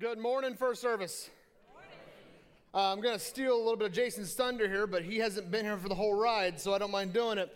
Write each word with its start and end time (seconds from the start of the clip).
Good 0.00 0.18
morning, 0.18 0.54
First 0.54 0.80
Service. 0.80 1.28
Uh, 2.72 2.90
I'm 2.90 3.02
going 3.02 3.18
to 3.18 3.22
steal 3.22 3.54
a 3.54 3.58
little 3.58 3.76
bit 3.76 3.88
of 3.88 3.92
Jason's 3.92 4.32
thunder 4.32 4.66
here, 4.66 4.86
but 4.86 5.02
he 5.02 5.18
hasn't 5.18 5.50
been 5.50 5.66
here 5.66 5.76
for 5.76 5.90
the 5.90 5.94
whole 5.94 6.18
ride, 6.18 6.58
so 6.58 6.72
I 6.72 6.78
don't 6.78 6.90
mind 6.90 7.12
doing 7.12 7.36
it. 7.36 7.54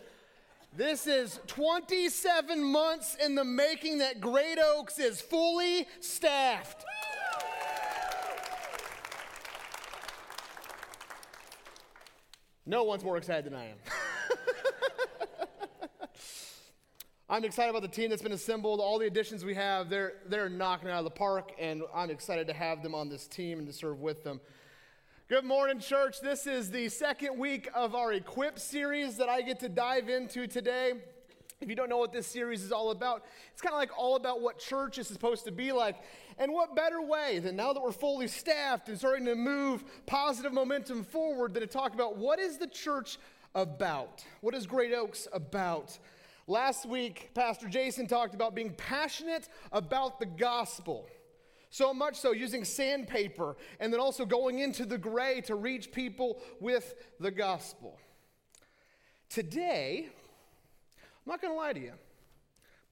This 0.77 1.07
is 1.07 1.39
27 1.47 2.63
months 2.63 3.15
in 3.15 3.33
the 3.33 3.43
making 3.43 3.97
that 3.97 4.21
Great 4.21 4.59
Oaks 4.59 4.99
is 4.99 5.19
fully 5.21 5.87
staffed. 6.01 6.85
No 12.67 12.83
one's 12.83 13.03
more 13.03 13.17
excited 13.17 13.45
than 13.45 13.55
I 13.55 13.69
am. 13.69 13.77
I'm 17.27 17.43
excited 17.43 17.71
about 17.71 17.81
the 17.81 17.87
team 17.87 18.11
that's 18.11 18.21
been 18.21 18.33
assembled. 18.33 18.79
All 18.79 18.99
the 18.99 19.07
additions 19.07 19.43
we 19.43 19.55
have, 19.55 19.89
they're, 19.89 20.13
they're 20.27 20.47
knocking 20.47 20.89
it 20.89 20.91
out 20.91 20.99
of 20.99 21.05
the 21.05 21.09
park, 21.09 21.53
and 21.59 21.81
I'm 21.91 22.11
excited 22.11 22.45
to 22.45 22.53
have 22.53 22.83
them 22.83 22.93
on 22.93 23.09
this 23.09 23.25
team 23.25 23.57
and 23.57 23.67
to 23.67 23.73
serve 23.73 23.99
with 23.99 24.23
them. 24.23 24.39
Good 25.27 25.43
morning, 25.43 25.79
church. 25.79 26.21
This 26.21 26.45
is 26.45 26.69
the 26.69 26.87
second 26.87 27.39
week 27.39 27.67
of 27.73 27.95
our 27.95 28.13
Equip 28.13 28.59
series 28.59 29.17
that 29.17 29.27
I 29.27 29.41
get 29.41 29.59
to 29.61 29.69
dive 29.69 30.07
into 30.07 30.45
today. 30.45 30.93
If 31.61 31.67
you 31.67 31.73
don't 31.73 31.89
know 31.89 31.97
what 31.97 32.13
this 32.13 32.27
series 32.27 32.61
is 32.61 32.71
all 32.71 32.91
about, 32.91 33.25
it's 33.51 33.61
kind 33.61 33.73
of 33.73 33.79
like 33.79 33.97
all 33.97 34.17
about 34.17 34.41
what 34.41 34.59
church 34.59 34.99
is 34.99 35.07
supposed 35.07 35.45
to 35.45 35.51
be 35.51 35.71
like. 35.71 35.95
And 36.37 36.53
what 36.53 36.75
better 36.75 37.01
way 37.01 37.39
than 37.39 37.55
now 37.55 37.73
that 37.73 37.81
we're 37.81 37.91
fully 37.91 38.27
staffed 38.27 38.87
and 38.87 38.99
starting 38.99 39.25
to 39.25 39.33
move 39.33 39.83
positive 40.05 40.53
momentum 40.53 41.03
forward 41.03 41.55
than 41.55 41.61
to 41.61 41.67
talk 41.67 41.95
about 41.95 42.17
what 42.17 42.37
is 42.37 42.59
the 42.59 42.67
church 42.67 43.17
about? 43.55 44.23
What 44.41 44.53
is 44.53 44.67
Great 44.67 44.93
Oaks 44.93 45.27
about? 45.33 45.97
Last 46.47 46.85
week, 46.85 47.31
Pastor 47.33 47.67
Jason 47.67 48.07
talked 48.07 48.35
about 48.35 48.53
being 48.53 48.73
passionate 48.75 49.49
about 49.71 50.19
the 50.19 50.27
gospel. 50.27 51.07
So 51.71 51.93
much 51.93 52.17
so, 52.17 52.33
using 52.33 52.63
sandpaper 52.63 53.57
and 53.79 53.91
then 53.91 53.99
also 53.99 54.25
going 54.25 54.59
into 54.59 54.85
the 54.85 54.97
gray 54.97 55.41
to 55.41 55.55
reach 55.55 55.91
people 55.91 56.41
with 56.61 56.93
the 57.19 57.31
gospel. 57.31 57.99
Today, 59.27 60.07
I'm 60.97 61.31
not 61.31 61.41
going 61.41 61.53
to 61.53 61.57
lie 61.57 61.73
to 61.73 61.79
you, 61.79 61.93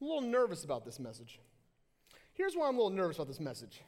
I'm 0.01 0.07
a 0.07 0.13
little 0.13 0.29
nervous 0.29 0.63
about 0.63 0.83
this 0.83 0.99
message. 0.99 1.39
Here's 2.33 2.55
why 2.55 2.67
I'm 2.67 2.75
a 2.75 2.81
little 2.81 2.97
nervous 2.97 3.17
about 3.17 3.27
this 3.27 3.39
message 3.39 3.81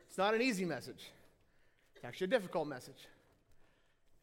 it's 0.00 0.18
not 0.18 0.34
an 0.34 0.42
easy 0.42 0.64
message, 0.64 1.12
it's 1.94 2.04
actually 2.04 2.26
a 2.26 2.30
difficult 2.30 2.66
message. 2.66 3.06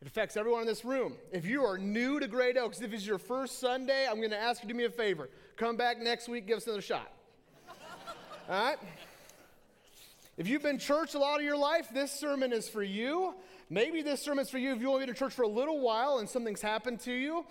It 0.01 0.07
affects 0.07 0.37
everyone 0.37 0.61
in 0.61 0.67
this 0.67 0.85
room. 0.85 1.15
If 1.31 1.45
you 1.45 1.65
are 1.65 1.77
new 1.77 2.19
to 2.19 2.27
Great 2.27 2.55
Oaks, 2.55 2.81
if 2.81 2.93
it's 2.93 3.05
your 3.05 3.17
first 3.17 3.59
Sunday, 3.59 4.07
I'm 4.07 4.17
going 4.17 4.29
to 4.29 4.39
ask 4.39 4.61
you 4.61 4.67
to 4.67 4.73
do 4.73 4.77
me 4.77 4.85
a 4.85 4.91
favor. 4.91 5.29
Come 5.55 5.75
back 5.75 5.99
next 5.99 6.29
week, 6.29 6.45
give 6.45 6.57
us 6.57 6.65
another 6.65 6.81
shot. 6.81 7.11
All 8.47 8.63
right? 8.63 8.77
If 10.37 10.47
you've 10.47 10.61
been 10.61 10.77
church 10.77 11.15
a 11.15 11.19
lot 11.19 11.39
of 11.39 11.45
your 11.45 11.57
life, 11.57 11.87
this 11.91 12.11
sermon 12.11 12.53
is 12.53 12.69
for 12.69 12.83
you. 12.83 13.33
Maybe 13.71 14.03
this 14.03 14.21
sermon 14.21 14.43
is 14.43 14.51
for 14.51 14.59
you 14.59 14.71
if 14.71 14.79
you've 14.79 14.89
only 14.89 15.01
been 15.01 15.09
in 15.09 15.15
church 15.15 15.33
for 15.33 15.41
a 15.41 15.47
little 15.47 15.79
while 15.79 16.19
and 16.19 16.29
something's 16.29 16.61
happened 16.61 16.99
to 17.01 17.11
you. 17.11 17.43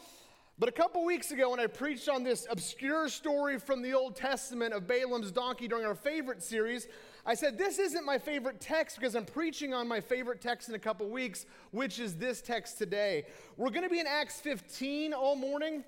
But 0.58 0.70
a 0.70 0.72
couple 0.72 1.04
weeks 1.04 1.32
ago, 1.32 1.50
when 1.50 1.60
I 1.60 1.66
preached 1.66 2.08
on 2.08 2.22
this 2.22 2.46
obscure 2.50 3.10
story 3.10 3.58
from 3.58 3.82
the 3.82 3.92
Old 3.92 4.16
Testament 4.16 4.72
of 4.72 4.86
Balaam's 4.86 5.30
donkey 5.30 5.68
during 5.68 5.84
our 5.84 5.94
favorite 5.94 6.42
series, 6.42 6.88
I 7.26 7.34
said, 7.34 7.58
This 7.58 7.78
isn't 7.78 8.06
my 8.06 8.16
favorite 8.16 8.58
text 8.58 8.96
because 8.96 9.14
I'm 9.14 9.26
preaching 9.26 9.74
on 9.74 9.86
my 9.86 10.00
favorite 10.00 10.40
text 10.40 10.70
in 10.70 10.74
a 10.74 10.78
couple 10.78 11.10
weeks, 11.10 11.44
which 11.72 11.98
is 11.98 12.16
this 12.16 12.40
text 12.40 12.78
today. 12.78 13.26
We're 13.58 13.68
going 13.68 13.82
to 13.82 13.90
be 13.90 14.00
in 14.00 14.06
Acts 14.06 14.40
15 14.40 15.12
all 15.12 15.36
morning. 15.36 15.84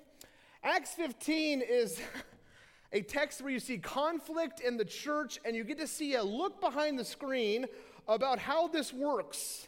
Acts 0.63 0.93
15 0.93 1.63
is 1.67 1.99
a 2.93 3.01
text 3.01 3.41
where 3.41 3.51
you 3.51 3.59
see 3.59 3.79
conflict 3.79 4.59
in 4.59 4.77
the 4.77 4.85
church 4.85 5.39
and 5.45 5.55
you 5.55 5.63
get 5.63 5.79
to 5.79 5.87
see 5.87 6.13
a 6.13 6.23
look 6.23 6.61
behind 6.61 6.99
the 6.99 7.05
screen 7.05 7.65
about 8.07 8.37
how 8.37 8.67
this 8.67 8.93
works. 8.93 9.67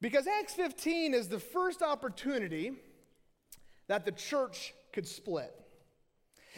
Because 0.00 0.28
Acts 0.28 0.54
15 0.54 1.14
is 1.14 1.26
the 1.26 1.40
first 1.40 1.82
opportunity 1.82 2.74
that 3.88 4.04
the 4.04 4.12
church 4.12 4.74
could 4.92 5.06
split. 5.06 5.54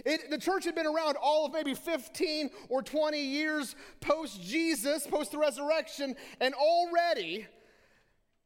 It, 0.05 0.31
the 0.31 0.39
church 0.39 0.65
had 0.65 0.75
been 0.75 0.87
around 0.87 1.17
all 1.21 1.47
of 1.47 1.53
maybe 1.53 1.75
15 1.75 2.51
or 2.69 2.83
20 2.83 3.21
years 3.21 3.75
post 4.01 4.43
Jesus, 4.43 5.07
post 5.07 5.33
the 5.33 5.39
resurrection, 5.39 6.15
and 6.41 6.55
already 6.55 7.47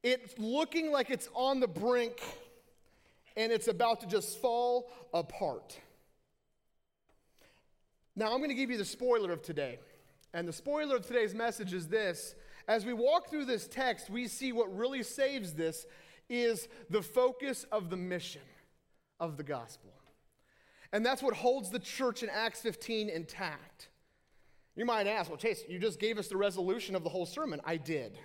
it's 0.03 0.37
looking 0.37 0.91
like 0.91 1.09
it's 1.09 1.29
on 1.33 1.59
the 1.59 1.67
brink 1.67 2.21
and 3.37 3.51
it's 3.51 3.67
about 3.67 4.01
to 4.01 4.07
just 4.07 4.39
fall 4.39 4.91
apart. 5.13 5.79
Now, 8.15 8.31
I'm 8.31 8.37
going 8.37 8.49
to 8.49 8.55
give 8.55 8.69
you 8.69 8.77
the 8.77 8.85
spoiler 8.85 9.31
of 9.31 9.41
today. 9.41 9.79
And 10.33 10.47
the 10.47 10.53
spoiler 10.53 10.95
of 10.95 11.05
today's 11.05 11.33
message 11.33 11.73
is 11.73 11.87
this 11.87 12.35
as 12.67 12.85
we 12.85 12.93
walk 12.93 13.29
through 13.29 13.45
this 13.45 13.67
text, 13.67 14.09
we 14.09 14.27
see 14.27 14.51
what 14.51 14.75
really 14.75 15.03
saves 15.03 15.53
this 15.53 15.85
is 16.29 16.67
the 16.89 17.01
focus 17.01 17.65
of 17.71 17.89
the 17.89 17.97
mission 17.97 18.41
of 19.19 19.37
the 19.37 19.43
gospel. 19.43 19.91
And 20.91 21.05
that's 21.05 21.21
what 21.21 21.35
holds 21.35 21.69
the 21.69 21.79
church 21.79 22.23
in 22.23 22.29
Acts 22.29 22.61
15 22.61 23.09
intact. 23.09 23.89
You 24.75 24.85
might 24.85 25.07
ask, 25.07 25.29
well, 25.29 25.37
Chase, 25.37 25.63
you 25.67 25.79
just 25.79 25.99
gave 25.99 26.17
us 26.17 26.27
the 26.27 26.37
resolution 26.37 26.95
of 26.95 27.03
the 27.03 27.09
whole 27.09 27.25
sermon. 27.25 27.61
I 27.63 27.77
did. 27.77 28.17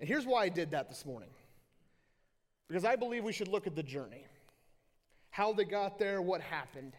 And 0.00 0.08
here's 0.08 0.26
why 0.26 0.44
I 0.44 0.48
did 0.48 0.70
that 0.72 0.88
this 0.88 1.04
morning 1.04 1.30
because 2.68 2.84
I 2.84 2.96
believe 2.96 3.22
we 3.22 3.32
should 3.32 3.48
look 3.48 3.66
at 3.66 3.76
the 3.76 3.82
journey, 3.82 4.26
how 5.30 5.52
they 5.52 5.64
got 5.64 5.98
there, 5.98 6.20
what 6.20 6.40
happened. 6.40 6.94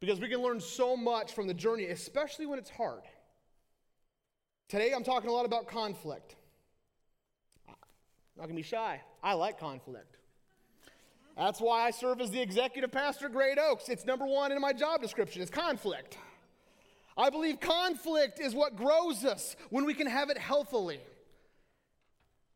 Because 0.00 0.18
we 0.18 0.28
can 0.28 0.40
learn 0.40 0.60
so 0.60 0.96
much 0.96 1.34
from 1.34 1.46
the 1.46 1.52
journey, 1.52 1.84
especially 1.86 2.46
when 2.46 2.58
it's 2.58 2.70
hard. 2.70 3.02
Today, 4.68 4.92
I'm 4.94 5.04
talking 5.04 5.28
a 5.28 5.32
lot 5.32 5.44
about 5.44 5.66
conflict. 5.68 6.36
I'm 7.68 7.74
not 8.38 8.44
gonna 8.44 8.54
be 8.54 8.62
shy. 8.62 9.00
I 9.22 9.34
like 9.34 9.60
conflict. 9.60 10.16
That's 11.40 11.58
why 11.58 11.86
I 11.86 11.90
serve 11.90 12.20
as 12.20 12.30
the 12.30 12.42
executive 12.42 12.92
pastor 12.92 13.24
at 13.24 13.32
Great 13.32 13.58
Oaks. 13.58 13.88
It's 13.88 14.04
number 14.04 14.26
one 14.26 14.52
in 14.52 14.60
my 14.60 14.74
job 14.74 15.00
description 15.00 15.40
is 15.40 15.48
conflict. 15.48 16.18
I 17.16 17.30
believe 17.30 17.60
conflict 17.60 18.38
is 18.38 18.54
what 18.54 18.76
grows 18.76 19.24
us 19.24 19.56
when 19.70 19.86
we 19.86 19.94
can 19.94 20.06
have 20.06 20.28
it 20.28 20.36
healthily. 20.36 21.00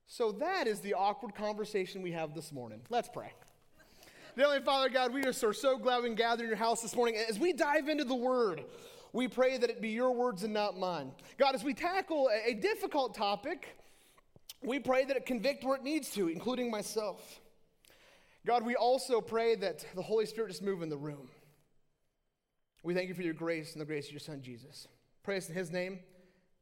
So 0.07 0.33
that 0.33 0.67
is 0.67 0.81
the 0.81 0.93
awkward 0.93 1.35
conversation 1.35 2.03
we 2.03 2.13
have 2.13 2.35
this 2.35 2.53
morning. 2.53 2.83
Let's 2.91 3.09
pray. 3.09 3.33
Heavenly 4.37 4.61
Father 4.61 4.91
God, 4.91 5.15
we 5.15 5.23
just 5.23 5.43
are 5.43 5.55
so, 5.55 5.79
glad 5.79 6.03
we 6.03 6.11
can 6.11 6.15
gather 6.15 6.45
in 6.45 6.51
your 6.51 6.59
house 6.59 6.83
this 6.83 6.95
morning. 6.95 7.17
As 7.27 7.39
we 7.39 7.55
dive 7.55 7.89
into 7.89 8.05
the 8.05 8.15
word, 8.15 8.65
we 9.15 9.29
pray 9.29 9.57
that 9.57 9.71
it 9.71 9.81
be 9.81 9.89
your 9.89 10.13
words 10.13 10.43
and 10.43 10.53
not 10.53 10.79
mine. 10.79 11.11
God, 11.39 11.55
as 11.55 11.65
we 11.65 11.73
tackle 11.73 12.29
a 12.47 12.53
difficult 12.53 13.15
topic, 13.15 13.79
we 14.63 14.79
pray 14.79 15.07
that 15.07 15.17
it 15.17 15.25
convict 15.25 15.65
where 15.65 15.77
it 15.77 15.83
needs 15.83 16.11
to, 16.11 16.29
including 16.29 16.71
myself. 16.71 17.41
God, 18.47 18.65
we 18.65 18.75
also 18.75 19.21
pray 19.21 19.55
that 19.57 19.85
the 19.95 20.03
Holy 20.03 20.27
Spirit 20.27 20.49
just 20.49 20.63
move 20.63 20.83
in 20.83 20.89
the 20.89 20.97
room. 20.97 21.29
We 22.83 22.93
thank 22.93 23.09
you 23.09 23.15
for 23.15 23.23
your 23.23 23.35
grace 23.35 23.73
and 23.73 23.81
the 23.81 23.87
grace 23.87 24.07
of 24.07 24.13
your 24.13 24.21
Son, 24.21 24.43
Jesus. 24.43 24.87
Praise 25.23 25.49
in 25.49 25.55
his 25.55 25.71
name. 25.71 26.01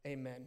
Amen. 0.07 0.47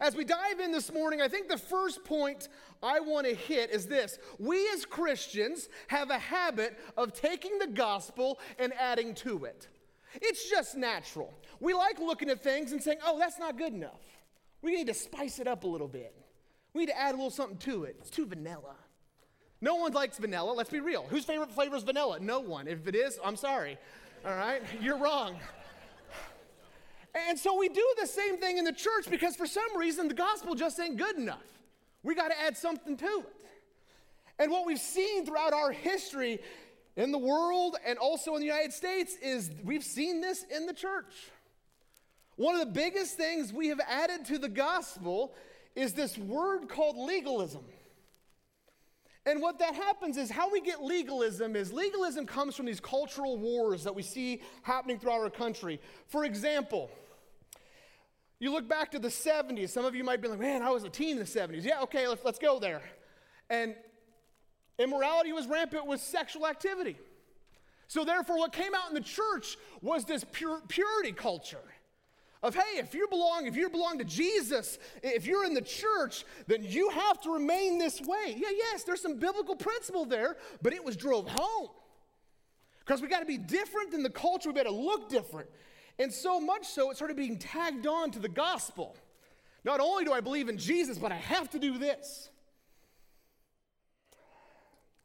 As 0.00 0.16
we 0.16 0.24
dive 0.24 0.58
in 0.60 0.72
this 0.72 0.92
morning, 0.92 1.20
I 1.20 1.28
think 1.28 1.48
the 1.48 1.56
first 1.56 2.04
point 2.04 2.48
I 2.82 3.00
want 3.00 3.26
to 3.26 3.34
hit 3.34 3.70
is 3.70 3.86
this. 3.86 4.18
We 4.38 4.68
as 4.70 4.84
Christians 4.84 5.68
have 5.88 6.10
a 6.10 6.18
habit 6.18 6.78
of 6.96 7.12
taking 7.12 7.58
the 7.58 7.68
gospel 7.68 8.40
and 8.58 8.72
adding 8.74 9.14
to 9.16 9.44
it. 9.44 9.68
It's 10.20 10.48
just 10.48 10.76
natural. 10.76 11.32
We 11.60 11.74
like 11.74 11.98
looking 11.98 12.30
at 12.30 12.42
things 12.42 12.72
and 12.72 12.82
saying, 12.82 12.98
oh, 13.04 13.18
that's 13.18 13.38
not 13.38 13.56
good 13.56 13.72
enough. 13.72 14.02
We 14.62 14.74
need 14.74 14.86
to 14.88 14.94
spice 14.94 15.38
it 15.38 15.46
up 15.46 15.64
a 15.64 15.68
little 15.68 15.88
bit. 15.88 16.14
We 16.72 16.80
need 16.80 16.92
to 16.92 16.98
add 16.98 17.14
a 17.14 17.16
little 17.16 17.30
something 17.30 17.58
to 17.58 17.84
it. 17.84 17.96
It's 18.00 18.10
too 18.10 18.26
vanilla. 18.26 18.76
No 19.64 19.76
one 19.76 19.94
likes 19.94 20.18
vanilla. 20.18 20.52
Let's 20.52 20.68
be 20.68 20.80
real. 20.80 21.06
Whose 21.08 21.24
favorite 21.24 21.50
flavor 21.50 21.74
is 21.74 21.84
vanilla? 21.84 22.20
No 22.20 22.38
one. 22.38 22.68
If 22.68 22.86
it 22.86 22.94
is, 22.94 23.18
I'm 23.24 23.34
sorry. 23.34 23.78
All 24.22 24.36
right? 24.36 24.60
You're 24.78 24.98
wrong. 24.98 25.36
And 27.14 27.38
so 27.38 27.56
we 27.56 27.70
do 27.70 27.94
the 27.98 28.06
same 28.06 28.36
thing 28.36 28.58
in 28.58 28.64
the 28.64 28.74
church 28.74 29.08
because 29.08 29.36
for 29.36 29.46
some 29.46 29.74
reason 29.74 30.06
the 30.06 30.12
gospel 30.12 30.54
just 30.54 30.78
ain't 30.78 30.98
good 30.98 31.16
enough. 31.16 31.46
We 32.02 32.14
got 32.14 32.28
to 32.28 32.38
add 32.38 32.58
something 32.58 32.94
to 32.98 33.06
it. 33.06 33.34
And 34.38 34.50
what 34.50 34.66
we've 34.66 34.78
seen 34.78 35.24
throughout 35.24 35.54
our 35.54 35.72
history 35.72 36.40
in 36.96 37.10
the 37.10 37.16
world 37.16 37.78
and 37.86 37.98
also 37.98 38.34
in 38.34 38.40
the 38.40 38.46
United 38.46 38.74
States 38.74 39.16
is 39.22 39.50
we've 39.64 39.82
seen 39.82 40.20
this 40.20 40.44
in 40.54 40.66
the 40.66 40.74
church. 40.74 41.14
One 42.36 42.54
of 42.54 42.60
the 42.60 42.72
biggest 42.74 43.16
things 43.16 43.50
we 43.50 43.68
have 43.68 43.80
added 43.88 44.26
to 44.26 44.36
the 44.36 44.50
gospel 44.50 45.32
is 45.74 45.94
this 45.94 46.18
word 46.18 46.68
called 46.68 46.98
legalism. 46.98 47.64
And 49.26 49.40
what 49.40 49.58
that 49.60 49.74
happens 49.74 50.18
is 50.18 50.30
how 50.30 50.50
we 50.50 50.60
get 50.60 50.82
legalism 50.82 51.56
is 51.56 51.72
legalism 51.72 52.26
comes 52.26 52.54
from 52.54 52.66
these 52.66 52.80
cultural 52.80 53.38
wars 53.38 53.84
that 53.84 53.94
we 53.94 54.02
see 54.02 54.42
happening 54.62 54.98
throughout 54.98 55.20
our 55.20 55.30
country. 55.30 55.80
For 56.06 56.24
example, 56.24 56.90
you 58.38 58.52
look 58.52 58.68
back 58.68 58.90
to 58.90 58.98
the 58.98 59.08
70s, 59.08 59.70
some 59.70 59.86
of 59.86 59.94
you 59.94 60.04
might 60.04 60.20
be 60.20 60.28
like, 60.28 60.40
man, 60.40 60.60
I 60.62 60.70
was 60.70 60.84
a 60.84 60.90
teen 60.90 61.12
in 61.12 61.18
the 61.18 61.24
70s. 61.24 61.64
Yeah, 61.64 61.80
okay, 61.82 62.06
let's, 62.06 62.22
let's 62.24 62.38
go 62.38 62.58
there. 62.58 62.82
And 63.48 63.74
immorality 64.78 65.32
was 65.32 65.46
rampant 65.46 65.86
with 65.86 66.00
sexual 66.00 66.46
activity. 66.46 66.98
So, 67.86 68.04
therefore, 68.04 68.38
what 68.38 68.52
came 68.52 68.74
out 68.74 68.88
in 68.88 68.94
the 68.94 69.00
church 69.00 69.56
was 69.80 70.04
this 70.04 70.24
pure, 70.32 70.60
purity 70.68 71.12
culture 71.12 71.58
of 72.44 72.54
hey, 72.54 72.78
if 72.78 72.92
you 72.92 73.08
belong, 73.08 73.46
if 73.46 73.56
you 73.56 73.70
belong 73.70 73.98
to 73.98 74.04
Jesus, 74.04 74.78
if 75.02 75.26
you're 75.26 75.46
in 75.46 75.54
the 75.54 75.62
church, 75.62 76.26
then 76.46 76.62
you 76.62 76.90
have 76.90 77.18
to 77.22 77.32
remain 77.32 77.78
this 77.78 78.02
way. 78.02 78.36
Yeah, 78.36 78.50
yes, 78.54 78.84
there's 78.84 79.00
some 79.00 79.16
biblical 79.18 79.56
principle 79.56 80.04
there, 80.04 80.36
but 80.60 80.74
it 80.74 80.84
was 80.84 80.94
drove 80.94 81.26
home. 81.26 81.70
Because 82.80 83.00
we 83.00 83.08
got 83.08 83.20
to 83.20 83.26
be 83.26 83.38
different 83.38 83.90
than 83.90 84.02
the 84.02 84.10
culture, 84.10 84.50
we 84.50 84.54
got 84.54 84.64
to 84.64 84.70
look 84.70 85.08
different. 85.08 85.48
And 85.98 86.12
so 86.12 86.38
much 86.38 86.66
so, 86.66 86.90
it 86.90 86.96
started 86.96 87.16
being 87.16 87.38
tagged 87.38 87.86
on 87.86 88.10
to 88.10 88.18
the 88.18 88.28
gospel. 88.28 88.94
Not 89.64 89.80
only 89.80 90.04
do 90.04 90.12
I 90.12 90.20
believe 90.20 90.50
in 90.50 90.58
Jesus, 90.58 90.98
but 90.98 91.12
I 91.12 91.16
have 91.16 91.48
to 91.50 91.58
do 91.58 91.78
this. 91.78 92.28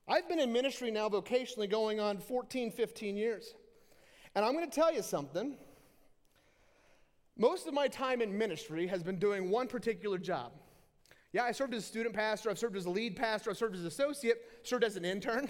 I've 0.10 0.28
been 0.28 0.40
in 0.40 0.52
ministry 0.52 0.92
now 0.92 1.08
vocationally 1.08 1.70
going 1.70 2.02
on 2.02 2.18
14, 2.18 2.72
15 2.72 3.16
years. 3.16 3.54
And 4.36 4.44
I'm 4.44 4.52
going 4.52 4.70
to 4.70 4.76
tell 4.76 4.94
you 4.94 5.04
something. 5.04 5.56
Most 7.40 7.68
of 7.68 7.74
my 7.74 7.88
time 7.88 8.22
in 8.22 8.38
ministry 8.38 8.86
has 8.88 9.02
been 9.02 9.18
doing 9.18 9.50
one 9.50 9.68
particular 9.68 10.18
job. 10.18 10.52
Yeah, 11.32 11.44
I 11.44 11.54
served 11.54 11.74
as 11.74 11.84
a 11.84 11.88
student 11.88 12.14
pastor, 12.14 12.50
I've 12.50 12.60
served 12.60 12.76
as 12.76 12.86
a 12.86 12.90
lead 12.90 13.16
pastor, 13.16 13.50
I've 13.50 13.58
served 13.58 13.76
as 13.76 13.82
an 13.82 13.88
associate, 13.88 14.42
served 14.64 14.84
as 14.84 14.98
an 14.98 15.06
intern. 15.06 15.50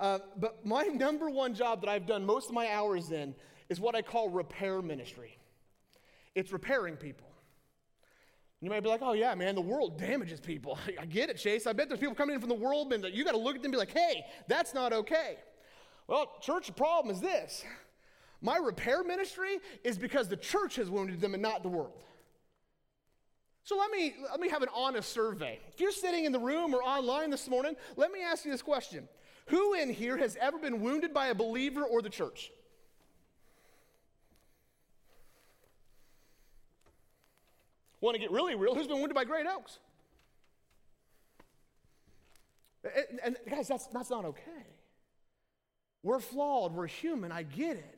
Uh, 0.00 0.18
but 0.36 0.66
my 0.66 0.82
number 0.94 1.30
one 1.30 1.54
job 1.54 1.80
that 1.82 1.88
I've 1.88 2.06
done 2.06 2.26
most 2.26 2.48
of 2.48 2.54
my 2.54 2.72
hours 2.72 3.12
in 3.12 3.36
is 3.68 3.78
what 3.78 3.94
I 3.94 4.02
call 4.02 4.28
repair 4.28 4.82
ministry. 4.82 5.38
It's 6.34 6.52
repairing 6.52 6.96
people. 6.96 7.28
You 8.60 8.70
might 8.70 8.82
be 8.82 8.88
like, 8.88 9.02
oh, 9.02 9.12
yeah, 9.12 9.36
man, 9.36 9.54
the 9.54 9.60
world 9.60 9.96
damages 9.96 10.40
people. 10.40 10.76
I 11.00 11.06
get 11.06 11.30
it, 11.30 11.36
Chase. 11.36 11.68
I 11.68 11.72
bet 11.72 11.88
there's 11.88 12.00
people 12.00 12.16
coming 12.16 12.34
in 12.34 12.40
from 12.40 12.48
the 12.48 12.56
world, 12.56 12.92
and 12.92 13.04
you 13.14 13.24
got 13.24 13.32
to 13.32 13.38
look 13.38 13.54
at 13.54 13.62
them 13.62 13.66
and 13.66 13.72
be 13.74 13.78
like, 13.78 13.92
hey, 13.92 14.24
that's 14.48 14.74
not 14.74 14.92
okay. 14.92 15.36
Well, 16.08 16.32
church, 16.40 16.66
the 16.66 16.72
problem 16.72 17.14
is 17.14 17.20
this 17.20 17.64
my 18.40 18.56
repair 18.56 19.02
ministry 19.02 19.58
is 19.82 19.98
because 19.98 20.28
the 20.28 20.36
church 20.36 20.76
has 20.76 20.88
wounded 20.88 21.20
them 21.20 21.34
and 21.34 21.42
not 21.42 21.62
the 21.62 21.68
world. 21.68 22.02
So 23.64 23.76
let 23.76 23.90
me, 23.90 24.14
let 24.30 24.40
me 24.40 24.48
have 24.48 24.62
an 24.62 24.70
honest 24.74 25.12
survey. 25.12 25.58
If 25.72 25.80
you're 25.80 25.92
sitting 25.92 26.24
in 26.24 26.32
the 26.32 26.38
room 26.38 26.74
or 26.74 26.82
online 26.82 27.30
this 27.30 27.48
morning, 27.48 27.76
let 27.96 28.12
me 28.12 28.22
ask 28.22 28.44
you 28.44 28.50
this 28.50 28.62
question 28.62 29.08
Who 29.48 29.74
in 29.74 29.92
here 29.92 30.16
has 30.16 30.36
ever 30.40 30.58
been 30.58 30.80
wounded 30.80 31.12
by 31.12 31.26
a 31.26 31.34
believer 31.34 31.82
or 31.82 32.00
the 32.00 32.08
church? 32.08 32.50
Want 38.00 38.14
to 38.14 38.20
get 38.20 38.30
really 38.30 38.54
real? 38.54 38.74
Who's 38.74 38.86
been 38.86 38.98
wounded 38.98 39.14
by 39.14 39.24
Great 39.24 39.46
Oaks? 39.46 39.78
And, 42.84 43.20
and 43.24 43.36
guys, 43.50 43.66
that's, 43.68 43.86
that's 43.88 44.08
not 44.08 44.24
okay. 44.24 44.66
We're 46.02 46.20
flawed, 46.20 46.72
we're 46.72 46.86
human, 46.86 47.32
I 47.32 47.42
get 47.42 47.76
it. 47.76 47.97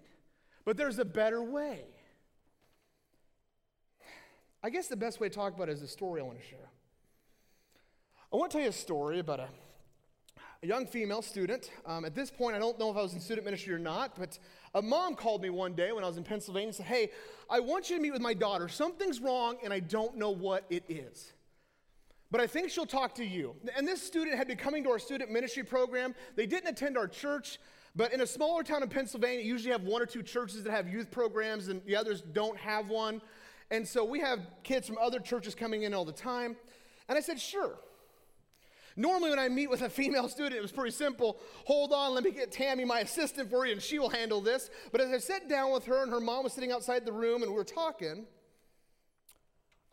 But 0.65 0.77
there's 0.77 0.99
a 0.99 1.05
better 1.05 1.43
way. 1.43 1.85
I 4.63 4.71
guess 4.71 4.89
the 4.89 4.97
best 4.97 5.21
way 5.21 5.29
to 5.29 5.35
talk 5.35 5.55
about 5.55 5.69
it 5.69 5.73
is 5.73 5.81
the 5.81 5.89
story 5.89 6.21
I 6.21 6.25
want 6.25 6.39
to 6.39 6.47
share. 6.47 6.71
I 8.33 8.37
want 8.37 8.51
to 8.51 8.59
tell 8.59 8.63
you 8.63 8.69
a 8.69 8.73
story 8.73 9.19
about 9.19 9.41
a, 9.41 9.49
a 10.63 10.67
young 10.67 10.87
female 10.87 11.23
student. 11.23 11.71
Um, 11.87 12.05
at 12.05 12.15
this 12.15 12.31
point, 12.31 12.55
I 12.55 12.59
don't 12.59 12.79
know 12.79 12.91
if 12.91 12.97
I 12.97 13.03
was 13.03 13.15
in 13.15 13.21
student 13.21 13.47
ministry 13.47 13.73
or 13.73 13.79
not, 13.79 14.17
but 14.19 14.39
a 14.75 14.83
mom 14.83 15.15
called 15.15 15.43
me 15.43 15.51
one 15.51 15.75
day 15.75 15.93
when 15.93 16.05
I 16.05 16.07
was 16.07 16.19
in 16.19 16.25
Pennsylvania 16.25 16.69
and 16.69 16.77
said, 16.77 16.87
Hey, 16.87 17.11
I 17.49 17.59
want 17.61 17.89
you 17.89 17.97
to 17.97 18.03
meet 18.03 18.13
with 18.13 18.21
my 18.21 18.35
daughter. 18.35 18.69
Something's 18.69 19.21
wrong, 19.21 19.57
and 19.65 19.73
I 19.73 19.81
don't 19.81 20.17
know 20.17 20.31
what 20.31 20.65
it 20.69 20.85
is. 20.89 21.33
But 22.31 22.41
I 22.41 22.47
think 22.47 22.71
she'll 22.71 22.87
talk 22.87 23.15
to 23.17 23.25
you. 23.25 23.57
And 23.77 23.89
this 23.89 24.01
student 24.01 24.37
had 24.37 24.47
been 24.47 24.59
coming 24.59 24.85
to 24.85 24.91
our 24.91 25.01
student 25.01 25.33
ministry 25.33 25.65
program. 25.65 26.15
They 26.37 26.47
didn't 26.47 26.69
attend 26.69 26.97
our 26.97 27.09
church, 27.09 27.59
but 27.97 28.13
in 28.13 28.21
a 28.21 28.27
smaller 28.27 28.63
town 28.63 28.83
in 28.83 28.89
Pennsylvania, 28.89 29.41
you 29.41 29.53
usually 29.53 29.73
have 29.73 29.83
one 29.83 30.01
or 30.01 30.07
two 30.07 30.23
churches 30.23 30.63
that 30.63 30.71
have 30.71 30.89
youth 30.89 31.11
programs, 31.11 31.69
and 31.69 31.85
the 31.85 31.97
others 31.97 32.23
don't 32.23 32.57
have 32.57 32.89
one. 32.89 33.21
And 33.71 33.87
so 33.87 34.05
we 34.05 34.21
have 34.21 34.41
kids 34.63 34.87
from 34.87 34.99
other 34.99 35.21
churches 35.21 35.55
coming 35.55 35.83
in 35.83 35.95
all 35.95 36.05
the 36.05 36.13
time. 36.13 36.57
And 37.09 37.19
I 37.19 37.21
said, 37.21 37.41
Sure. 37.41 37.79
Normally, 38.97 39.31
when 39.31 39.39
I 39.39 39.49
meet 39.49 39.71
with 39.71 39.83
a 39.83 39.89
female 39.91 40.29
student, 40.29 40.57
it 40.57 40.63
was 40.63 40.73
pretty 40.73 40.91
simple. 40.91 41.39
Hold 41.65 41.93
on, 41.93 42.15
let 42.15 42.25
me 42.25 42.33
get 42.33 42.53
Tammy, 42.53 42.85
my 42.85 43.01
assistant, 43.01 43.51
for 43.51 43.67
you, 43.67 43.73
and 43.73 43.83
she 43.83 43.99
will 43.99 44.11
handle 44.11 44.41
this. 44.41 44.71
But 44.93 45.01
as 45.01 45.11
I 45.11 45.19
sat 45.19 45.49
down 45.49 45.73
with 45.73 45.85
her, 45.87 46.03
and 46.03 46.13
her 46.13 46.21
mom 46.21 46.45
was 46.45 46.53
sitting 46.53 46.73
outside 46.73 47.05
the 47.05 47.13
room, 47.13 47.43
and 47.43 47.51
we 47.51 47.57
were 47.57 47.65
talking, 47.65 48.27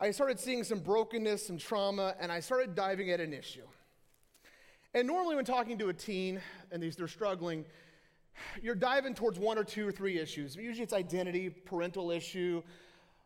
I 0.00 0.10
started 0.10 0.38
seeing 0.38 0.62
some 0.62 0.80
brokenness, 0.80 1.46
some 1.46 1.58
trauma, 1.58 2.14
and 2.20 2.30
I 2.30 2.40
started 2.40 2.74
diving 2.74 3.10
at 3.10 3.20
an 3.20 3.32
issue. 3.32 3.66
And 4.94 5.06
normally, 5.06 5.36
when 5.36 5.44
talking 5.44 5.78
to 5.78 5.88
a 5.88 5.94
teen 5.94 6.40
and 6.70 6.82
they're 6.82 7.08
struggling, 7.08 7.64
you're 8.62 8.74
diving 8.74 9.14
towards 9.14 9.38
one 9.38 9.58
or 9.58 9.64
two 9.64 9.86
or 9.86 9.92
three 9.92 10.18
issues. 10.18 10.56
Usually, 10.56 10.82
it's 10.82 10.92
identity, 10.92 11.50
parental 11.50 12.10
issue, 12.10 12.62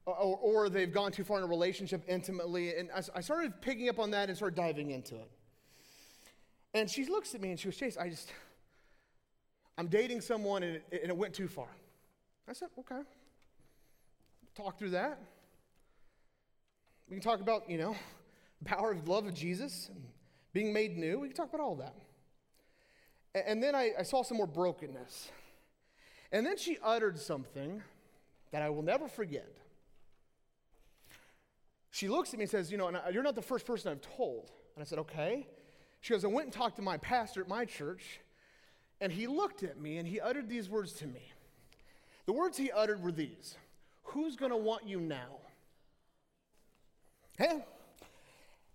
or, 0.06 0.14
or 0.14 0.68
they've 0.68 0.92
gone 0.92 1.12
too 1.12 1.24
far 1.24 1.38
in 1.38 1.44
a 1.44 1.46
relationship 1.46 2.02
intimately. 2.08 2.76
And 2.76 2.90
I 3.14 3.20
started 3.20 3.60
picking 3.60 3.88
up 3.88 3.98
on 3.98 4.10
that 4.12 4.28
and 4.28 4.36
started 4.36 4.56
diving 4.56 4.90
into 4.90 5.14
it. 5.16 5.30
And 6.74 6.88
she 6.88 7.04
looks 7.04 7.34
at 7.34 7.40
me 7.40 7.50
and 7.50 7.60
she 7.60 7.66
goes, 7.66 7.76
Chase, 7.76 7.96
I 7.96 8.08
just, 8.08 8.32
I'm 9.76 9.88
dating 9.88 10.20
someone 10.20 10.62
and 10.62 10.76
it, 10.90 11.02
and 11.02 11.10
it 11.10 11.16
went 11.16 11.34
too 11.34 11.48
far. 11.48 11.68
I 12.48 12.52
said, 12.54 12.68
okay. 12.78 13.02
Talk 14.54 14.78
through 14.78 14.90
that. 14.90 15.18
We 17.08 17.16
can 17.16 17.22
talk 17.22 17.40
about, 17.40 17.68
you 17.68 17.78
know, 17.78 17.94
power 18.64 18.92
of 18.92 19.06
love 19.08 19.26
of 19.26 19.34
Jesus 19.34 19.90
being 20.52 20.72
made 20.72 20.96
new. 20.96 21.20
We 21.20 21.28
can 21.28 21.36
talk 21.36 21.48
about 21.48 21.62
all 21.62 21.76
that. 21.76 21.94
And, 23.34 23.62
then 23.62 23.75
I, 23.75 23.93
I 23.99 24.02
saw 24.02 24.23
some 24.23 24.37
more 24.37 24.46
brokenness. 24.46 25.31
And 26.31 26.44
then 26.44 26.56
she 26.56 26.79
uttered 26.82 27.19
something 27.19 27.82
that 28.50 28.62
I 28.62 28.70
will 28.70 28.82
never 28.82 29.08
forget. 29.08 29.50
She 31.90 32.08
looks 32.08 32.32
at 32.32 32.38
me 32.38 32.44
and 32.44 32.50
says, 32.50 32.70
You 32.70 32.79
know, 32.79 32.90
you're 33.12 33.23
not 33.23 33.34
the 33.34 33.43
first 33.43 33.67
person 33.67 33.90
I've 33.90 34.17
told. 34.17 34.50
And 34.75 34.82
I 34.82 34.84
said, 34.84 34.99
Okay. 34.99 35.46
She 36.00 36.12
goes, 36.12 36.25
I 36.25 36.29
went 36.29 36.46
and 36.46 36.52
talked 36.52 36.76
to 36.76 36.82
my 36.82 36.96
pastor 36.96 37.40
at 37.40 37.49
my 37.49 37.64
church, 37.64 38.20
and 39.00 39.12
he 39.12 39.29
looked 39.29 39.62
at 39.62 39.81
me 39.81 39.99
and 39.99 40.08
he 40.08 40.20
uttered 40.20 40.49
these 40.49 40.69
words 40.69 40.93
to 40.94 41.06
me. 41.06 41.32
The 42.26 42.32
words 42.32 42.56
he 42.56 42.73
uttered 42.73 43.02
were 43.02 43.12
these 43.12 43.56
Who's 44.05 44.37
going 44.37 44.50
to 44.50 44.56
want 44.56 44.87
you 44.87 45.00
now? 45.00 45.38
Hey, 47.38 47.64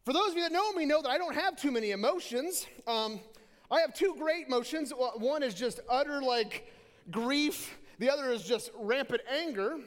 for 0.06 0.14
those 0.14 0.32
of 0.32 0.38
you 0.38 0.44
that 0.44 0.52
know 0.52 0.72
me, 0.72 0.86
know 0.86 1.02
that 1.02 1.10
I 1.10 1.18
don't 1.18 1.36
have 1.36 1.58
too 1.58 1.72
many 1.72 1.92
emotions. 1.92 2.66
Um, 2.88 3.20
I 3.70 3.82
have 3.82 3.94
two 3.94 4.16
great 4.18 4.48
emotions. 4.48 4.94
One 4.96 5.44
is 5.44 5.54
just 5.54 5.82
utter 5.90 6.22
like 6.22 6.72
grief, 7.12 7.78
the 8.00 8.10
other 8.10 8.32
is 8.32 8.44
just 8.44 8.72
rampant 8.78 9.22
anger. 9.30 9.78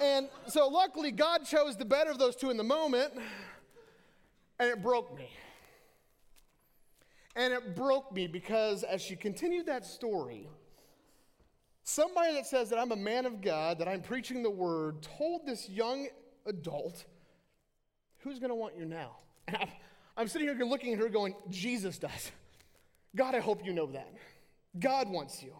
and 0.00 0.28
so, 0.46 0.68
luckily, 0.68 1.10
God 1.10 1.44
chose 1.44 1.76
the 1.76 1.84
better 1.84 2.10
of 2.10 2.18
those 2.18 2.36
two 2.36 2.50
in 2.50 2.56
the 2.56 2.64
moment, 2.64 3.12
and 4.58 4.70
it 4.70 4.82
broke 4.82 5.16
me. 5.16 5.28
And 7.34 7.52
it 7.52 7.74
broke 7.74 8.12
me 8.12 8.26
because 8.26 8.82
as 8.82 9.00
she 9.00 9.16
continued 9.16 9.66
that 9.66 9.86
story, 9.86 10.48
somebody 11.82 12.34
that 12.34 12.46
says 12.46 12.68
that 12.70 12.78
I'm 12.78 12.92
a 12.92 12.96
man 12.96 13.24
of 13.24 13.40
God, 13.40 13.78
that 13.78 13.88
I'm 13.88 14.02
preaching 14.02 14.42
the 14.42 14.50
word, 14.50 15.02
told 15.02 15.46
this 15.46 15.68
young 15.68 16.08
adult, 16.46 17.06
Who's 18.18 18.38
going 18.38 18.50
to 18.50 18.54
want 18.54 18.76
you 18.76 18.84
now? 18.84 19.16
And 19.48 19.56
I'm, 19.56 19.68
I'm 20.16 20.28
sitting 20.28 20.46
here 20.46 20.64
looking 20.64 20.92
at 20.92 21.00
her 21.00 21.08
going, 21.08 21.34
Jesus 21.50 21.98
does. 21.98 22.30
God, 23.14 23.34
I 23.34 23.40
hope 23.40 23.64
you 23.64 23.72
know 23.72 23.86
that. 23.86 24.12
God 24.78 25.08
wants 25.08 25.42
you. 25.42 25.54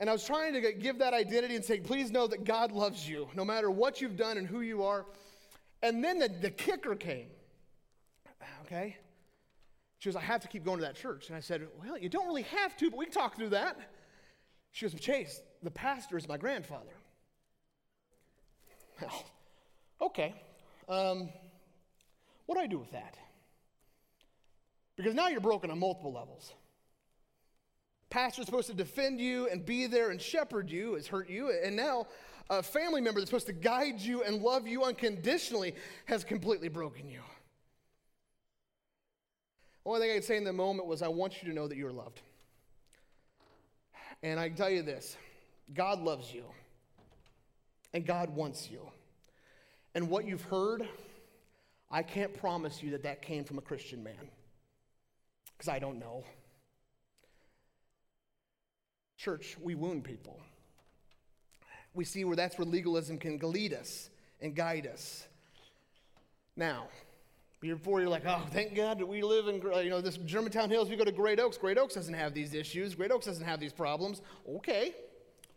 And 0.00 0.08
I 0.08 0.12
was 0.12 0.24
trying 0.24 0.52
to 0.54 0.72
give 0.72 0.98
that 0.98 1.12
identity 1.14 1.56
and 1.56 1.64
say, 1.64 1.80
please 1.80 2.10
know 2.10 2.26
that 2.28 2.44
God 2.44 2.70
loves 2.70 3.08
you, 3.08 3.28
no 3.34 3.44
matter 3.44 3.70
what 3.70 4.00
you've 4.00 4.16
done 4.16 4.38
and 4.38 4.46
who 4.46 4.60
you 4.60 4.84
are. 4.84 5.06
And 5.82 6.04
then 6.04 6.18
the, 6.18 6.28
the 6.28 6.50
kicker 6.50 6.94
came. 6.94 7.26
Okay? 8.64 8.96
She 9.98 10.08
goes, 10.08 10.16
I 10.16 10.20
have 10.20 10.40
to 10.42 10.48
keep 10.48 10.64
going 10.64 10.78
to 10.78 10.84
that 10.84 10.94
church. 10.94 11.28
And 11.28 11.36
I 11.36 11.40
said, 11.40 11.66
Well, 11.80 11.98
you 11.98 12.08
don't 12.08 12.26
really 12.26 12.42
have 12.42 12.76
to, 12.76 12.90
but 12.90 12.98
we 12.98 13.06
can 13.06 13.14
talk 13.14 13.36
through 13.36 13.50
that. 13.50 13.76
She 14.70 14.86
goes, 14.86 14.94
Chase, 15.00 15.40
the 15.62 15.70
pastor 15.70 16.16
is 16.16 16.28
my 16.28 16.36
grandfather. 16.36 16.92
Well, 19.00 19.24
okay. 20.02 20.34
Um, 20.88 21.30
what 22.46 22.56
do 22.56 22.60
I 22.60 22.66
do 22.66 22.78
with 22.78 22.92
that? 22.92 23.16
Because 24.98 25.14
now 25.14 25.28
you're 25.28 25.40
broken 25.40 25.70
on 25.70 25.78
multiple 25.78 26.12
levels. 26.12 26.52
Pastor's 28.10 28.46
supposed 28.46 28.66
to 28.66 28.74
defend 28.74 29.20
you 29.20 29.48
and 29.48 29.64
be 29.64 29.86
there 29.86 30.10
and 30.10 30.20
shepherd 30.20 30.70
you 30.70 30.94
has 30.94 31.06
hurt 31.06 31.30
you, 31.30 31.52
and 31.64 31.76
now 31.76 32.08
a 32.50 32.62
family 32.62 33.00
member 33.00 33.20
that's 33.20 33.30
supposed 33.30 33.46
to 33.46 33.52
guide 33.52 34.00
you 34.00 34.24
and 34.24 34.42
love 34.42 34.66
you 34.66 34.82
unconditionally 34.82 35.76
has 36.06 36.24
completely 36.24 36.68
broken 36.68 37.08
you. 37.08 37.20
Only 39.86 40.00
thing 40.00 40.10
I 40.10 40.14
could 40.14 40.24
say 40.24 40.36
in 40.36 40.44
the 40.44 40.52
moment 40.52 40.88
was, 40.88 41.00
I 41.00 41.08
want 41.08 41.42
you 41.42 41.48
to 41.48 41.54
know 41.54 41.68
that 41.68 41.76
you're 41.76 41.92
loved. 41.92 42.20
And 44.24 44.40
I 44.40 44.48
can 44.48 44.56
tell 44.56 44.70
you 44.70 44.82
this 44.82 45.16
God 45.72 46.00
loves 46.00 46.34
you, 46.34 46.44
and 47.94 48.04
God 48.04 48.30
wants 48.30 48.68
you. 48.68 48.80
And 49.94 50.10
what 50.10 50.24
you've 50.24 50.42
heard, 50.42 50.88
I 51.88 52.02
can't 52.02 52.34
promise 52.34 52.82
you 52.82 52.90
that 52.90 53.04
that 53.04 53.22
came 53.22 53.44
from 53.44 53.58
a 53.58 53.62
Christian 53.62 54.02
man, 54.02 54.28
because 55.58 55.68
I 55.68 55.80
don't 55.80 55.98
know. 55.98 56.24
Church, 59.16 59.56
we 59.60 59.74
wound 59.74 60.04
people. 60.04 60.40
we 61.92 62.04
see 62.04 62.24
where 62.24 62.36
that's 62.36 62.56
where 62.56 62.64
legalism 62.64 63.18
can 63.18 63.38
lead 63.38 63.74
us 63.74 64.08
and 64.40 64.54
guide 64.54 64.86
us. 64.86 65.26
Now, 66.54 66.86
before 67.60 68.00
you're 68.00 68.08
like, 68.08 68.24
oh, 68.24 68.42
thank 68.52 68.76
God 68.76 69.00
that 69.00 69.06
we 69.06 69.22
live 69.22 69.48
in, 69.48 69.56
you 69.84 69.90
know, 69.90 70.00
this 70.00 70.16
Germantown 70.18 70.70
Hills, 70.70 70.88
we 70.88 70.96
go 70.96 71.04
to 71.04 71.10
Great 71.10 71.40
Oaks. 71.40 71.58
Great 71.58 71.76
Oaks 71.76 71.94
doesn't 71.94 72.14
have 72.14 72.32
these 72.32 72.54
issues. 72.54 72.94
Great 72.94 73.10
Oaks 73.10 73.26
doesn't 73.26 73.44
have 73.44 73.58
these 73.58 73.72
problems. 73.72 74.22
Okay, 74.48 74.94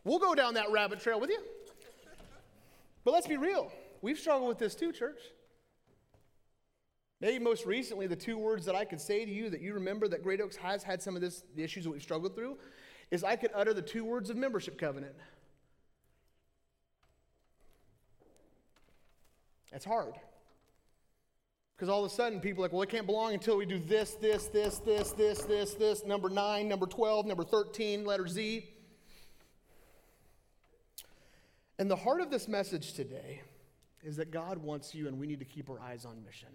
we'll 0.02 0.18
go 0.18 0.34
down 0.34 0.54
that 0.54 0.70
rabbit 0.72 0.98
trail 0.98 1.20
with 1.20 1.30
you. 1.30 1.38
But 3.04 3.12
let's 3.12 3.28
be 3.28 3.36
real. 3.36 3.70
We've 4.00 4.18
struggled 4.18 4.48
with 4.48 4.58
this 4.58 4.74
too, 4.74 4.90
church. 4.90 5.18
Maybe 7.22 7.38
most 7.38 7.66
recently, 7.66 8.08
the 8.08 8.16
two 8.16 8.36
words 8.36 8.66
that 8.66 8.74
I 8.74 8.84
could 8.84 9.00
say 9.00 9.24
to 9.24 9.30
you 9.30 9.48
that 9.50 9.60
you 9.60 9.74
remember 9.74 10.08
that 10.08 10.24
Great 10.24 10.40
Oaks 10.40 10.56
has 10.56 10.82
had 10.82 11.00
some 11.00 11.14
of 11.14 11.22
this, 11.22 11.44
the 11.54 11.62
issues 11.62 11.84
that 11.84 11.90
we've 11.90 12.02
struggled 12.02 12.34
through 12.34 12.58
is 13.12 13.22
I 13.22 13.36
could 13.36 13.52
utter 13.54 13.72
the 13.72 13.80
two 13.80 14.04
words 14.04 14.28
of 14.28 14.36
membership 14.36 14.76
covenant. 14.76 15.14
It's 19.70 19.84
hard. 19.84 20.14
Because 21.76 21.88
all 21.88 22.04
of 22.04 22.10
a 22.10 22.14
sudden, 22.14 22.40
people 22.40 22.64
are 22.64 22.66
like, 22.66 22.72
well, 22.72 22.82
it 22.82 22.88
can't 22.88 23.06
belong 23.06 23.34
until 23.34 23.56
we 23.56 23.66
do 23.66 23.78
this, 23.78 24.14
this, 24.14 24.46
this, 24.48 24.78
this, 24.78 25.10
this, 25.10 25.42
this, 25.42 25.74
this, 25.74 26.04
number 26.04 26.28
nine, 26.28 26.66
number 26.66 26.86
12, 26.86 27.26
number 27.26 27.44
13, 27.44 28.04
letter 28.04 28.26
Z. 28.26 28.68
And 31.78 31.88
the 31.88 31.96
heart 31.96 32.20
of 32.20 32.32
this 32.32 32.48
message 32.48 32.94
today 32.94 33.42
is 34.02 34.16
that 34.16 34.32
God 34.32 34.58
wants 34.58 34.92
you, 34.92 35.06
and 35.06 35.20
we 35.20 35.28
need 35.28 35.38
to 35.38 35.44
keep 35.44 35.70
our 35.70 35.78
eyes 35.78 36.04
on 36.04 36.24
mission. 36.24 36.48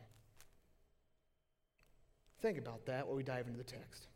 Think 2.41 2.57
about 2.57 2.85
that 2.85 3.07
while 3.07 3.15
we 3.15 3.23
dive 3.23 3.47
into 3.47 3.57
the 3.57 3.63
text. 3.63 4.07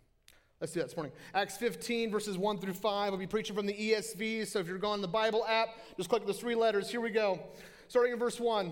Let's 0.60 0.74
do 0.74 0.80
that 0.80 0.90
this 0.90 0.96
morning. 0.96 1.12
Acts 1.34 1.58
15, 1.58 2.12
verses 2.12 2.38
1 2.38 2.60
through 2.60 2.76
5. 2.76 3.12
I'll 3.12 3.18
be 3.18 3.26
preaching 3.26 3.56
from 3.56 3.66
the 3.66 3.74
ESV, 3.74 4.46
so 4.46 4.60
if 4.60 4.68
you're 4.68 4.78
going 4.78 5.02
the 5.02 5.08
Bible 5.08 5.44
app, 5.48 5.70
just 5.98 6.08
click 6.08 6.28
the 6.28 6.34
three 6.34 6.54
letters. 6.54 6.90
Here 6.92 7.02
we 7.02 7.10
go. 7.10 7.40
Starting 7.88 8.14
in 8.14 8.20
verse 8.20 8.40
1. 8.40 8.72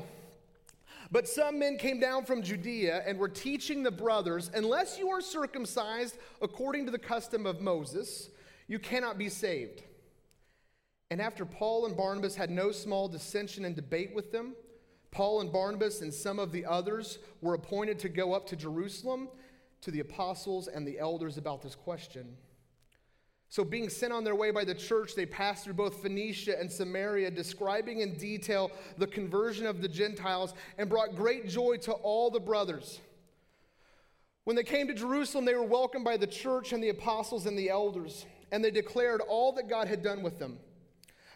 But 1.12 1.27
some 1.27 1.58
men 1.58 1.79
came 1.79 2.00
down 2.00 2.25
from 2.25 2.44
Judea 2.44 3.01
and 3.08 3.18
were 3.18 3.27
teaching 3.27 3.82
the 3.82 3.89
brothers, 3.89 4.51
unless 4.53 5.00
you 5.00 5.10
are 5.10 5.22
circumcised 5.22 6.18
according 6.44 6.86
to 6.86 6.91
the 6.91 7.00
custom 7.00 7.48
of 7.48 7.60
Moses, 7.60 8.29
you 8.68 8.77
cannot 8.77 9.18
be 9.18 9.29
saved. 9.29 9.82
And 11.10 11.20
after 11.20 11.44
Paul 11.44 11.88
and 11.88 11.98
Barnabas 11.98 12.36
had 12.36 12.51
no 12.51 12.72
small 12.72 13.08
dissension 13.08 13.65
and 13.65 13.75
debate 13.75 14.13
with 14.13 14.32
them, 14.32 14.53
Paul 15.10 15.41
and 15.41 15.51
Barnabas 15.51 16.01
and 16.01 16.13
some 16.13 16.38
of 16.38 16.51
the 16.51 16.65
others 16.68 17.18
were 17.41 17.56
appointed 17.56 17.98
to 18.00 18.10
go 18.10 18.34
up 18.34 18.46
to 18.48 18.56
Jerusalem 18.56 19.29
to 19.82 19.92
the 19.92 20.00
apostles 20.00 20.68
and 20.68 20.88
the 20.88 21.00
elders 21.00 21.38
about 21.38 21.62
this 21.62 21.76
question. 21.76 22.38
So, 23.52 23.64
being 23.64 23.90
sent 23.90 24.14
on 24.14 24.24
their 24.24 24.36
way 24.36 24.52
by 24.52 24.64
the 24.64 24.76
church, 24.76 25.16
they 25.16 25.26
passed 25.26 25.64
through 25.64 25.74
both 25.74 26.04
Phoenicia 26.04 26.60
and 26.60 26.72
Samaria, 26.72 27.32
describing 27.32 28.02
in 28.02 28.16
detail 28.16 28.72
the 29.00 29.08
conversion 29.08 29.66
of 29.66 29.82
the 29.82 29.88
Gentiles, 29.88 30.54
and 30.78 30.88
brought 30.88 31.16
great 31.16 31.48
joy 31.48 31.78
to 31.78 31.94
all 31.94 32.30
the 32.30 32.40
brothers. 32.40 33.00
When 34.44 34.56
they 34.56 34.64
came 34.64 34.88
to 34.88 34.94
Jerusalem, 34.94 35.46
they 35.46 35.56
were 35.56 35.64
welcomed 35.64 36.06
by 36.06 36.18
the 36.18 36.28
church 36.28 36.74
and 36.74 36.84
the 36.84 36.90
apostles 36.90 37.48
and 37.48 37.58
the 37.58 37.70
elders, 37.70 38.28
and 38.52 38.64
they 38.64 38.72
declared 38.72 39.22
all 39.22 39.52
that 39.54 39.68
God 39.68 39.88
had 39.88 40.04
done 40.04 40.22
with 40.22 40.38
them. 40.38 40.60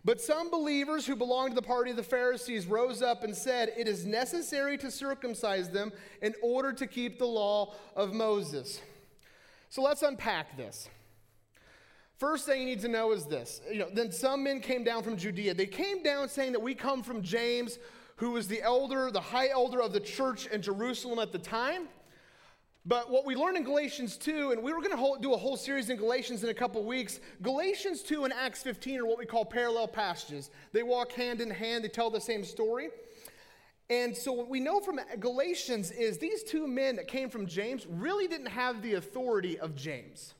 But 0.05 0.19
some 0.19 0.51
believers 0.51 1.05
who 1.05 1.15
belonged 1.15 1.51
to 1.51 1.55
the 1.55 1.61
party 1.61 1.91
of 1.91 1.97
the 1.97 2.03
Pharisees 2.03 2.67
rose 2.67 3.01
up 3.01 3.23
and 3.23 3.35
said, 3.35 3.73
It 3.77 3.87
is 3.87 4.05
necessary 4.05 4.77
to 4.79 4.91
circumcise 4.91 5.69
them 5.69 5.93
in 6.21 6.33
order 6.41 6.73
to 6.73 6.87
keep 6.87 7.19
the 7.19 7.25
law 7.25 7.73
of 7.95 8.13
Moses. 8.13 8.81
So 9.69 9.81
let's 9.81 10.01
unpack 10.01 10.57
this. 10.57 10.89
First 12.17 12.45
thing 12.45 12.61
you 12.61 12.67
need 12.67 12.81
to 12.81 12.89
know 12.89 13.11
is 13.11 13.25
this. 13.25 13.61
You 13.71 13.79
know, 13.79 13.89
then 13.91 14.11
some 14.11 14.43
men 14.43 14.59
came 14.59 14.83
down 14.83 15.03
from 15.03 15.17
Judea. 15.17 15.53
They 15.53 15.65
came 15.65 16.03
down 16.03 16.27
saying 16.29 16.51
that 16.51 16.61
we 16.61 16.75
come 16.75 17.01
from 17.01 17.21
James, 17.21 17.79
who 18.17 18.31
was 18.31 18.47
the 18.47 18.61
elder, 18.61 19.09
the 19.09 19.21
high 19.21 19.49
elder 19.49 19.81
of 19.81 19.93
the 19.93 19.99
church 19.99 20.47
in 20.47 20.61
Jerusalem 20.61 21.17
at 21.19 21.31
the 21.31 21.39
time. 21.39 21.87
But 22.85 23.09
what 23.09 23.25
we 23.25 23.35
learn 23.35 23.55
in 23.55 23.63
Galatians 23.63 24.17
2, 24.17 24.51
and 24.51 24.61
we 24.61 24.73
were 24.73 24.81
going 24.81 24.97
to 24.97 25.21
do 25.21 25.33
a 25.33 25.37
whole 25.37 25.55
series 25.55 25.89
in 25.89 25.95
Galatians 25.95 26.43
in 26.43 26.49
a 26.49 26.53
couple 26.53 26.83
weeks, 26.83 27.21
Galatians 27.41 28.01
2 28.01 28.25
and 28.25 28.33
Acts 28.33 28.61
15 28.61 28.99
are 28.99 29.05
what 29.05 29.17
we 29.17 29.25
call 29.25 29.45
parallel 29.45 29.87
passages. 29.87 30.49
They 30.73 30.83
walk 30.83 31.13
hand 31.13 31.39
in 31.39 31.49
hand, 31.49 31.85
they 31.85 31.87
tell 31.87 32.09
the 32.09 32.19
same 32.19 32.43
story. 32.43 32.89
And 33.89 34.15
so, 34.15 34.33
what 34.33 34.49
we 34.49 34.59
know 34.59 34.79
from 34.79 34.99
Galatians 35.19 35.91
is 35.91 36.17
these 36.17 36.43
two 36.43 36.67
men 36.67 36.95
that 36.97 37.07
came 37.07 37.29
from 37.29 37.47
James 37.47 37.85
really 37.87 38.27
didn't 38.27 38.47
have 38.47 38.81
the 38.81 38.93
authority 38.95 39.59
of 39.59 39.75
James. 39.75 40.33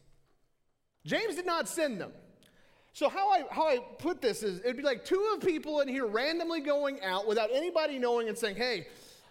James 1.05 1.35
did 1.35 1.45
not 1.45 1.67
send 1.67 1.99
them. 1.99 2.11
So, 2.93 3.09
how 3.09 3.29
I, 3.31 3.43
how 3.51 3.67
I 3.67 3.79
put 3.99 4.21
this 4.21 4.43
is 4.43 4.59
it'd 4.61 4.77
be 4.77 4.83
like 4.83 5.05
two 5.05 5.33
of 5.33 5.45
people 5.45 5.81
in 5.81 5.87
here 5.87 6.05
randomly 6.05 6.61
going 6.61 7.01
out 7.03 7.27
without 7.27 7.49
anybody 7.53 7.99
knowing 7.99 8.27
and 8.29 8.37
saying, 8.37 8.55
Hey, 8.55 8.87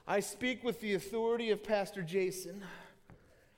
I 0.06 0.20
speak 0.20 0.62
with 0.62 0.80
the 0.80 0.94
authority 0.94 1.50
of 1.50 1.62
Pastor 1.62 2.02
Jason. 2.02 2.62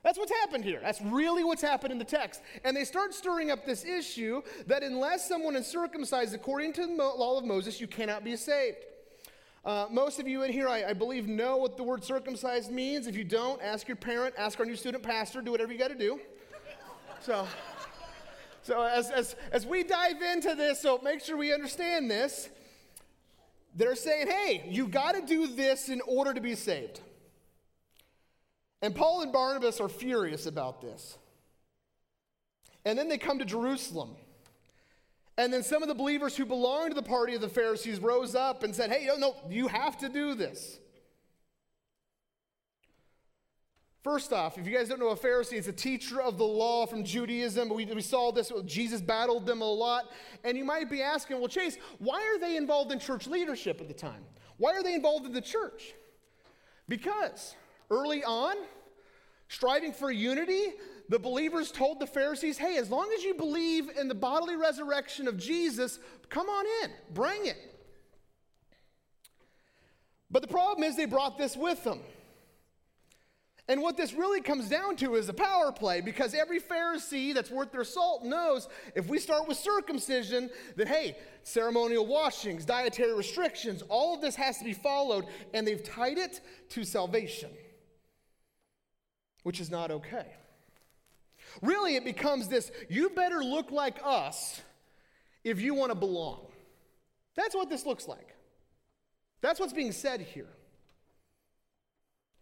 That's 0.05 0.19
what's 0.19 0.31
happened 0.31 0.63
here. 0.63 0.79
That's 0.83 1.01
really 1.01 1.43
what's 1.43 1.63
happened 1.63 1.91
in 1.91 1.97
the 1.97 2.05
text. 2.05 2.43
And 2.63 2.77
they 2.77 2.83
start 2.83 3.15
stirring 3.15 3.49
up 3.49 3.65
this 3.65 3.83
issue 3.83 4.43
that 4.67 4.83
unless 4.83 5.27
someone 5.27 5.55
is 5.55 5.65
circumcised 5.65 6.35
according 6.35 6.73
to 6.73 6.85
the 6.85 6.93
law 6.93 7.39
of 7.39 7.43
Moses, 7.43 7.81
you 7.81 7.87
cannot 7.87 8.23
be 8.23 8.35
saved. 8.35 8.77
Uh, 9.65 9.87
most 9.89 10.19
of 10.19 10.27
you 10.27 10.43
in 10.43 10.51
here, 10.51 10.69
I, 10.69 10.89
I, 10.89 10.93
believe, 10.93 11.27
know 11.27 11.57
what 11.57 11.75
the 11.75 11.81
word 11.81 12.03
circumcised 12.03 12.71
means. 12.71 13.07
If 13.07 13.17
you 13.17 13.23
don't, 13.23 13.59
ask 13.63 13.87
your 13.87 13.97
parent, 13.97 14.35
ask 14.37 14.59
our 14.59 14.65
new 14.67 14.75
student 14.75 15.03
pastor, 15.03 15.41
do 15.41 15.49
whatever 15.49 15.73
you 15.73 15.79
got 15.79 15.89
to 15.89 15.97
do. 15.97 16.19
So, 17.21 17.47
so 18.61 18.83
as, 18.83 19.09
as, 19.09 19.35
as 19.51 19.65
we 19.65 19.81
dive 19.83 20.21
into 20.21 20.53
this, 20.53 20.81
so 20.81 20.99
make 21.03 21.19
sure 21.19 21.35
we 21.35 21.51
understand 21.51 22.11
this. 22.11 22.49
They're 23.73 23.95
saying, 23.95 24.27
hey, 24.27 24.67
you 24.69 24.87
got 24.87 25.15
to 25.15 25.21
do 25.21 25.47
this 25.47 25.89
in 25.89 25.99
order 26.01 26.31
to 26.31 26.41
be 26.41 26.53
saved. 26.53 27.01
And 28.81 28.95
Paul 28.95 29.21
and 29.21 29.31
Barnabas 29.31 29.79
are 29.79 29.89
furious 29.89 30.45
about 30.45 30.81
this. 30.81 31.17
And 32.83 32.97
then 32.97 33.09
they 33.09 33.17
come 33.17 33.39
to 33.39 33.45
Jerusalem. 33.45 34.15
And 35.37 35.51
then 35.51 35.63
some 35.63 35.81
of 35.81 35.89
the 35.89 35.95
believers 35.95 36.37
who 36.37 36.45
belonged 36.45 36.91
to 36.91 36.95
the 36.95 37.07
party 37.07 37.35
of 37.35 37.41
the 37.41 37.49
Pharisees 37.49 37.99
rose 37.99 38.35
up 38.35 38.63
and 38.63 38.73
said, 38.73 38.91
Hey, 38.91 39.05
no, 39.07 39.17
no, 39.17 39.35
you 39.49 39.67
have 39.67 39.97
to 39.99 40.09
do 40.09 40.33
this. 40.33 40.79
First 44.05 44.31
off, 44.31 44.59
if 44.59 44.67
you 44.67 44.77
guys 44.77 44.87
don't 44.87 44.99
know 44.99 45.09
a 45.09 45.15
Pharisee, 45.15 45.53
it's 45.53 45.67
a 45.67 45.73
teacher 45.73 46.21
of 46.21 46.37
the 46.37 46.45
law 46.45 46.85
from 46.85 47.03
Judaism. 47.03 47.69
We, 47.69 47.85
we 47.85 48.03
saw 48.03 48.31
this, 48.31 48.51
Jesus 48.63 49.01
battled 49.01 49.47
them 49.47 49.63
a 49.63 49.65
lot. 49.65 50.11
And 50.43 50.55
you 50.55 50.63
might 50.63 50.91
be 50.91 51.01
asking, 51.01 51.39
well, 51.39 51.47
Chase, 51.47 51.77
why 51.97 52.21
are 52.21 52.39
they 52.39 52.55
involved 52.55 52.91
in 52.91 52.99
church 52.99 53.25
leadership 53.25 53.81
at 53.81 53.87
the 53.87 53.95
time? 53.95 54.23
Why 54.57 54.73
are 54.73 54.83
they 54.83 54.93
involved 54.93 55.25
in 55.25 55.33
the 55.33 55.41
church? 55.41 55.95
Because 56.87 57.55
early 57.89 58.23
on, 58.23 58.55
striving 59.47 59.93
for 59.93 60.11
unity, 60.11 60.73
the 61.09 61.19
believers 61.19 61.71
told 61.71 61.99
the 61.99 62.07
Pharisees, 62.07 62.57
hey, 62.57 62.77
as 62.77 62.89
long 62.89 63.11
as 63.15 63.23
you 63.23 63.35
believe 63.35 63.89
in 63.99 64.07
the 64.07 64.15
bodily 64.15 64.55
resurrection 64.55 65.27
of 65.27 65.37
Jesus, 65.37 65.99
come 66.29 66.49
on 66.49 66.65
in, 66.83 66.91
bring 67.13 67.45
it. 67.45 67.57
But 70.31 70.41
the 70.41 70.47
problem 70.47 70.83
is 70.83 70.95
they 70.95 71.05
brought 71.05 71.37
this 71.37 71.55
with 71.55 71.83
them. 71.83 71.99
And 73.67 73.81
what 73.81 73.97
this 73.97 74.13
really 74.13 74.41
comes 74.41 74.69
down 74.69 74.95
to 74.97 75.15
is 75.15 75.27
a 75.27 75.33
power 75.33 75.71
play 75.71 75.99
because 75.99 76.35
every 76.35 76.59
Pharisee 76.59 77.33
that's 77.33 77.49
worth 77.49 77.71
their 77.71 77.83
salt 77.83 78.23
knows 78.23 78.67
if 78.95 79.07
we 79.07 79.17
start 79.17 79.47
with 79.47 79.57
circumcision, 79.57 80.51
that 80.75 80.87
hey, 80.87 81.17
ceremonial 81.41 82.05
washings, 82.05 82.63
dietary 82.63 83.15
restrictions, 83.15 83.81
all 83.89 84.13
of 84.13 84.21
this 84.21 84.35
has 84.35 84.59
to 84.59 84.63
be 84.63 84.73
followed, 84.73 85.25
and 85.53 85.67
they've 85.67 85.83
tied 85.83 86.19
it 86.19 86.41
to 86.69 86.83
salvation 86.83 87.49
which 89.45 89.59
is 89.59 89.69
not 89.69 89.91
okay. 89.91 90.25
Really, 91.61 91.95
it 91.95 92.03
becomes 92.03 92.47
this 92.47 92.71
you 92.89 93.11
better 93.11 93.43
look 93.43 93.71
like 93.71 93.99
us 94.03 94.59
if 95.43 95.61
you 95.61 95.75
want 95.75 95.91
to 95.91 95.95
belong. 95.95 96.47
That's 97.35 97.53
what 97.53 97.69
this 97.69 97.85
looks 97.85 98.07
like. 98.07 98.35
That's 99.41 99.59
what's 99.59 99.71
being 99.71 99.91
said 99.91 100.21
here. 100.21 100.49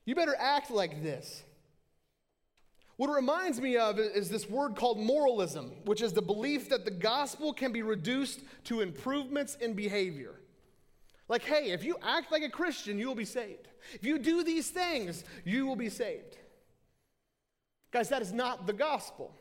You 0.05 0.15
better 0.15 0.35
act 0.39 0.71
like 0.71 1.03
this. 1.03 1.43
What 2.95 3.09
it 3.09 3.13
reminds 3.13 3.59
me 3.59 3.75
of 3.75 3.99
is 3.99 4.29
this 4.29 4.49
word 4.49 4.77
called 4.77 4.97
moralism, 4.97 5.73
which 5.83 6.01
is 6.01 6.13
the 6.13 6.21
belief 6.21 6.69
that 6.69 6.85
the 6.85 6.91
gospel 6.91 7.51
can 7.51 7.73
be 7.73 7.81
reduced 7.81 8.39
to 8.65 8.79
improvements 8.79 9.55
in 9.55 9.73
behavior. 9.73 10.35
Like, 11.27 11.43
hey, 11.43 11.71
if 11.71 11.83
you 11.83 11.97
act 12.01 12.31
like 12.31 12.43
a 12.43 12.49
Christian, 12.49 12.97
you 12.97 13.07
will 13.07 13.15
be 13.15 13.25
saved. 13.25 13.67
If 13.93 14.05
you 14.05 14.19
do 14.19 14.41
these 14.41 14.69
things, 14.69 15.25
you 15.43 15.65
will 15.65 15.75
be 15.75 15.89
saved. 15.89 16.37
Guys, 17.93 18.09
that 18.09 18.23
is 18.23 18.33
not 18.33 18.65
the 18.65 18.73
gospel. 18.73 19.31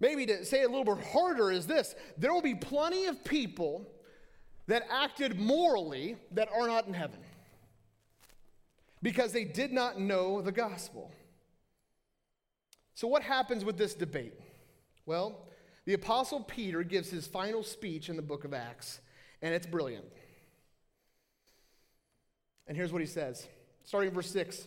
Maybe 0.00 0.24
to 0.24 0.44
say 0.44 0.62
it 0.62 0.70
a 0.70 0.72
little 0.72 0.96
bit 0.96 1.04
harder 1.04 1.50
is 1.50 1.66
this 1.66 1.94
there 2.16 2.32
will 2.32 2.42
be 2.42 2.54
plenty 2.54 3.04
of 3.06 3.22
people 3.24 3.86
that 4.68 4.84
acted 4.90 5.38
morally 5.38 6.16
that 6.32 6.48
are 6.50 6.66
not 6.66 6.86
in 6.86 6.94
heaven 6.94 7.20
because 9.02 9.32
they 9.32 9.44
did 9.44 9.70
not 9.70 10.00
know 10.00 10.40
the 10.40 10.50
gospel. 10.50 11.12
So, 12.94 13.06
what 13.06 13.22
happens 13.22 13.66
with 13.66 13.76
this 13.76 13.92
debate? 13.94 14.34
Well, 15.04 15.46
the 15.84 15.92
Apostle 15.92 16.40
Peter 16.40 16.82
gives 16.82 17.10
his 17.10 17.26
final 17.26 17.62
speech 17.62 18.08
in 18.08 18.16
the 18.16 18.22
book 18.22 18.44
of 18.44 18.54
Acts, 18.54 19.00
and 19.42 19.54
it's 19.54 19.66
brilliant. 19.66 20.06
And 22.66 22.76
here's 22.76 22.92
what 22.92 23.02
he 23.02 23.06
says 23.06 23.46
starting 23.84 24.08
in 24.08 24.14
verse 24.14 24.30
6 24.30 24.66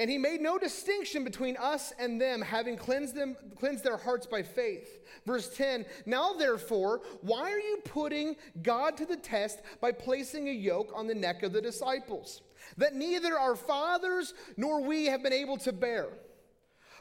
And 0.00 0.08
he 0.08 0.16
made 0.16 0.40
no 0.40 0.56
distinction 0.56 1.24
between 1.24 1.58
us 1.58 1.92
and 1.98 2.18
them, 2.18 2.40
having 2.40 2.78
cleansed 2.78 3.14
them, 3.14 3.36
cleansed 3.58 3.84
their 3.84 3.98
hearts 3.98 4.26
by 4.26 4.42
faith. 4.42 4.98
Verse 5.26 5.54
10 5.54 5.84
Now 6.06 6.32
therefore, 6.32 7.02
why 7.20 7.52
are 7.52 7.58
you 7.58 7.82
putting 7.84 8.36
God 8.62 8.96
to 8.96 9.04
the 9.04 9.18
test 9.18 9.60
by 9.78 9.92
placing 9.92 10.48
a 10.48 10.52
yoke 10.52 10.90
on 10.94 11.06
the 11.06 11.14
neck 11.14 11.42
of 11.42 11.52
the 11.52 11.60
disciples 11.60 12.40
that 12.78 12.94
neither 12.94 13.38
our 13.38 13.54
fathers 13.54 14.32
nor 14.56 14.80
we 14.80 15.04
have 15.04 15.22
been 15.22 15.34
able 15.34 15.58
to 15.58 15.72
bear? 15.72 16.06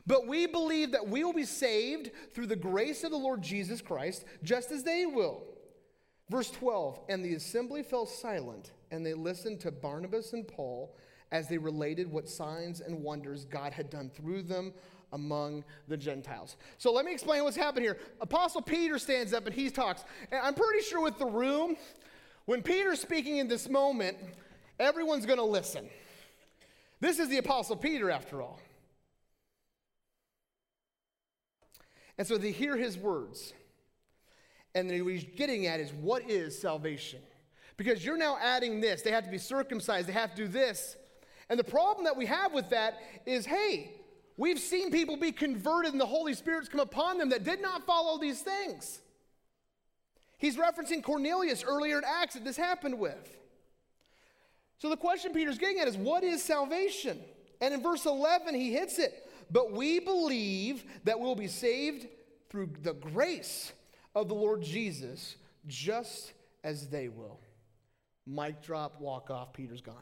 But 0.06 0.28
we 0.28 0.46
believe 0.46 0.92
that 0.92 1.08
we 1.08 1.24
will 1.24 1.32
be 1.32 1.46
saved 1.46 2.12
through 2.34 2.48
the 2.48 2.56
grace 2.58 3.06
of 3.06 3.12
the 3.12 3.18
Lord 3.18 3.42
Jesus 3.42 3.82
Christ, 3.82 4.26
just 4.44 4.72
as 4.72 4.84
they 4.84 5.06
will. 5.06 5.44
Verse 6.30 6.52
12 6.52 7.00
And 7.08 7.24
the 7.24 7.36
assembly 7.36 7.82
fell 7.82 8.06
silent, 8.06 8.74
and 8.92 9.06
they 9.06 9.14
listened 9.14 9.62
to 9.62 9.72
Barnabas 9.72 10.34
and 10.34 10.46
Paul 10.46 10.94
as 11.32 11.48
they 11.48 11.58
related 11.58 12.12
what 12.12 12.28
signs 12.28 12.82
and 12.82 13.04
wonders 13.04 13.46
God 13.46 13.74
had 13.74 13.90
done 13.90 14.10
through 14.10 14.44
them 14.44 14.74
among 15.14 15.64
the 15.88 15.98
Gentiles. 15.98 16.56
So 16.78 16.92
let 16.92 17.06
me 17.06 17.12
explain 17.12 17.44
what's 17.44 17.58
happened 17.58 17.86
here. 17.86 17.98
Apostle 18.22 18.62
Peter 18.62 19.00
stands 19.00 19.34
up 19.34 19.46
and 19.46 19.56
he 19.56 19.70
talks. 19.70 20.04
And 20.32 20.42
I'm 20.42 20.54
pretty 20.54 20.84
sure 20.84 21.02
with 21.02 21.18
the 21.18 21.26
room, 21.26 21.76
when 22.46 22.62
Peter's 22.62 23.00
speaking 23.00 23.38
in 23.38 23.48
this 23.48 23.70
moment, 23.70 24.18
everyone's 24.80 25.26
going 25.26 25.40
to 25.40 25.46
listen. 25.46 25.90
This 27.00 27.20
is 27.20 27.30
the 27.30 27.38
Apostle 27.38 27.76
Peter, 27.76 28.10
after 28.10 28.42
all. 28.42 28.60
And 32.18 32.28
so 32.28 32.38
they 32.38 32.52
hear 32.52 32.76
his 32.76 32.98
words. 32.98 33.54
And 34.76 34.90
what 35.04 35.14
he's 35.14 35.24
getting 35.24 35.68
at 35.68 35.80
is 35.80 35.94
what 35.94 36.30
is 36.30 36.60
salvation? 36.60 37.20
Because 37.78 38.04
you're 38.04 38.18
now 38.18 38.38
adding 38.42 38.82
this. 38.82 39.02
They 39.02 39.12
have 39.12 39.24
to 39.24 39.32
be 39.32 39.38
circumcised, 39.38 40.08
they 40.08 40.14
have 40.14 40.36
to 40.36 40.36
do 40.36 40.48
this. 40.48 40.98
And 41.50 41.60
the 41.60 41.64
problem 41.64 42.06
that 42.06 42.16
we 42.16 42.26
have 42.28 42.54
with 42.54 42.70
that 42.70 43.00
is 43.26 43.46
hey, 43.46 43.92
we've 44.38 44.60
seen 44.60 44.92
people 44.92 45.18
be 45.18 45.32
converted 45.32 45.92
and 45.92 46.00
the 46.00 46.06
Holy 46.06 46.34
Spirit's 46.34 46.70
come 46.70 46.80
upon 46.80 47.18
them 47.18 47.30
that 47.30 47.44
did 47.44 47.62
not 47.62 47.86
follow 47.86 48.20
these 48.20 48.42
things. 48.42 49.02
He's 50.38 50.56
referencing 50.56 51.04
Cornelius 51.04 51.64
earlier 51.64 51.98
in 51.98 52.04
Acts 52.06 52.36
that 52.36 52.46
this 52.46 52.56
happened 52.56 52.98
with. 52.98 53.38
So 54.78 54.90
the 54.90 54.98
question 54.98 55.34
Peter's 55.34 55.58
getting 55.58 55.80
at 55.80 55.88
is 55.88 55.98
what 55.98 56.24
is 56.24 56.42
salvation? 56.42 57.20
And 57.60 57.74
in 57.74 57.84
verse 57.84 58.06
11, 58.06 58.56
he 58.56 58.72
hits 58.72 59.00
it. 59.00 59.30
But 59.52 59.74
we 59.74 60.00
believe 60.00 60.84
that 61.04 61.20
we'll 61.20 61.36
be 61.36 61.48
saved 61.48 62.08
through 62.50 62.70
the 62.82 62.94
grace 62.94 63.74
of 64.16 64.30
the 64.30 64.36
Lord 64.36 64.62
Jesus, 64.62 65.36
just 65.68 66.32
as 66.64 66.88
they 66.88 67.10
will. 67.10 67.40
Mic 68.26 68.62
drop, 68.62 69.02
walk 69.02 69.30
off, 69.30 69.54
Peter's 69.54 69.82
gone. 69.82 69.96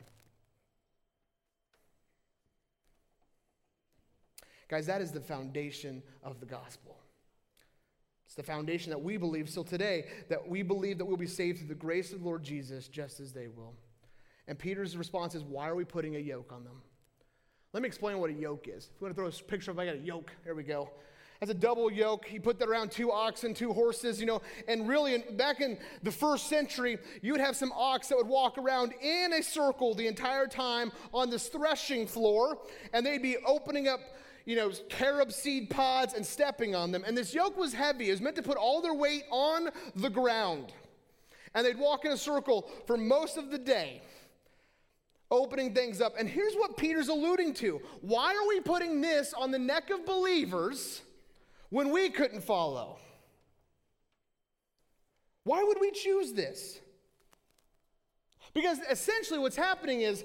Guys, 4.68 4.86
that 4.88 5.02
is 5.02 5.12
the 5.12 5.22
foundation 5.22 6.04
of 6.24 6.40
the 6.40 6.46
gospel. 6.46 6.98
It's 8.26 8.36
the 8.36 8.44
foundation 8.44 8.90
that 8.90 9.02
we 9.02 9.16
believe 9.16 9.50
still 9.50 9.64
today, 9.64 10.06
that 10.28 10.48
we 10.48 10.62
believe 10.62 10.98
that 10.98 11.06
we'll 11.06 11.16
be 11.16 11.26
saved 11.26 11.60
through 11.60 11.70
the 11.70 11.76
grace 11.76 12.12
of 12.12 12.20
the 12.20 12.26
Lord 12.26 12.44
Jesus, 12.44 12.90
just 12.90 13.22
as 13.22 13.32
they 13.32 13.48
will. 13.48 13.74
And 14.48 14.60
Peter's 14.60 14.98
response 14.98 15.36
is, 15.36 15.44
Why 15.44 15.70
are 15.70 15.76
we 15.76 15.86
putting 15.86 16.18
a 16.18 16.20
yoke 16.20 16.52
on 16.54 16.66
them? 16.66 16.82
Let 17.74 17.84
me 17.84 17.88
explain 17.88 18.20
what 18.20 18.30
a 18.30 18.34
yoke 18.34 18.68
is. 18.68 18.86
If 18.86 19.02
you 19.02 19.06
want 19.06 19.16
to 19.16 19.22
throw 19.22 19.28
a 19.28 19.50
picture 19.50 19.72
of, 19.72 19.80
I 19.80 19.86
got 19.86 19.96
a 19.96 20.00
yoke. 20.00 20.32
There 20.44 20.56
we 20.56 20.64
go. 20.64 20.90
That's 21.40 21.52
a 21.52 21.56
double 21.56 21.92
yoke. 21.92 22.26
He 22.26 22.40
put 22.40 22.58
that 22.60 22.68
around 22.68 22.92
two 22.92 23.12
oxen, 23.12 23.54
two 23.54 23.72
horses, 23.72 24.20
you 24.20 24.26
know. 24.26 24.42
And 24.68 24.88
really, 24.88 25.14
in, 25.14 25.38
back 25.38 25.62
in 25.62 25.78
the 26.02 26.12
first 26.12 26.48
century, 26.48 26.98
you 27.22 27.32
would 27.32 27.42
have 27.42 27.56
some 27.56 27.72
ox 27.74 28.08
that 28.08 28.18
would 28.18 28.28
walk 28.28 28.58
around 28.58 28.94
in 29.02 29.34
a 29.34 29.44
circle 29.44 29.94
the 29.94 30.08
entire 30.08 30.48
time 30.48 30.92
on 31.14 31.30
this 31.30 31.48
threshing 31.48 32.08
floor, 32.08 32.58
and 32.92 33.06
they'd 33.06 33.22
be 33.22 33.38
opening 33.46 33.88
up 33.88 34.00
you 34.48 34.56
know, 34.56 34.72
carob 34.88 35.34
seed 35.34 35.70
pods 35.70 36.14
and 36.14 36.26
stepping 36.26 36.74
on 36.74 36.94
them. 36.94 37.04
And 37.06 37.18
this 37.18 37.34
yoke 37.34 37.58
was 37.58 37.74
heavy. 37.74 38.08
It 38.08 38.12
was 38.12 38.22
meant 38.22 38.38
to 38.38 38.42
put 38.42 38.56
all 38.56 38.82
their 38.82 38.94
weight 38.94 39.26
on 39.30 39.70
the 39.94 40.10
ground. 40.10 40.72
And 41.54 41.68
they'd 41.68 41.78
walk 41.78 42.06
in 42.06 42.14
a 42.14 42.18
circle 42.18 42.72
for 42.86 42.96
most 42.96 43.36
of 43.36 43.52
the 43.52 43.58
day, 43.58 44.02
opening 45.30 45.74
things 45.74 46.00
up. 46.00 46.14
And 46.18 46.30
here's 46.30 46.54
what 46.56 46.78
Peter's 46.78 47.10
alluding 47.10 47.56
to 47.56 47.82
why 48.00 48.34
are 48.36 48.48
we 48.48 48.62
putting 48.62 49.02
this 49.02 49.34
on 49.34 49.52
the 49.52 49.60
neck 49.60 49.90
of 49.90 50.06
believers 50.06 51.02
when 51.70 51.92
we 51.92 52.10
couldn't 52.10 52.42
follow? 52.42 53.00
Why 55.44 55.62
would 55.62 55.78
we 55.82 55.92
choose 55.92 56.32
this? 56.32 56.80
Because 58.54 58.80
essentially, 58.90 59.40
what's 59.40 59.58
happening 59.58 60.02
is 60.02 60.24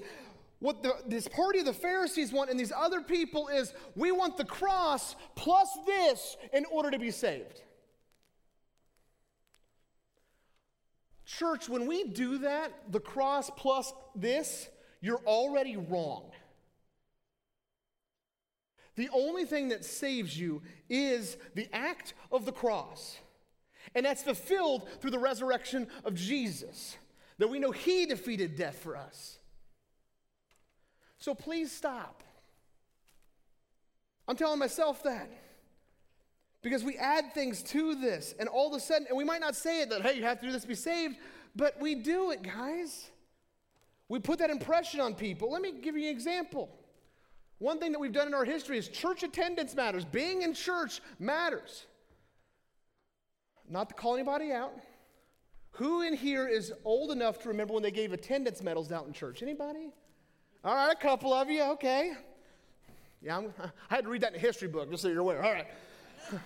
what 0.63 0.81
the, 0.81 0.95
this 1.05 1.27
party 1.27 1.59
of 1.59 1.65
the 1.65 1.73
Pharisees 1.73 2.31
want 2.31 2.49
and 2.49 2.57
these 2.57 2.71
other 2.71 3.01
people 3.01 3.49
is 3.49 3.73
we 3.97 4.13
want 4.13 4.37
the 4.37 4.45
cross 4.45 5.17
plus 5.35 5.67
this 5.85 6.37
in 6.53 6.63
order 6.71 6.89
to 6.89 6.97
be 6.97 7.11
saved. 7.11 7.61
Church, 11.25 11.67
when 11.67 11.85
we 11.85 12.05
do 12.05 12.37
that, 12.37 12.71
the 12.93 13.01
cross 13.01 13.51
plus 13.57 13.91
this, 14.15 14.69
you're 15.01 15.19
already 15.27 15.75
wrong. 15.75 16.31
The 18.95 19.09
only 19.13 19.43
thing 19.43 19.67
that 19.67 19.83
saves 19.83 20.39
you 20.39 20.61
is 20.89 21.35
the 21.55 21.67
act 21.73 22.13
of 22.31 22.45
the 22.45 22.53
cross. 22.53 23.17
And 23.95 24.05
that's 24.05 24.23
fulfilled 24.23 24.87
through 25.01 25.11
the 25.11 25.19
resurrection 25.19 25.87
of 26.05 26.15
Jesus. 26.15 26.95
That 27.39 27.49
we 27.49 27.59
know 27.59 27.71
He 27.71 28.05
defeated 28.05 28.55
death 28.55 28.77
for 28.77 28.95
us. 28.95 29.39
So 31.23 31.33
please 31.33 31.71
stop. 31.71 32.21
I'm 34.27 34.35
telling 34.35 34.59
myself 34.59 35.03
that. 35.03 35.29
Because 36.61 36.83
we 36.83 36.97
add 36.97 37.33
things 37.33 37.63
to 37.63 37.95
this, 37.95 38.35
and 38.37 38.49
all 38.49 38.67
of 38.67 38.73
a 38.73 38.79
sudden, 38.81 39.07
and 39.07 39.17
we 39.17 39.23
might 39.23 39.39
not 39.39 39.55
say 39.55 39.81
it 39.81 39.89
that, 39.91 40.01
hey, 40.01 40.17
you 40.17 40.23
have 40.23 40.41
to 40.41 40.45
do 40.45 40.51
this 40.51 40.63
to 40.63 40.67
be 40.67 40.75
saved, 40.75 41.15
but 41.55 41.79
we 41.79 41.95
do 41.95 42.31
it, 42.31 42.43
guys. 42.43 43.09
We 44.09 44.19
put 44.19 44.39
that 44.39 44.49
impression 44.49 44.99
on 44.99 45.15
people. 45.15 45.49
Let 45.49 45.61
me 45.61 45.71
give 45.71 45.95
you 45.95 46.09
an 46.09 46.13
example. 46.13 46.69
One 47.57 47.79
thing 47.79 47.93
that 47.93 47.99
we've 47.99 48.11
done 48.11 48.27
in 48.27 48.33
our 48.33 48.43
history 48.43 48.77
is 48.77 48.89
church 48.89 49.23
attendance 49.23 49.73
matters. 49.75 50.03
Being 50.03 50.41
in 50.41 50.53
church 50.53 50.99
matters. 51.19 51.85
Not 53.69 53.87
to 53.87 53.95
call 53.95 54.15
anybody 54.15 54.51
out. 54.51 54.73
Who 55.71 56.01
in 56.01 56.17
here 56.17 56.49
is 56.49 56.73
old 56.83 57.11
enough 57.11 57.41
to 57.43 57.47
remember 57.47 57.73
when 57.73 57.81
they 57.81 57.91
gave 57.91 58.11
attendance 58.11 58.61
medals 58.61 58.91
out 58.91 59.07
in 59.07 59.13
church? 59.13 59.41
Anybody? 59.41 59.93
All 60.65 60.73
right, 60.73 60.93
a 60.93 60.95
couple 60.95 61.33
of 61.33 61.49
you, 61.49 61.61
okay. 61.73 62.13
Yeah, 63.21 63.35
I'm, 63.37 63.53
i 63.89 63.95
had 63.95 64.05
to 64.05 64.09
read 64.09 64.21
that 64.21 64.29
in 64.33 64.37
a 64.37 64.41
history 64.41 64.69
book, 64.69 64.89
just 64.89 65.03
so 65.03 65.09
you're 65.09 65.19
aware. 65.19 65.43
All 65.43 65.51
right. 65.51 65.67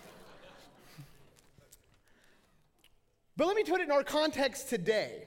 but 3.37 3.45
let 3.47 3.55
me 3.55 3.63
put 3.63 3.79
it 3.79 3.83
in 3.83 3.91
our 3.91 4.03
context 4.03 4.69
today. 4.69 5.25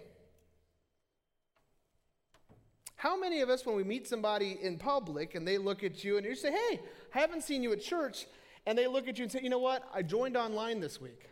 How 2.96 3.16
many 3.16 3.42
of 3.42 3.48
us, 3.48 3.64
when 3.64 3.76
we 3.76 3.84
meet 3.84 4.08
somebody 4.08 4.58
in 4.60 4.76
public 4.76 5.36
and 5.36 5.46
they 5.46 5.56
look 5.56 5.84
at 5.84 6.02
you 6.02 6.16
and 6.16 6.26
you 6.26 6.34
say, 6.34 6.50
Hey, 6.50 6.80
I 7.14 7.20
haven't 7.20 7.44
seen 7.44 7.62
you 7.62 7.72
at 7.72 7.80
church, 7.80 8.26
and 8.66 8.76
they 8.76 8.88
look 8.88 9.06
at 9.06 9.18
you 9.18 9.22
and 9.22 9.30
say, 9.30 9.40
You 9.40 9.50
know 9.50 9.58
what? 9.60 9.88
I 9.94 10.02
joined 10.02 10.36
online 10.36 10.80
this 10.80 11.00
week. 11.00 11.30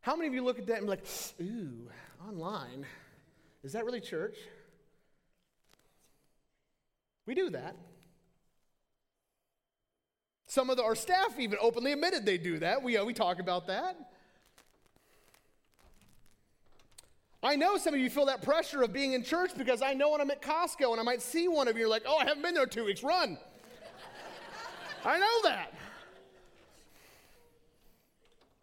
How 0.00 0.16
many 0.16 0.26
of 0.26 0.34
you 0.34 0.44
look 0.44 0.58
at 0.58 0.66
that 0.66 0.78
and 0.78 0.86
be 0.86 0.90
like, 0.90 1.06
Ooh, 1.40 1.88
online? 2.28 2.84
Is 3.62 3.72
that 3.72 3.84
really 3.84 4.00
church? 4.00 4.36
We 7.28 7.34
do 7.34 7.50
that. 7.50 7.76
Some 10.46 10.70
of 10.70 10.78
the, 10.78 10.82
our 10.82 10.94
staff 10.94 11.38
even 11.38 11.58
openly 11.60 11.92
admitted 11.92 12.24
they 12.24 12.38
do 12.38 12.58
that. 12.60 12.82
We, 12.82 12.96
uh, 12.96 13.04
we 13.04 13.12
talk 13.12 13.38
about 13.38 13.66
that. 13.66 13.98
I 17.42 17.54
know 17.54 17.76
some 17.76 17.92
of 17.92 18.00
you 18.00 18.08
feel 18.08 18.24
that 18.26 18.40
pressure 18.40 18.80
of 18.80 18.94
being 18.94 19.12
in 19.12 19.22
church 19.22 19.50
because 19.58 19.82
I 19.82 19.92
know 19.92 20.12
when 20.12 20.22
I'm 20.22 20.30
at 20.30 20.40
Costco 20.40 20.90
and 20.90 20.98
I 20.98 21.02
might 21.02 21.20
see 21.20 21.48
one 21.48 21.68
of 21.68 21.76
you, 21.76 21.80
you're 21.80 21.90
like, 21.90 22.04
oh, 22.06 22.16
I 22.16 22.24
haven't 22.24 22.42
been 22.42 22.54
there 22.54 22.64
two 22.64 22.86
weeks, 22.86 23.02
run. 23.02 23.36
I 25.04 25.18
know 25.18 25.50
that. 25.50 25.74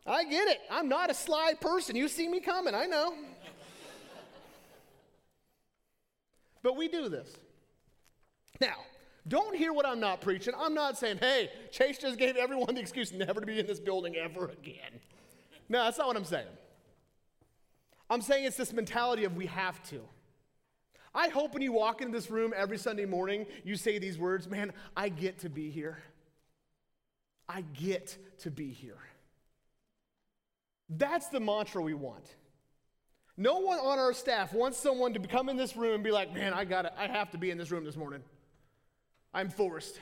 I 0.08 0.24
get 0.24 0.48
it. 0.48 0.62
I'm 0.72 0.90
not 0.90 1.12
a 1.12 1.14
sly 1.14 1.54
person. 1.62 1.96
You 1.96 2.08
see 2.08 2.28
me 2.28 2.40
coming, 2.40 2.74
I 2.74 2.88
know. 2.88 3.14
But 6.64 6.76
we 6.76 6.88
do 6.88 7.10
this. 7.10 7.30
Now, 8.62 8.76
don't 9.28 9.56
hear 9.56 9.74
what 9.74 9.86
I'm 9.86 10.00
not 10.00 10.22
preaching. 10.22 10.54
I'm 10.58 10.74
not 10.74 10.98
saying, 10.98 11.18
hey, 11.18 11.50
Chase 11.72 11.98
just 11.98 12.18
gave 12.18 12.36
everyone 12.36 12.76
the 12.76 12.82
excuse 12.82 13.12
never 13.12 13.40
to 13.40 13.46
be 13.46 13.60
in 13.60 13.66
this 13.66 13.80
building 13.80 14.16
ever 14.16 14.48
again. 14.48 15.00
No, 15.68 15.84
that's 15.84 15.98
not 15.98 16.08
what 16.08 16.16
I'm 16.16 16.26
saying. 16.26 16.48
I'm 18.10 18.22
saying 18.22 18.46
it's 18.46 18.58
this 18.58 18.72
mentality 18.72 19.24
of 19.24 19.36
we 19.36 19.48
have 19.48 19.82
to. 19.90 20.02
I 21.14 21.30
hope 21.30 21.54
when 21.54 21.64
you 21.64 21.72
walk 21.72 22.02
into 22.02 22.12
this 22.12 22.30
room 22.30 22.54
every 22.56 22.78
Sunday 22.78 23.06
morning, 23.06 23.48
you 23.64 23.76
say 23.78 23.98
these 23.98 24.20
words 24.20 24.48
Man, 24.48 24.74
I 24.96 25.10
get 25.10 25.40
to 25.40 25.50
be 25.50 25.70
here. 25.70 25.98
I 27.48 27.62
get 27.62 28.18
to 28.40 28.52
be 28.52 28.70
here. 28.70 28.98
That's 30.90 31.28
the 31.30 31.40
mantra 31.40 31.82
we 31.82 31.94
want. 31.94 32.36
No 33.38 33.60
one 33.60 33.80
on 33.80 34.00
our 34.00 34.14
staff 34.14 34.54
wants 34.54 34.78
someone 34.78 35.14
to 35.14 35.20
come 35.20 35.50
in 35.50 35.58
this 35.58 35.76
room 35.76 35.96
and 35.96 36.04
be 36.04 36.12
like, 36.12 36.34
man, 36.34 36.54
I 36.54 36.64
got 36.64 36.86
it. 36.86 36.94
I 36.98 37.08
have 37.08 37.32
to 37.32 37.38
be 37.38 37.52
in 37.52 37.58
this 37.58 37.70
room 37.70 37.84
this 37.84 37.98
morning. 37.98 38.24
I'm 39.36 39.50
forced. 39.50 40.00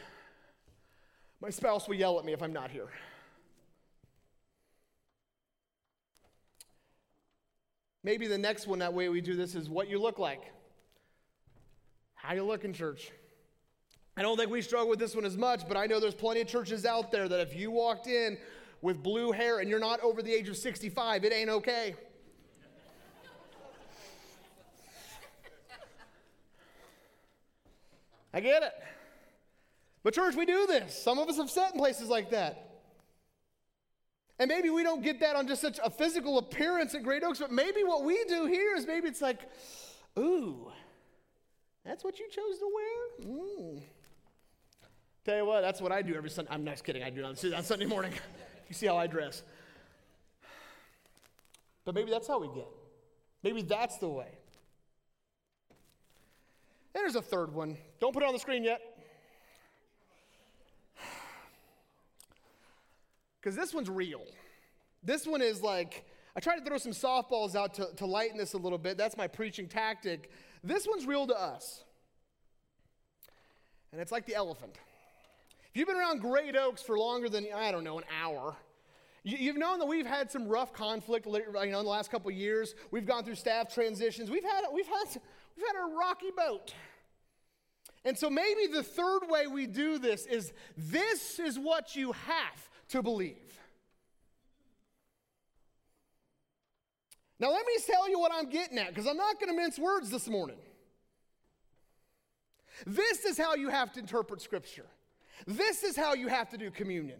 My 1.41 1.50
spouse 1.50 1.88
will 1.88 1.96
yell 1.96 2.19
at 2.19 2.24
me 2.24 2.34
if 2.34 2.43
I'm 2.43 2.54
not 2.54 2.69
here. 2.69 2.88
Maybe 8.04 8.28
the 8.28 8.38
next 8.38 8.67
one, 8.67 8.78
that 8.80 8.93
way 8.93 9.10
we 9.10 9.22
do 9.22 9.36
this, 9.36 9.56
is 9.56 9.67
what 9.67 9.89
you 9.89 10.00
look 10.00 10.19
like. 10.19 10.43
How 12.13 12.36
you 12.36 12.43
look 12.43 12.63
in 12.63 12.74
church? 12.74 13.12
I 14.15 14.22
don't 14.22 14.38
think 14.38 14.52
we 14.52 14.62
struggle 14.62 14.88
with 14.88 15.00
this 15.00 15.15
one 15.15 15.26
as 15.26 15.36
much, 15.36 15.67
but 15.67 15.78
I 15.78 15.88
know 15.88 16.00
there's 16.00 16.13
plenty 16.13 16.41
of 16.41 16.48
churches 16.48 16.86
out 16.86 17.12
there 17.12 17.28
that 17.28 17.39
if 17.39 17.56
you 17.56 17.72
walked 17.72 18.06
in 18.06 18.38
with 18.82 19.02
blue 19.02 19.32
hair 19.32 19.60
and 19.60 19.67
you're 19.67 19.80
not 19.80 20.00
over 20.02 20.22
the 20.22 20.32
age 20.32 20.48
of 20.48 20.58
65, 20.58 21.26
it 21.26 21.34
ain't 21.34 21.50
okay. 21.50 21.96
I 28.32 28.39
get 28.39 28.62
it. 28.62 28.74
But, 30.04 30.13
church, 30.13 30.36
we 30.36 30.46
do 30.46 30.68
this. 30.68 31.02
Some 31.02 31.18
of 31.18 31.30
us 31.30 31.38
have 31.38 31.50
sat 31.50 31.74
in 31.74 31.80
places 31.80 32.10
like 32.10 32.30
that. 32.32 32.74
And 34.39 34.50
maybe 34.50 34.70
we 34.70 34.84
don't 34.84 35.02
get 35.02 35.20
that 35.22 35.36
on 35.36 35.48
just 35.48 35.62
such 35.62 35.80
a 35.84 35.89
physical 35.89 36.38
appearance 36.38 36.94
at 36.96 37.04
Great 37.04 37.24
Oaks, 37.24 37.39
but 37.39 37.52
maybe 37.52 37.84
what 37.84 38.04
we 38.04 38.24
do 38.26 38.46
here 38.46 38.76
is 38.76 38.86
maybe 38.86 39.08
it's 39.08 39.22
like, 39.22 39.39
ooh, 40.18 40.72
that's 41.86 42.04
what 42.04 42.20
you 42.20 42.28
chose 42.30 42.60
to 42.60 42.70
wear? 42.74 43.38
Mm. 43.38 43.82
Tell 45.24 45.38
you 45.38 45.46
what, 45.46 45.62
that's 45.62 45.80
what 45.80 45.92
I 45.92 46.02
do 46.02 46.16
every 46.16 46.30
Sunday. 46.30 46.52
I'm 46.52 46.63
not 46.63 46.84
kidding, 46.84 47.04
I 47.04 47.10
do 47.10 47.24
on, 47.24 47.36
on 47.56 47.63
Sunday 47.63 47.86
morning. 47.86 48.12
you 48.68 48.76
see 48.76 48.88
how 48.88 48.98
I 48.98 49.08
dress. 49.08 49.44
But 51.86 51.96
maybe 51.96 52.12
that's 52.12 52.28
how 52.28 52.39
we 52.39 52.48
get. 52.48 52.68
Maybe 53.44 53.62
that's 53.62 53.98
the 53.98 54.10
way. 54.10 54.39
And 56.96 57.04
there's 57.04 57.16
a 57.16 57.22
third 57.22 57.54
one. 57.54 57.78
Don't 58.00 58.13
put 58.13 58.24
it 58.24 58.26
on 58.26 58.34
the 58.34 58.39
screen 58.39 58.63
yet. 58.63 58.82
Because 63.43 63.58
this 63.58 63.73
one's 63.73 63.89
real. 63.89 64.21
This 65.03 65.27
one 65.27 65.41
is 65.41 65.62
like, 65.62 66.06
I 66.34 66.39
try 66.39 66.58
to 66.58 66.63
throw 66.63 66.77
some 66.77 66.93
softballs 66.93 67.56
out 67.56 67.73
to, 67.73 67.89
to 67.97 68.06
lighten 68.06 68.38
this 68.38 68.53
a 68.53 68.58
little 68.58 68.77
bit. 68.77 68.97
That's 68.97 69.17
my 69.17 69.27
preaching 69.27 69.67
tactic. 69.67 70.32
This 70.63 70.88
one's 70.88 71.06
real 71.06 71.27
to 71.27 71.38
us. 71.38 71.84
And 73.91 73.99
it's 73.99 74.13
like 74.13 74.25
the 74.25 74.36
elephant. 74.36 74.77
If 75.69 75.77
you've 75.77 75.88
been 75.88 75.97
around 75.97 76.21
Great 76.21 76.56
Oaks 76.56 76.82
for 76.82 76.97
longer 76.97 77.27
than, 77.27 77.47
I 77.53 77.71
don't 77.71 77.84
know, 77.84 77.97
an 77.97 78.06
hour, 78.21 78.56
you, 79.23 79.47
have 79.47 79.58
known 79.58 79.79
that 79.79 79.88
we've 79.88 80.06
had 80.06 80.32
some 80.32 80.47
rough 80.47 80.71
conflict 80.71 81.25
you 81.25 81.51
know, 81.51 81.62
in 81.62 81.71
the 81.71 81.82
last 81.84 82.12
couple 82.12 82.32
years. 82.32 82.75
We've 82.91 83.06
gone 83.06 83.25
through 83.25 83.36
staff 83.36 83.73
transitions. 83.73 84.29
We've 84.29 84.43
had, 84.43 84.63
we've, 84.73 84.88
had, 84.88 85.21
we've 85.58 85.65
had 85.67 85.75
a 85.75 85.95
rocky 85.95 86.32
boat. 86.36 86.73
And 88.06 88.17
so 88.17 88.29
maybe 88.29 88.67
the 88.67 88.84
third 88.84 89.21
way 89.29 89.47
we 89.47 89.65
do 89.67 89.97
this 89.97 90.25
is 90.25 90.53
this 90.77 91.39
is 91.39 91.60
what 91.60 91.95
you 91.95 92.13
have 92.13 92.69
to 92.89 93.02
believe. 93.02 93.38
Now, 97.39 97.52
let 97.52 97.65
me 97.65 97.74
tell 97.86 98.10
you 98.10 98.19
what 98.19 98.32
I'm 98.34 98.50
getting 98.50 98.78
at 98.78 98.89
because 98.89 99.06
I'm 99.06 99.17
not 99.17 99.39
going 99.39 99.54
to 99.54 99.62
mince 99.62 99.78
words 99.78 100.10
this 100.10 100.28
morning. 100.28 100.58
This 102.86 103.26
is 103.26 103.38
how 103.38 103.56
you 103.56 103.69
have 103.69 103.91
to 103.93 104.00
interpret 104.00 104.41
Scripture. 104.41 104.86
This 105.46 105.84
is 105.84 105.96
how 105.96 106.13
you 106.13 106.28
have 106.28 106.50
to 106.52 106.58
do 106.58 106.72
communion. 106.72 107.19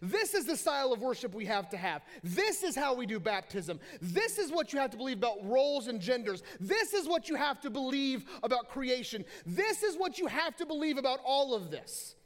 This 0.00 0.34
is 0.34 0.46
the 0.46 0.56
style 0.56 0.92
of 0.92 1.00
worship 1.00 1.34
we 1.34 1.44
have 1.46 1.68
to 1.70 1.76
have. 1.76 2.02
This 2.22 2.62
is 2.62 2.74
how 2.74 2.94
we 2.94 3.06
do 3.06 3.20
baptism. 3.20 3.80
This 4.00 4.38
is 4.38 4.50
what 4.50 4.72
you 4.72 4.78
have 4.78 4.90
to 4.90 4.96
believe 4.96 5.18
about 5.18 5.44
roles 5.44 5.88
and 5.88 6.00
genders. 6.00 6.42
This 6.60 6.94
is 6.94 7.06
what 7.06 7.28
you 7.28 7.36
have 7.36 7.60
to 7.62 7.70
believe 7.70 8.24
about 8.42 8.68
creation. 8.68 9.24
This 9.46 9.82
is 9.82 9.96
what 9.96 10.18
you 10.18 10.26
have 10.26 10.56
to 10.56 10.66
believe 10.66 10.98
about 10.98 11.20
all 11.24 11.54
of 11.54 11.70
this. 11.70 12.16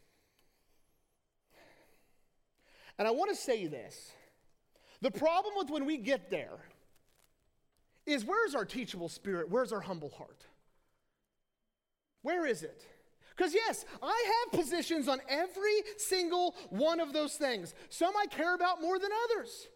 And 2.99 3.07
I 3.07 3.11
want 3.13 3.31
to 3.31 3.37
say 3.37 3.67
this 3.67 4.13
the 5.01 5.11
problem 5.11 5.55
with 5.57 5.71
when 5.71 5.85
we 5.85 5.97
get 5.97 6.31
there 6.31 6.59
is 8.07 8.25
where's 8.25 8.55
our 8.55 8.65
teachable 8.65 9.09
spirit? 9.09 9.51
Where's 9.51 9.73
our 9.73 9.81
humble 9.81 10.11
heart? 10.11 10.47
Where 12.23 12.47
is 12.47 12.63
it? 12.63 12.85
Because, 13.37 13.55
yes, 13.55 13.85
I 14.03 14.33
have 14.51 14.61
positions 14.61 15.07
on 15.07 15.21
every 15.29 15.83
single 15.97 16.57
one 16.71 16.99
of 16.99 17.13
those 17.13 17.35
things. 17.35 17.73
Some 17.89 18.13
I 18.17 18.27
care 18.27 18.55
about 18.55 18.83
more 18.83 18.99
than 18.99 19.11
others. 19.25 19.69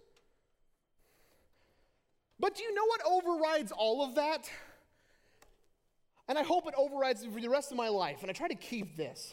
But 2.41 2.57
do 2.57 2.65
you 2.65 2.75
know 2.75 2.85
what 2.87 3.01
overrides 3.07 3.71
all 3.71 4.05
of 4.05 4.17
that? 4.17 4.51
And 6.27 6.37
I 6.37 6.43
hope 6.43 6.67
it 6.67 6.75
overrides 6.77 7.25
for 7.25 7.41
the 7.41 7.49
rest 7.49 7.71
of 7.71 7.77
my 7.77 7.89
life, 7.89 8.23
and 8.23 8.31
I 8.31 8.33
try 8.33 8.49
to 8.49 8.57
keep 8.57 8.97
this. 8.97 9.33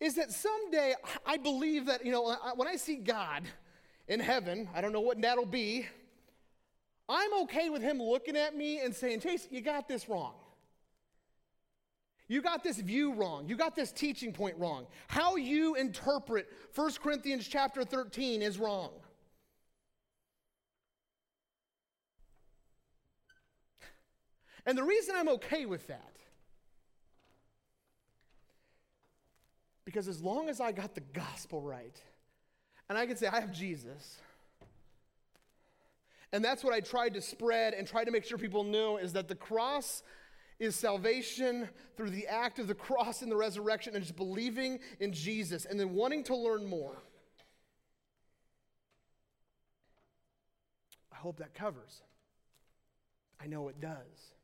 Is 0.00 0.14
that 0.16 0.30
someday 0.30 0.94
I 1.24 1.36
believe 1.36 1.86
that, 1.86 2.04
you 2.04 2.12
know, 2.12 2.36
when 2.56 2.68
I 2.68 2.76
see 2.76 2.96
God 2.96 3.44
in 4.08 4.20
heaven, 4.20 4.68
I 4.74 4.80
don't 4.80 4.92
know 4.92 5.00
what 5.00 5.20
that'll 5.20 5.46
be, 5.46 5.86
I'm 7.08 7.32
okay 7.42 7.70
with 7.70 7.82
Him 7.82 8.02
looking 8.02 8.36
at 8.36 8.56
me 8.56 8.80
and 8.80 8.94
saying, 8.94 9.20
Chase, 9.20 9.46
you 9.50 9.60
got 9.60 9.88
this 9.88 10.08
wrong. 10.08 10.34
You 12.28 12.42
got 12.42 12.64
this 12.64 12.78
view 12.78 13.14
wrong. 13.14 13.48
You 13.48 13.56
got 13.56 13.76
this 13.76 13.92
teaching 13.92 14.32
point 14.32 14.58
wrong. 14.58 14.86
How 15.06 15.36
you 15.36 15.76
interpret 15.76 16.48
1 16.74 16.92
Corinthians 17.00 17.46
chapter 17.46 17.84
13 17.84 18.42
is 18.42 18.58
wrong. 18.58 18.90
And 24.66 24.76
the 24.76 24.82
reason 24.82 25.14
I'm 25.16 25.28
okay 25.28 25.64
with 25.64 25.86
that, 25.86 26.15
because 29.96 30.08
as 30.08 30.20
long 30.20 30.50
as 30.50 30.60
I 30.60 30.72
got 30.72 30.94
the 30.94 31.00
gospel 31.00 31.62
right, 31.62 31.98
and 32.90 32.98
I 32.98 33.06
can 33.06 33.16
say, 33.16 33.28
I 33.28 33.40
have 33.40 33.50
Jesus, 33.50 34.18
and 36.34 36.44
that's 36.44 36.62
what 36.62 36.74
I 36.74 36.80
tried 36.80 37.14
to 37.14 37.22
spread 37.22 37.72
and 37.72 37.88
try 37.88 38.04
to 38.04 38.10
make 38.10 38.26
sure 38.26 38.36
people 38.36 38.62
knew 38.62 38.98
is 38.98 39.14
that 39.14 39.26
the 39.26 39.34
cross 39.34 40.02
is 40.58 40.76
salvation 40.76 41.70
through 41.96 42.10
the 42.10 42.26
act 42.26 42.58
of 42.58 42.66
the 42.66 42.74
cross 42.74 43.22
and 43.22 43.32
the 43.32 43.36
resurrection 43.36 43.94
and 43.94 44.04
just 44.04 44.16
believing 44.16 44.80
in 45.00 45.14
Jesus 45.14 45.64
and 45.64 45.80
then 45.80 45.94
wanting 45.94 46.24
to 46.24 46.36
learn 46.36 46.66
more. 46.66 46.98
I 51.10 51.16
hope 51.16 51.38
that 51.38 51.54
covers. 51.54 52.02
I 53.42 53.46
know 53.46 53.68
it 53.68 53.80
does. 53.80 54.34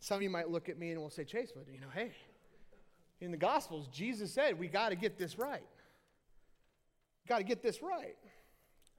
Some 0.00 0.16
of 0.16 0.22
you 0.24 0.30
might 0.30 0.50
look 0.50 0.68
at 0.68 0.80
me 0.80 0.90
and 0.90 1.00
will 1.00 1.10
say, 1.10 1.22
Chase, 1.22 1.52
but 1.54 1.72
you 1.72 1.80
know, 1.80 1.90
hey, 1.94 2.10
in 3.24 3.30
the 3.30 3.36
Gospels, 3.36 3.88
Jesus 3.88 4.32
said 4.32 4.58
we 4.58 4.68
got 4.68 4.90
to 4.90 4.96
get 4.96 5.18
this 5.18 5.38
right. 5.38 5.64
Got 7.26 7.38
to 7.38 7.44
get 7.44 7.62
this 7.62 7.82
right. 7.82 8.16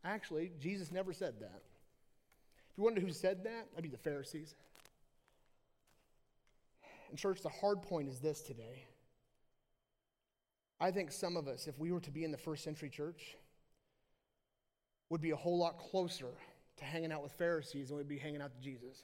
Actually, 0.03 0.51
Jesus 0.59 0.91
never 0.91 1.13
said 1.13 1.35
that. 1.39 1.61
If 2.71 2.77
you 2.77 2.83
wonder 2.83 3.01
who 3.01 3.11
said 3.11 3.43
that, 3.43 3.67
that'd 3.71 3.83
be 3.83 3.89
the 3.89 3.97
Pharisees. 3.97 4.55
And, 7.09 7.17
church, 7.17 7.41
the 7.41 7.49
hard 7.49 7.81
point 7.81 8.09
is 8.09 8.19
this 8.19 8.41
today. 8.41 8.87
I 10.79 10.91
think 10.91 11.11
some 11.11 11.37
of 11.37 11.47
us, 11.47 11.67
if 11.67 11.79
we 11.79 11.91
were 11.91 12.01
to 12.01 12.11
be 12.11 12.23
in 12.23 12.31
the 12.31 12.37
first 12.37 12.63
century 12.63 12.89
church, 12.89 13.37
would 15.09 15.21
be 15.21 15.31
a 15.31 15.35
whole 15.35 15.57
lot 15.57 15.77
closer 15.77 16.31
to 16.77 16.83
hanging 16.83 17.11
out 17.11 17.23
with 17.23 17.31
Pharisees 17.33 17.89
than 17.89 17.97
we'd 17.97 18.07
be 18.07 18.17
hanging 18.17 18.41
out 18.41 18.51
with 18.55 18.61
Jesus. 18.61 19.03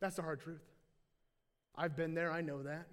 That's 0.00 0.16
the 0.16 0.22
hard 0.22 0.40
truth. 0.40 0.64
I've 1.74 1.96
been 1.96 2.14
there, 2.14 2.30
I 2.30 2.42
know 2.42 2.62
that. 2.62 2.86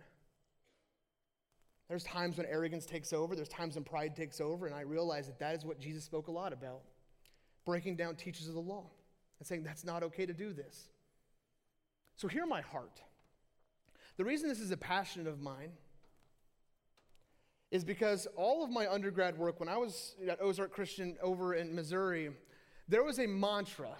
There's 1.90 2.04
times 2.04 2.38
when 2.38 2.46
arrogance 2.46 2.86
takes 2.86 3.14
over, 3.14 3.36
there's 3.36 3.50
times 3.50 3.76
when 3.76 3.84
pride 3.84 4.16
takes 4.16 4.40
over, 4.40 4.66
and 4.66 4.76
I 4.76 4.82
realize 4.82 5.28
that 5.28 5.40
that 5.40 5.56
is 5.56 5.66
what 5.66 5.80
Jesus 5.80 6.04
spoke 6.04 6.28
a 6.28 6.32
lot 6.32 6.54
about 6.54 6.82
breaking 7.66 7.96
down 7.96 8.16
teachers 8.16 8.48
of 8.48 8.54
the 8.54 8.62
law 8.62 8.90
and 9.40 9.48
saying 9.48 9.64
that's 9.64 9.86
not 9.86 10.04
okay 10.04 10.26
to 10.26 10.34
do 10.34 10.54
this. 10.54 10.90
So, 12.16 12.28
hear 12.28 12.46
my 12.46 12.62
heart. 12.62 13.02
The 14.18 14.26
reason 14.26 14.48
this 14.48 14.60
is 14.60 14.72
a 14.72 14.78
passion 14.78 15.28
of 15.28 15.42
mine 15.42 15.72
is 17.72 17.84
because 17.84 18.28
all 18.36 18.64
of 18.64 18.70
my 18.70 18.88
undergrad 18.88 19.38
work, 19.38 19.60
when 19.60 19.68
I 19.68 19.78
was 19.78 20.16
at 20.30 20.40
Ozark 20.40 20.72
Christian 20.72 21.18
over 21.24 21.56
in 21.56 21.74
Missouri, 21.74 22.30
there 22.88 23.04
was 23.04 23.18
a 23.20 23.26
mantra 23.26 23.96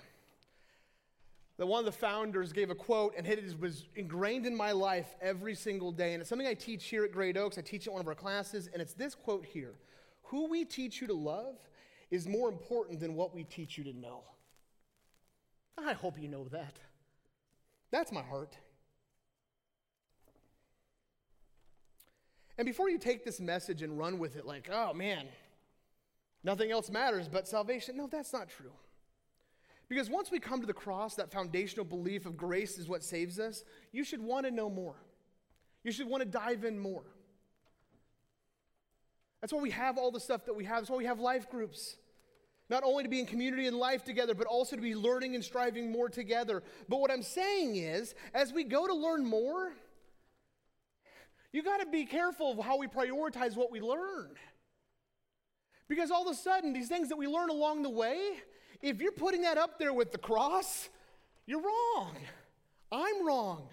that 1.58 1.68
one 1.68 1.80
of 1.80 1.86
the 1.86 1.92
founders 1.92 2.52
gave 2.52 2.70
a 2.70 2.76
quote, 2.76 3.14
and 3.16 3.28
it 3.28 3.60
was 3.60 3.86
ingrained 3.96 4.46
in 4.46 4.56
my 4.56 4.72
life 4.72 5.16
every 5.22 5.54
single 5.54 5.92
day. 5.92 6.14
And 6.14 6.22
it's 6.22 6.30
something 6.30 6.48
I 6.48 6.56
teach 6.56 6.86
here 6.86 7.04
at 7.04 7.12
Great 7.12 7.38
Oaks. 7.38 7.58
I 7.58 7.62
teach 7.62 7.86
it 7.86 7.90
in 7.90 7.94
one 7.94 8.02
of 8.02 8.08
our 8.08 8.16
classes, 8.16 8.70
and 8.74 8.82
it's 8.82 8.94
this 8.94 9.14
quote 9.14 9.46
here 9.46 9.74
Who 10.24 10.50
we 10.50 10.66
teach 10.66 11.00
you 11.00 11.08
to 11.08 11.14
love 11.14 11.56
is 12.10 12.28
more 12.28 12.50
important 12.50 13.00
than 13.00 13.16
what 13.16 13.36
we 13.36 13.44
teach 13.44 13.78
you 13.78 13.84
to 13.86 13.94
know. 13.94 14.24
I 15.78 15.94
hope 15.94 16.20
you 16.20 16.28
know 16.28 16.48
that. 16.50 16.78
That's 17.92 18.12
my 18.12 18.22
heart. 18.22 18.58
And 22.58 22.66
before 22.66 22.90
you 22.90 23.00
take 23.00 23.26
this 23.26 23.40
message 23.40 23.82
and 23.82 23.98
run 23.98 24.20
with 24.20 24.36
it 24.36 24.46
like, 24.46 24.70
oh 24.72 24.94
man, 24.94 25.26
nothing 26.44 26.72
else 26.72 26.90
matters 26.90 27.28
but 27.28 27.48
salvation, 27.48 27.98
no, 27.98 28.08
that's 28.08 28.34
not 28.34 28.50
true. 28.50 28.72
Because 29.90 30.10
once 30.10 30.32
we 30.32 30.40
come 30.40 30.62
to 30.62 30.68
the 30.68 30.74
cross, 30.74 31.16
that 31.16 31.32
foundational 31.32 31.86
belief 31.86 32.26
of 32.26 32.38
grace 32.38 32.78
is 32.78 32.88
what 32.88 33.04
saves 33.04 33.40
us, 33.40 33.64
you 33.92 34.04
should 34.04 34.22
want 34.22 34.46
to 34.46 34.52
know 34.52 34.70
more. 34.70 34.96
You 35.84 35.92
should 35.92 36.08
want 36.08 36.24
to 36.24 36.30
dive 36.30 36.64
in 36.64 36.80
more. 36.80 37.04
That's 39.42 39.52
why 39.52 39.60
we 39.60 39.72
have 39.72 39.98
all 39.98 40.10
the 40.10 40.22
stuff 40.22 40.46
that 40.46 40.56
we 40.56 40.64
have. 40.64 40.78
That's 40.80 40.90
why 40.90 40.98
we 40.98 41.06
have 41.06 41.20
life 41.20 41.50
groups. 41.50 41.98
Not 42.70 42.84
only 42.84 43.04
to 43.04 43.10
be 43.10 43.20
in 43.20 43.26
community 43.26 43.68
and 43.68 43.78
life 43.78 44.06
together, 44.06 44.34
but 44.34 44.48
also 44.48 44.78
to 44.78 44.82
be 44.82 44.96
learning 44.96 45.36
and 45.36 45.44
striving 45.44 45.92
more 45.92 46.08
together. 46.08 46.64
But 46.88 47.02
what 47.02 47.12
I'm 47.12 47.22
saying 47.22 47.76
is, 47.76 48.16
as 48.34 48.54
we 48.54 48.64
go 48.64 48.88
to 48.88 48.94
learn 48.94 49.26
more, 49.26 49.74
you 51.52 51.62
got 51.62 51.82
to 51.82 51.86
be 51.86 52.06
careful 52.06 52.54
of 52.54 52.66
how 52.66 52.78
we 52.78 52.88
prioritize 52.88 53.58
what 53.58 53.70
we 53.70 53.82
learn. 53.82 54.30
Because 55.90 56.10
all 56.10 56.28
of 56.28 56.34
a 56.34 56.36
sudden, 56.36 56.72
these 56.72 56.88
things 56.88 57.10
that 57.10 57.18
we 57.18 57.28
learn 57.28 57.50
along 57.50 57.84
the 57.84 57.90
way, 57.90 58.38
if 58.84 59.02
you're 59.02 59.14
putting 59.14 59.42
that 59.42 59.58
up 59.58 59.80
there 59.80 59.94
with 59.94 60.12
the 60.12 60.18
cross, 60.18 60.90
you're 61.48 61.62
wrong. 61.62 62.16
I'm 62.92 63.26
wrong. 63.26 63.70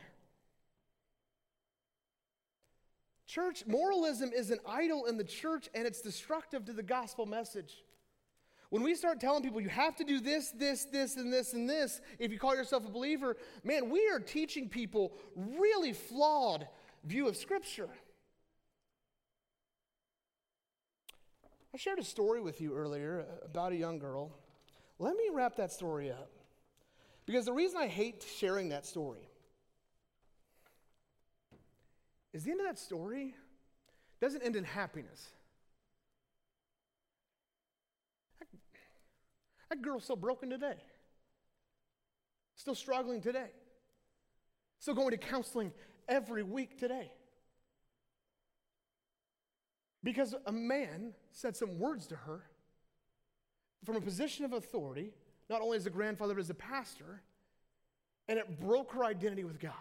Church, 3.27 3.64
moralism 3.66 4.31
is 4.35 4.51
an 4.51 4.59
idol 4.66 5.07
in 5.07 5.16
the 5.16 5.25
church 5.25 5.68
and 5.75 5.87
it's 5.87 6.01
destructive 6.01 6.64
to 6.66 6.73
the 6.73 6.83
gospel 6.83 7.27
message. 7.27 7.85
When 8.70 8.85
we 8.85 8.94
start 8.94 9.20
telling 9.20 9.42
people 9.42 9.61
you 9.61 9.68
have 9.68 9.96
to 9.96 10.05
do 10.05 10.20
this, 10.20 10.51
this, 10.51 10.85
this, 10.85 11.16
and 11.16 11.33
this, 11.33 11.55
and 11.55 11.68
this, 11.68 12.01
if 12.20 12.31
you 12.31 12.38
call 12.38 12.55
yourself 12.55 12.87
a 12.87 12.90
believer, 12.90 13.37
man, 13.64 13.90
we 13.90 14.09
are 14.09 14.20
teaching 14.20 14.68
people 14.68 15.12
really 15.35 15.92
flawed 15.92 16.68
view 17.05 17.27
of 17.27 17.37
Scripture. 17.37 17.88
I 21.75 21.79
shared 21.79 21.99
a 21.99 22.05
story 22.05 22.40
with 22.40 22.61
you 22.61 22.75
earlier 22.75 23.27
about 23.44 23.73
a 23.73 23.77
young 23.77 23.99
girl. 23.99 24.33
Let 25.00 25.16
me 25.16 25.30
wrap 25.32 25.56
that 25.56 25.72
story 25.72 26.10
up. 26.10 26.30
Because 27.24 27.46
the 27.46 27.52
reason 27.52 27.78
I 27.80 27.86
hate 27.86 28.24
sharing 28.38 28.68
that 28.68 28.84
story 28.84 29.26
is 32.34 32.44
the 32.44 32.50
end 32.50 32.60
of 32.60 32.66
that 32.66 32.78
story 32.78 33.34
doesn't 34.20 34.42
end 34.42 34.56
in 34.56 34.64
happiness. 34.64 35.26
That, 38.38 38.48
that 39.70 39.82
girl's 39.82 40.04
still 40.04 40.16
broken 40.16 40.50
today, 40.50 40.76
still 42.56 42.74
struggling 42.74 43.22
today, 43.22 43.50
still 44.80 44.94
going 44.94 45.12
to 45.12 45.16
counseling 45.16 45.72
every 46.08 46.42
week 46.42 46.78
today. 46.78 47.10
Because 50.04 50.34
a 50.44 50.52
man 50.52 51.14
said 51.32 51.56
some 51.56 51.78
words 51.78 52.06
to 52.08 52.16
her 52.16 52.42
from 53.84 53.96
a 53.96 54.00
position 54.00 54.44
of 54.44 54.52
authority, 54.52 55.12
not 55.48 55.62
only 55.62 55.76
as 55.76 55.86
a 55.86 55.90
grandfather, 55.90 56.34
but 56.34 56.40
as 56.40 56.50
a 56.50 56.54
pastor, 56.54 57.22
and 58.28 58.38
it 58.38 58.60
broke 58.60 58.92
her 58.92 59.04
identity 59.04 59.44
with 59.44 59.58
God. 59.58 59.72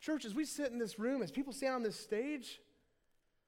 Church, 0.00 0.24
as 0.24 0.34
we 0.34 0.44
sit 0.44 0.72
in 0.72 0.78
this 0.78 0.98
room, 0.98 1.22
as 1.22 1.30
people 1.30 1.52
stand 1.52 1.74
on 1.74 1.82
this 1.82 1.98
stage, 1.98 2.60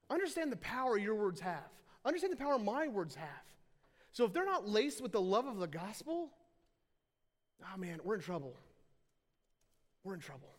understand 0.09 0.51
the 0.51 0.57
power 0.57 0.97
your 0.97 1.15
words 1.15 1.39
have. 1.41 1.69
Understand 2.05 2.33
the 2.33 2.37
power 2.37 2.57
my 2.57 2.87
words 2.87 3.15
have. 3.15 3.27
So 4.11 4.25
if 4.25 4.33
they're 4.33 4.45
not 4.45 4.67
laced 4.67 5.01
with 5.01 5.11
the 5.11 5.21
love 5.21 5.45
of 5.45 5.57
the 5.57 5.67
gospel, 5.67 6.29
oh 7.61 7.77
man, 7.77 7.99
we're 8.03 8.15
in 8.15 8.21
trouble 8.21 8.55
we're 10.07 10.13
in 10.13 10.19
trouble. 10.21 10.55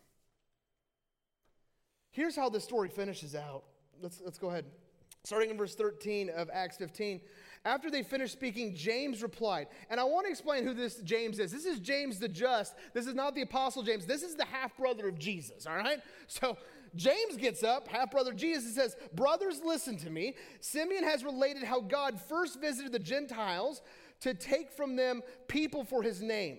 Here's 2.10 2.36
how 2.36 2.50
the 2.50 2.60
story 2.60 2.90
finishes 2.90 3.34
out. 3.34 3.64
Let's, 4.02 4.20
let's 4.22 4.38
go 4.38 4.50
ahead. 4.50 4.66
Starting 5.24 5.50
in 5.50 5.58
verse 5.58 5.74
13 5.74 6.30
of 6.30 6.48
Acts 6.52 6.76
15. 6.76 7.20
After 7.64 7.90
they 7.90 8.02
finished 8.02 8.32
speaking, 8.32 8.74
James 8.74 9.22
replied. 9.22 9.66
And 9.90 10.00
I 10.00 10.04
want 10.04 10.26
to 10.26 10.30
explain 10.30 10.64
who 10.64 10.72
this 10.72 10.96
James 10.96 11.38
is. 11.38 11.52
This 11.52 11.66
is 11.66 11.80
James 11.80 12.18
the 12.18 12.28
Just. 12.28 12.74
This 12.94 13.06
is 13.06 13.14
not 13.14 13.34
the 13.34 13.42
Apostle 13.42 13.82
James. 13.82 14.06
This 14.06 14.22
is 14.22 14.36
the 14.36 14.44
half 14.44 14.76
brother 14.76 15.08
of 15.08 15.18
Jesus, 15.18 15.66
all 15.66 15.76
right? 15.76 16.00
So 16.28 16.56
James 16.94 17.36
gets 17.36 17.62
up, 17.62 17.88
half 17.88 18.10
brother 18.10 18.32
Jesus, 18.32 18.64
and 18.66 18.74
says, 18.74 18.96
Brothers, 19.14 19.60
listen 19.64 19.96
to 19.98 20.10
me. 20.10 20.34
Simeon 20.60 21.04
has 21.04 21.24
related 21.24 21.64
how 21.64 21.80
God 21.80 22.20
first 22.20 22.60
visited 22.60 22.92
the 22.92 22.98
Gentiles 22.98 23.82
to 24.20 24.34
take 24.34 24.72
from 24.72 24.96
them 24.96 25.22
people 25.46 25.84
for 25.84 26.02
his 26.02 26.22
name. 26.22 26.58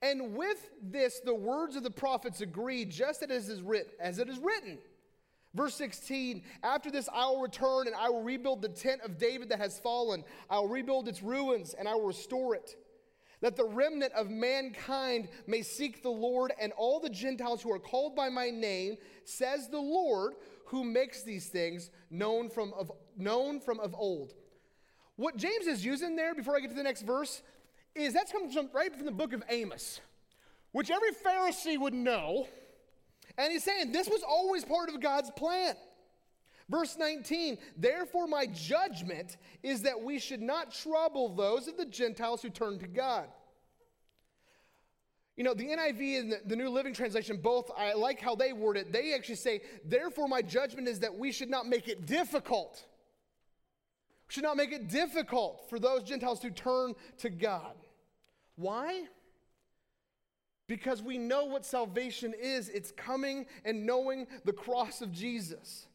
And 0.00 0.34
with 0.34 0.68
this, 0.82 1.20
the 1.24 1.34
words 1.34 1.76
of 1.76 1.84
the 1.84 1.90
prophets 1.90 2.40
agree, 2.40 2.84
just 2.84 3.22
as 3.22 3.48
it 3.48 3.52
is 3.52 3.62
written. 3.62 3.92
As 4.00 4.18
it 4.18 4.28
is 4.28 4.38
written. 4.38 4.78
Verse 5.54 5.74
16, 5.74 6.42
after 6.62 6.90
this 6.90 7.08
I 7.12 7.26
will 7.26 7.42
return 7.42 7.86
and 7.86 7.94
I 7.94 8.08
will 8.08 8.22
rebuild 8.22 8.62
the 8.62 8.68
tent 8.68 9.02
of 9.02 9.18
David 9.18 9.50
that 9.50 9.58
has 9.58 9.78
fallen. 9.78 10.24
I 10.48 10.58
will 10.58 10.68
rebuild 10.68 11.08
its 11.08 11.22
ruins 11.22 11.74
and 11.74 11.86
I 11.86 11.94
will 11.94 12.06
restore 12.06 12.54
it. 12.54 12.76
That 13.42 13.56
the 13.56 13.66
remnant 13.66 14.12
of 14.14 14.30
mankind 14.30 15.28
may 15.46 15.62
seek 15.62 16.02
the 16.02 16.10
Lord 16.10 16.52
and 16.60 16.72
all 16.72 17.00
the 17.00 17.10
Gentiles 17.10 17.60
who 17.60 17.72
are 17.72 17.78
called 17.78 18.14
by 18.14 18.28
my 18.28 18.50
name, 18.50 18.96
says 19.24 19.68
the 19.68 19.80
Lord, 19.80 20.34
who 20.66 20.84
makes 20.84 21.22
these 21.22 21.48
things 21.48 21.90
known 22.08 22.48
from 22.48 22.72
of, 22.72 22.90
known 23.16 23.60
from 23.60 23.78
of 23.80 23.94
old. 23.94 24.32
What 25.16 25.36
James 25.36 25.66
is 25.66 25.84
using 25.84 26.16
there, 26.16 26.34
before 26.34 26.56
I 26.56 26.60
get 26.60 26.70
to 26.70 26.76
the 26.76 26.82
next 26.82 27.02
verse, 27.02 27.42
is 27.94 28.14
that's 28.14 28.32
comes 28.32 28.54
from, 28.54 28.70
right 28.72 28.94
from 28.94 29.04
the 29.04 29.12
book 29.12 29.34
of 29.34 29.42
Amos, 29.50 30.00
which 30.70 30.90
every 30.90 31.10
Pharisee 31.10 31.78
would 31.78 31.92
know. 31.92 32.46
And 33.38 33.52
he's 33.52 33.64
saying 33.64 33.92
this 33.92 34.08
was 34.08 34.22
always 34.22 34.64
part 34.64 34.88
of 34.88 35.00
God's 35.00 35.30
plan. 35.30 35.74
Verse 36.68 36.96
19, 36.98 37.58
therefore, 37.76 38.26
my 38.26 38.46
judgment 38.46 39.36
is 39.62 39.82
that 39.82 40.00
we 40.00 40.18
should 40.18 40.40
not 40.40 40.72
trouble 40.72 41.28
those 41.34 41.68
of 41.68 41.76
the 41.76 41.84
Gentiles 41.84 42.40
who 42.40 42.48
turn 42.48 42.78
to 42.78 42.86
God. 42.86 43.26
You 45.36 45.44
know, 45.44 45.54
the 45.54 45.64
NIV 45.64 46.18
and 46.20 46.34
the, 46.46 46.56
New 46.56 46.68
Living 46.68 46.92
Translation, 46.92 47.38
both, 47.38 47.70
I 47.76 47.94
like 47.94 48.20
how 48.20 48.34
they 48.34 48.52
word 48.52 48.76
it. 48.76 48.92
They 48.92 49.14
actually 49.14 49.36
say, 49.36 49.62
therefore, 49.84 50.28
my 50.28 50.42
judgment 50.42 50.88
is 50.88 51.00
that 51.00 51.14
we 51.14 51.32
should 51.32 51.48
not 51.48 51.66
make 51.66 51.88
it 51.88 52.06
difficult. 52.06 52.84
We 54.28 54.34
should 54.34 54.44
not 54.44 54.56
make 54.56 54.72
it 54.72 54.88
difficult 54.88 55.68
for 55.70 55.78
those 55.78 56.02
Gentiles 56.02 56.40
to 56.40 56.50
turn 56.50 56.94
to 57.18 57.30
God. 57.30 57.74
Why? 58.56 59.04
Because 60.68 61.02
we 61.02 61.18
know 61.18 61.44
what 61.44 61.64
salvation 61.64 62.34
is. 62.40 62.68
It's 62.68 62.92
coming 62.92 63.46
and 63.64 63.84
knowing 63.84 64.26
the 64.44 64.52
cross 64.52 65.02
of 65.02 65.12
Jesus. 65.12 65.86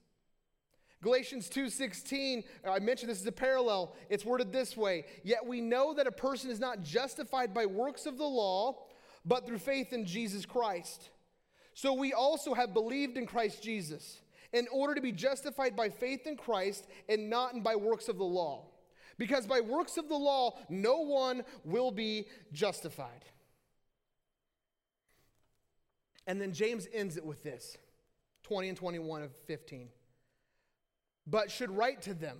Galatians 1.01 1.47
2:16, 1.49 2.43
uh, 2.65 2.71
I 2.71 2.79
mentioned 2.79 3.11
this 3.11 3.21
is 3.21 3.27
a 3.27 3.31
parallel. 3.31 3.95
It's 4.09 4.25
worded 4.25 4.51
this 4.51 4.75
way, 4.75 5.05
yet 5.23 5.45
we 5.45 5.61
know 5.61 5.93
that 5.93 6.07
a 6.07 6.11
person 6.11 6.49
is 6.49 6.59
not 6.59 6.81
justified 6.81 7.53
by 7.53 7.67
works 7.67 8.05
of 8.07 8.17
the 8.17 8.25
law, 8.25 8.87
but 9.23 9.45
through 9.45 9.59
faith 9.59 9.93
in 9.93 10.05
Jesus 10.05 10.45
Christ. 10.45 11.11
So 11.75 11.93
we 11.93 12.13
also 12.13 12.55
have 12.55 12.73
believed 12.73 13.17
in 13.17 13.27
Christ 13.27 13.61
Jesus 13.61 14.21
in 14.53 14.67
order 14.71 14.95
to 14.95 15.01
be 15.01 15.11
justified 15.11 15.75
by 15.75 15.89
faith 15.89 16.25
in 16.25 16.35
Christ 16.35 16.87
and 17.07 17.29
not 17.29 17.61
by 17.61 17.75
works 17.75 18.07
of 18.07 18.17
the 18.17 18.23
law. 18.23 18.65
Because 19.19 19.45
by 19.45 19.61
works 19.61 19.97
of 19.97 20.09
the 20.09 20.15
law, 20.15 20.57
no 20.69 21.01
one 21.01 21.43
will 21.63 21.91
be 21.91 22.27
justified. 22.51 23.25
And 26.27 26.39
then 26.39 26.53
James 26.53 26.87
ends 26.93 27.17
it 27.17 27.25
with 27.25 27.41
this 27.41 27.77
20 28.43 28.69
and 28.69 28.77
21 28.77 29.23
of 29.23 29.31
15. 29.47 29.89
But 31.25 31.49
should 31.49 31.71
write 31.71 32.01
to 32.03 32.13
them 32.13 32.39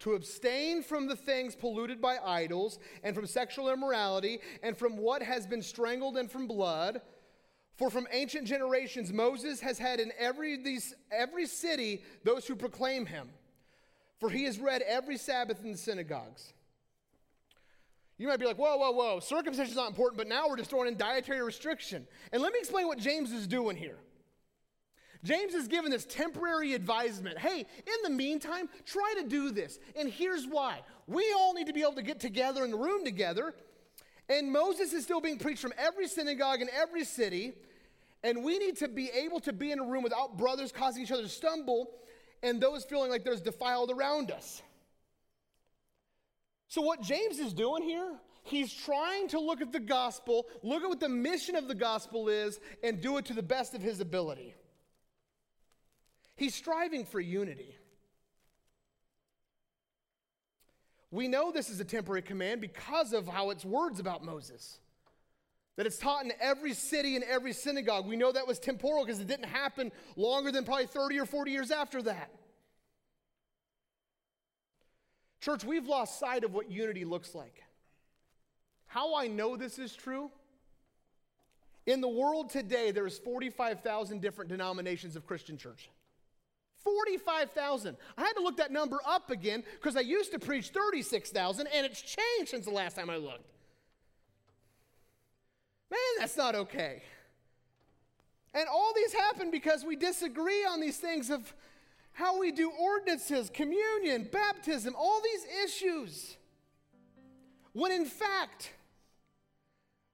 to 0.00 0.14
abstain 0.14 0.82
from 0.82 1.06
the 1.06 1.16
things 1.16 1.54
polluted 1.54 2.00
by 2.00 2.18
idols, 2.18 2.78
and 3.02 3.14
from 3.14 3.26
sexual 3.26 3.70
immorality, 3.70 4.40
and 4.62 4.76
from 4.76 4.98
what 4.98 5.22
has 5.22 5.46
been 5.46 5.62
strangled, 5.62 6.16
and 6.16 6.30
from 6.30 6.46
blood. 6.46 7.00
For 7.76 7.90
from 7.90 8.06
ancient 8.12 8.46
generations, 8.46 9.12
Moses 9.12 9.60
has 9.60 9.78
had 9.78 10.00
in 10.00 10.12
every, 10.18 10.56
these, 10.62 10.94
every 11.10 11.46
city 11.46 12.02
those 12.22 12.46
who 12.46 12.54
proclaim 12.54 13.06
him 13.06 13.30
for 14.24 14.30
he 14.30 14.46
is 14.46 14.58
read 14.58 14.80
every 14.80 15.18
Sabbath 15.18 15.62
in 15.62 15.72
the 15.72 15.76
synagogues. 15.76 16.53
You 18.16 18.28
might 18.28 18.38
be 18.38 18.46
like, 18.46 18.58
whoa, 18.58 18.76
whoa, 18.76 18.92
whoa, 18.92 19.20
circumcision 19.20 19.70
is 19.70 19.76
not 19.76 19.88
important, 19.88 20.18
but 20.18 20.28
now 20.28 20.48
we're 20.48 20.56
just 20.56 20.70
throwing 20.70 20.88
in 20.88 20.96
dietary 20.96 21.42
restriction. 21.42 22.06
And 22.32 22.42
let 22.42 22.52
me 22.52 22.60
explain 22.60 22.86
what 22.86 22.98
James 22.98 23.32
is 23.32 23.46
doing 23.46 23.76
here. 23.76 23.98
James 25.24 25.54
is 25.54 25.68
giving 25.68 25.90
this 25.90 26.04
temporary 26.04 26.74
advisement. 26.74 27.38
Hey, 27.38 27.60
in 27.60 28.02
the 28.02 28.10
meantime, 28.10 28.68
try 28.84 29.14
to 29.18 29.26
do 29.26 29.50
this. 29.50 29.78
And 29.96 30.08
here's 30.08 30.46
why. 30.46 30.80
We 31.06 31.32
all 31.36 31.54
need 31.54 31.66
to 31.66 31.72
be 31.72 31.80
able 31.80 31.94
to 31.94 32.02
get 32.02 32.20
together 32.20 32.64
in 32.64 32.70
the 32.70 32.76
room 32.76 33.04
together 33.04 33.54
And 34.28 34.50
Moses 34.50 34.92
is 34.92 35.04
still 35.04 35.20
being 35.20 35.38
preached 35.38 35.60
from 35.60 35.72
every 35.76 36.08
synagogue 36.08 36.62
in 36.62 36.68
every 36.70 37.04
city. 37.04 37.52
And 38.22 38.42
we 38.42 38.58
need 38.58 38.76
to 38.78 38.88
be 38.88 39.10
able 39.10 39.40
to 39.40 39.52
be 39.52 39.70
in 39.70 39.78
a 39.78 39.84
room 39.84 40.02
without 40.02 40.38
brothers 40.38 40.72
causing 40.72 41.02
each 41.02 41.12
other 41.12 41.22
to 41.22 41.28
stumble 41.28 41.90
and 42.42 42.60
those 42.60 42.84
feeling 42.84 43.10
like 43.10 43.24
there's 43.24 43.40
defiled 43.40 43.90
around 43.90 44.30
us. 44.30 44.62
So, 46.74 46.82
what 46.82 47.00
James 47.00 47.38
is 47.38 47.52
doing 47.52 47.84
here, 47.84 48.18
he's 48.42 48.74
trying 48.74 49.28
to 49.28 49.38
look 49.38 49.60
at 49.60 49.70
the 49.70 49.78
gospel, 49.78 50.48
look 50.64 50.82
at 50.82 50.88
what 50.88 50.98
the 50.98 51.08
mission 51.08 51.54
of 51.54 51.68
the 51.68 51.74
gospel 51.76 52.28
is, 52.28 52.58
and 52.82 53.00
do 53.00 53.16
it 53.16 53.26
to 53.26 53.32
the 53.32 53.44
best 53.44 53.74
of 53.74 53.80
his 53.80 54.00
ability. 54.00 54.56
He's 56.34 56.52
striving 56.52 57.06
for 57.06 57.20
unity. 57.20 57.76
We 61.12 61.28
know 61.28 61.52
this 61.52 61.70
is 61.70 61.78
a 61.78 61.84
temporary 61.84 62.22
command 62.22 62.60
because 62.60 63.12
of 63.12 63.28
how 63.28 63.50
it's 63.50 63.64
words 63.64 64.00
about 64.00 64.24
Moses. 64.24 64.80
That 65.76 65.86
it's 65.86 65.98
taught 65.98 66.24
in 66.24 66.32
every 66.40 66.74
city 66.74 67.14
and 67.14 67.24
every 67.24 67.52
synagogue. 67.52 68.04
We 68.04 68.16
know 68.16 68.32
that 68.32 68.48
was 68.48 68.58
temporal 68.58 69.04
because 69.04 69.20
it 69.20 69.28
didn't 69.28 69.48
happen 69.48 69.92
longer 70.16 70.50
than 70.50 70.64
probably 70.64 70.86
30 70.86 71.20
or 71.20 71.26
40 71.26 71.52
years 71.52 71.70
after 71.70 72.02
that. 72.02 72.32
Church, 75.44 75.62
we've 75.62 75.86
lost 75.86 76.18
sight 76.18 76.42
of 76.42 76.54
what 76.54 76.70
unity 76.70 77.04
looks 77.04 77.34
like. 77.34 77.62
How 78.86 79.14
I 79.14 79.26
know 79.26 79.58
this 79.58 79.78
is 79.78 79.94
true? 79.94 80.30
In 81.84 82.00
the 82.00 82.08
world 82.08 82.48
today, 82.48 82.92
there's 82.92 83.18
45,000 83.18 84.22
different 84.22 84.48
denominations 84.48 85.16
of 85.16 85.26
Christian 85.26 85.58
church. 85.58 85.90
45,000. 86.82 87.94
I 88.16 88.22
had 88.22 88.32
to 88.36 88.42
look 88.42 88.56
that 88.56 88.72
number 88.72 89.00
up 89.06 89.30
again 89.30 89.64
because 89.74 89.98
I 89.98 90.00
used 90.00 90.32
to 90.32 90.38
preach 90.38 90.70
36,000 90.70 91.66
and 91.66 91.84
it's 91.84 92.00
changed 92.00 92.50
since 92.50 92.64
the 92.64 92.72
last 92.72 92.96
time 92.96 93.10
I 93.10 93.16
looked. 93.16 93.50
Man, 95.90 96.00
that's 96.20 96.38
not 96.38 96.54
okay. 96.54 97.02
And 98.54 98.66
all 98.66 98.94
these 98.96 99.12
happen 99.12 99.50
because 99.50 99.84
we 99.84 99.94
disagree 99.94 100.64
on 100.64 100.80
these 100.80 100.96
things 100.96 101.28
of 101.28 101.52
how 102.14 102.38
we 102.38 102.52
do 102.52 102.70
ordinances, 102.70 103.50
communion, 103.50 104.28
baptism, 104.32 104.94
all 104.96 105.20
these 105.20 105.46
issues. 105.64 106.36
When 107.72 107.92
in 107.92 108.06
fact, 108.06 108.72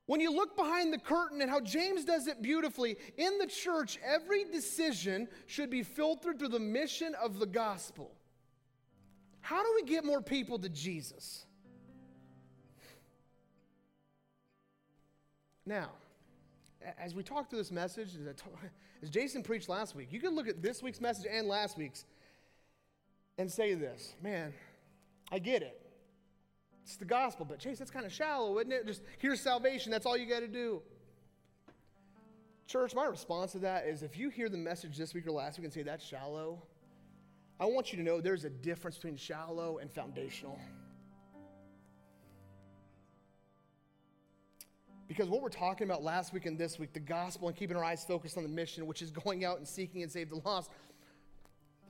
when 0.07 0.21
you 0.21 0.33
look 0.33 0.57
behind 0.57 0.93
the 0.93 0.99
curtain 0.99 1.41
and 1.41 1.51
how 1.51 1.61
James 1.61 2.05
does 2.05 2.27
it 2.27 2.43
beautifully, 2.43 2.97
in 3.17 3.39
the 3.39 3.47
church, 3.47 3.99
every 4.05 4.45
decision 4.45 5.29
should 5.47 5.71
be 5.71 5.83
filtered 5.83 6.39
through 6.39 6.49
the 6.49 6.59
mission 6.59 7.15
of 7.23 7.39
the 7.39 7.47
gospel. 7.47 8.11
How 9.41 9.63
do 9.63 9.73
we 9.77 9.89
get 9.89 10.05
more 10.05 10.21
people 10.21 10.59
to 10.59 10.69
Jesus? 10.69 11.45
Now, 15.67 15.91
as 16.99 17.15
we 17.15 17.23
talk 17.23 17.51
through 17.51 17.59
this 17.59 17.71
message, 17.71 18.11
as, 18.17 18.37
talk, 18.37 18.53
as, 19.03 19.11
Jason 19.11 19.43
preached 19.43 19.69
last 19.69 19.95
week, 19.95 20.13
you 20.13 20.21
can 20.21 20.35
look 20.35 20.49
at 20.49 20.63
this 20.63 20.83
week's 20.83 21.01
message 21.01 21.27
and 21.31 21.47
last 21.47 21.77
week's 21.77 22.05
and 23.39 23.51
say 23.51 23.75
this 23.75 24.15
man, 24.23 24.53
I 25.31 25.39
get 25.39 25.63
it. 25.63 25.81
It's 26.85 26.97
the 26.97 27.05
gospel, 27.05 27.47
but 27.49 27.59
Chase, 27.59 27.79
that's 27.79 27.91
kind 27.91 28.05
of 28.05 28.13
shallow, 28.13 28.59
isn't 28.59 28.73
it? 28.73 28.87
Just 28.87 29.03
here's 29.19 29.41
salvation, 29.41 29.93
that's 29.93 30.07
all 30.07 30.17
you 30.17 30.27
got 30.27 30.41
to 30.41 30.49
do. 30.49 30.83
Church, 32.67 32.95
my 32.95 33.05
response 33.05 33.53
to 33.53 33.59
that 33.59 33.87
is 33.87 34.03
if 34.03 34.17
you 34.17 34.31
hear 34.31 34.49
the 34.49 34.57
message 34.57 34.97
this 34.97 35.13
week 35.13 35.27
or 35.27 35.33
last 35.33 35.59
week 35.59 35.65
and 35.65 35.73
say 35.73 35.83
that's 35.83 36.05
shallow, 36.05 36.63
I 37.59 37.67
want 37.67 37.93
you 37.93 37.99
to 37.99 38.05
know 38.05 38.21
there's 38.21 38.45
a 38.45 38.51
difference 38.51 38.97
between 38.97 39.17
shallow 39.17 39.79
and 39.79 39.91
foundational. 39.91 40.59
Because 45.11 45.29
what 45.29 45.43
we're 45.43 45.49
talking 45.49 45.89
about 45.89 46.05
last 46.05 46.33
week 46.33 46.47
and 46.47 46.57
this 46.57 46.79
week, 46.79 46.93
the 46.93 47.01
gospel 47.01 47.49
and 47.49 47.57
keeping 47.57 47.77
our 47.77 47.83
eyes 47.83 48.05
focused 48.05 48.37
on 48.37 48.45
the 48.45 48.49
mission, 48.49 48.87
which 48.87 49.03
is 49.03 49.11
going 49.11 49.45
out 49.45 49.59
and 49.59 49.67
seeking 49.67 50.05
and 50.05 50.13
save 50.13 50.31
the 50.31 50.41
lost. 50.45 50.71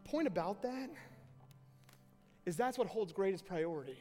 The 0.02 0.09
point 0.09 0.26
about 0.26 0.62
that 0.62 0.88
is 2.46 2.56
that's 2.56 2.78
what 2.78 2.87
holds 2.87 3.12
greatest 3.12 3.44
priority. 3.44 3.98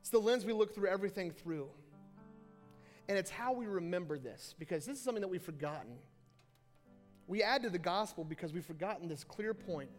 It's 0.00 0.10
the 0.10 0.18
lens 0.18 0.44
we 0.44 0.52
look 0.52 0.74
through 0.74 0.88
everything 0.88 1.30
through. 1.30 1.68
And 3.08 3.16
it's 3.16 3.30
how 3.30 3.52
we 3.52 3.66
remember 3.66 4.18
this, 4.18 4.56
because 4.58 4.84
this 4.86 4.98
is 4.98 5.04
something 5.04 5.20
that 5.22 5.28
we've 5.28 5.40
forgotten. 5.40 5.94
We 7.28 7.44
add 7.44 7.62
to 7.62 7.70
the 7.70 7.78
gospel 7.78 8.24
because 8.24 8.52
we've 8.52 8.66
forgotten 8.66 9.06
this 9.06 9.22
clear 9.22 9.54
point. 9.54 9.90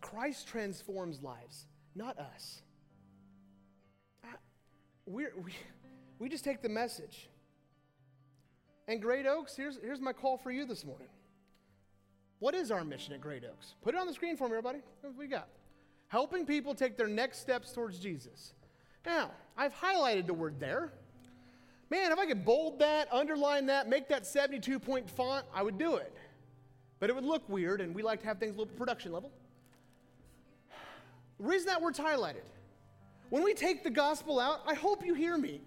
Christ 0.00 0.48
transforms 0.48 1.22
lives, 1.22 1.66
not 1.94 2.18
us. 2.18 2.62
We're, 5.06 5.32
we, 5.44 5.52
we 6.18 6.28
just 6.28 6.44
take 6.44 6.62
the 6.62 6.68
message. 6.68 7.28
And 8.88 9.02
Great 9.02 9.26
Oaks, 9.26 9.56
here's, 9.56 9.78
here's 9.82 10.00
my 10.00 10.12
call 10.12 10.36
for 10.36 10.50
you 10.50 10.64
this 10.64 10.84
morning. 10.84 11.08
What 12.38 12.54
is 12.54 12.70
our 12.70 12.84
mission 12.84 13.14
at 13.14 13.20
Great 13.20 13.44
Oaks? 13.44 13.74
Put 13.82 13.94
it 13.94 14.00
on 14.00 14.06
the 14.06 14.12
screen 14.12 14.36
for 14.36 14.48
me, 14.48 14.56
everybody. 14.56 14.78
What 15.00 15.16
we 15.16 15.26
got? 15.26 15.48
Helping 16.08 16.46
people 16.46 16.74
take 16.74 16.96
their 16.96 17.08
next 17.08 17.40
steps 17.40 17.72
towards 17.72 17.98
Jesus. 17.98 18.52
Now, 19.04 19.30
I've 19.56 19.74
highlighted 19.74 20.26
the 20.26 20.34
word 20.34 20.60
there. 20.60 20.92
Man, 21.90 22.12
if 22.12 22.18
I 22.18 22.26
could 22.26 22.44
bold 22.44 22.80
that, 22.80 23.12
underline 23.12 23.66
that, 23.66 23.88
make 23.88 24.08
that 24.08 24.26
72 24.26 24.78
point 24.78 25.08
font, 25.08 25.46
I 25.54 25.62
would 25.62 25.78
do 25.78 25.96
it. 25.96 26.12
But 26.98 27.10
it 27.10 27.14
would 27.14 27.24
look 27.24 27.48
weird, 27.48 27.80
and 27.80 27.94
we 27.94 28.02
like 28.02 28.20
to 28.20 28.26
have 28.26 28.38
things 28.38 28.54
a 28.54 28.58
little 28.58 28.74
production 28.74 29.12
level. 29.12 29.30
The 31.38 31.46
reason 31.46 31.66
that 31.66 31.80
word's 31.80 31.98
highlighted, 31.98 32.44
when 33.30 33.42
we 33.42 33.54
take 33.54 33.84
the 33.84 33.90
gospel 33.90 34.40
out, 34.40 34.60
I 34.66 34.74
hope 34.74 35.04
you 35.04 35.14
hear 35.14 35.36
me. 35.36 35.60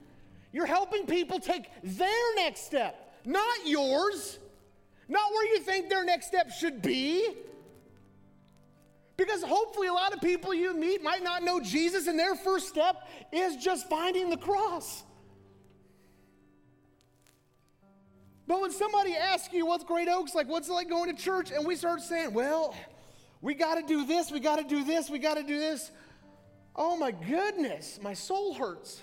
You're 0.52 0.66
helping 0.66 1.06
people 1.06 1.40
take 1.40 1.70
their 1.84 2.36
next 2.36 2.66
step, 2.66 3.14
not 3.26 3.68
yours, 3.68 4.40
not 5.08 5.32
where 5.32 5.54
you 5.54 5.60
think 5.60 5.90
their 5.90 6.04
next 6.04 6.28
step 6.28 6.52
should 6.52 6.82
be. 6.82 7.36
Because 9.16 9.44
hopefully, 9.44 9.88
a 9.88 9.94
lot 9.94 10.14
of 10.14 10.22
people 10.22 10.54
you 10.54 10.74
meet 10.74 11.04
might 11.04 11.24
not 11.24 11.44
know 11.44 11.60
Jesus, 11.60 12.08
and 12.08 12.18
their 12.18 12.36
first 12.36 12.70
step 12.70 13.08
is 13.34 13.58
just 13.58 13.90
finding 13.90 14.30
the 14.30 14.38
cross. 14.38 15.04
But 18.48 18.62
when 18.62 18.72
somebody 18.72 19.16
asks 19.16 19.54
you 19.54 19.66
what's 19.66 19.84
Great 19.84 20.08
Oaks 20.08 20.34
like, 20.34 20.48
what's 20.48 20.70
it 20.70 20.74
like 20.74 20.90
going 20.90 21.16
to 21.16 21.22
church, 21.22 21.52
and 21.52 21.68
we 21.68 21.76
start 21.76 22.02
saying, 22.02 22.34
well, 22.34 22.74
we 23.42 23.54
got 23.54 23.76
to 23.76 23.84
do 23.84 24.06
this, 24.06 24.32
we 24.32 24.40
got 24.40 24.58
to 24.58 24.64
do 24.64 24.84
this, 24.84 25.10
we 25.10 25.20
got 25.20 25.36
to 25.36 25.44
do 25.44 25.60
this. 25.60 25.92
Oh 26.76 26.98
my 26.98 27.12
goodness, 27.12 28.00
my 28.02 28.14
soul 28.14 28.54
hurts. 28.54 29.02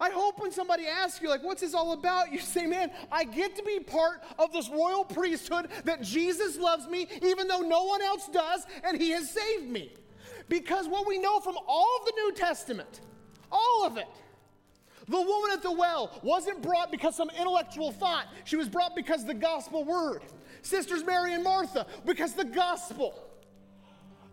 I 0.00 0.10
hope 0.10 0.40
when 0.40 0.52
somebody 0.52 0.86
asks 0.86 1.20
you, 1.20 1.28
like, 1.28 1.42
what's 1.42 1.60
this 1.60 1.74
all 1.74 1.92
about? 1.92 2.32
You 2.32 2.38
say, 2.38 2.66
man, 2.66 2.90
I 3.10 3.24
get 3.24 3.56
to 3.56 3.62
be 3.64 3.80
part 3.80 4.22
of 4.38 4.52
this 4.52 4.68
royal 4.68 5.04
priesthood 5.04 5.68
that 5.84 6.02
Jesus 6.02 6.56
loves 6.56 6.86
me, 6.86 7.08
even 7.22 7.48
though 7.48 7.60
no 7.60 7.82
one 7.82 8.00
else 8.00 8.28
does, 8.28 8.64
and 8.84 9.00
he 9.00 9.10
has 9.10 9.30
saved 9.30 9.68
me. 9.68 9.92
Because 10.48 10.86
what 10.86 11.06
we 11.06 11.18
know 11.18 11.40
from 11.40 11.56
all 11.66 11.98
of 12.00 12.06
the 12.06 12.12
New 12.12 12.32
Testament, 12.32 13.00
all 13.50 13.84
of 13.84 13.96
it, 13.96 14.06
the 15.08 15.20
woman 15.20 15.50
at 15.52 15.62
the 15.62 15.72
well 15.72 16.20
wasn't 16.22 16.62
brought 16.62 16.92
because 16.92 17.16
some 17.16 17.30
intellectual 17.30 17.92
thought. 17.92 18.26
She 18.44 18.56
was 18.56 18.68
brought 18.68 18.94
because 18.94 19.24
the 19.24 19.34
gospel 19.34 19.84
word. 19.84 20.22
Sisters 20.62 21.04
Mary 21.04 21.34
and 21.34 21.42
Martha, 21.42 21.86
because 22.04 22.34
the 22.34 22.44
gospel. 22.44 23.14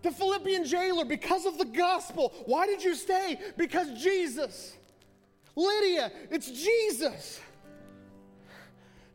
The 0.02 0.12
Philippian 0.12 0.66
jailer, 0.66 1.06
because 1.06 1.46
of 1.46 1.58
the 1.58 1.66
gospel. 1.66 2.34
Why 2.46 2.68
did 2.68 2.84
you 2.84 2.94
stay? 2.94 3.40
Because 3.58 3.92
Jesus. 4.02 4.76
Lydia, 5.56 6.12
it's 6.30 6.52
Jesus. 6.52 7.40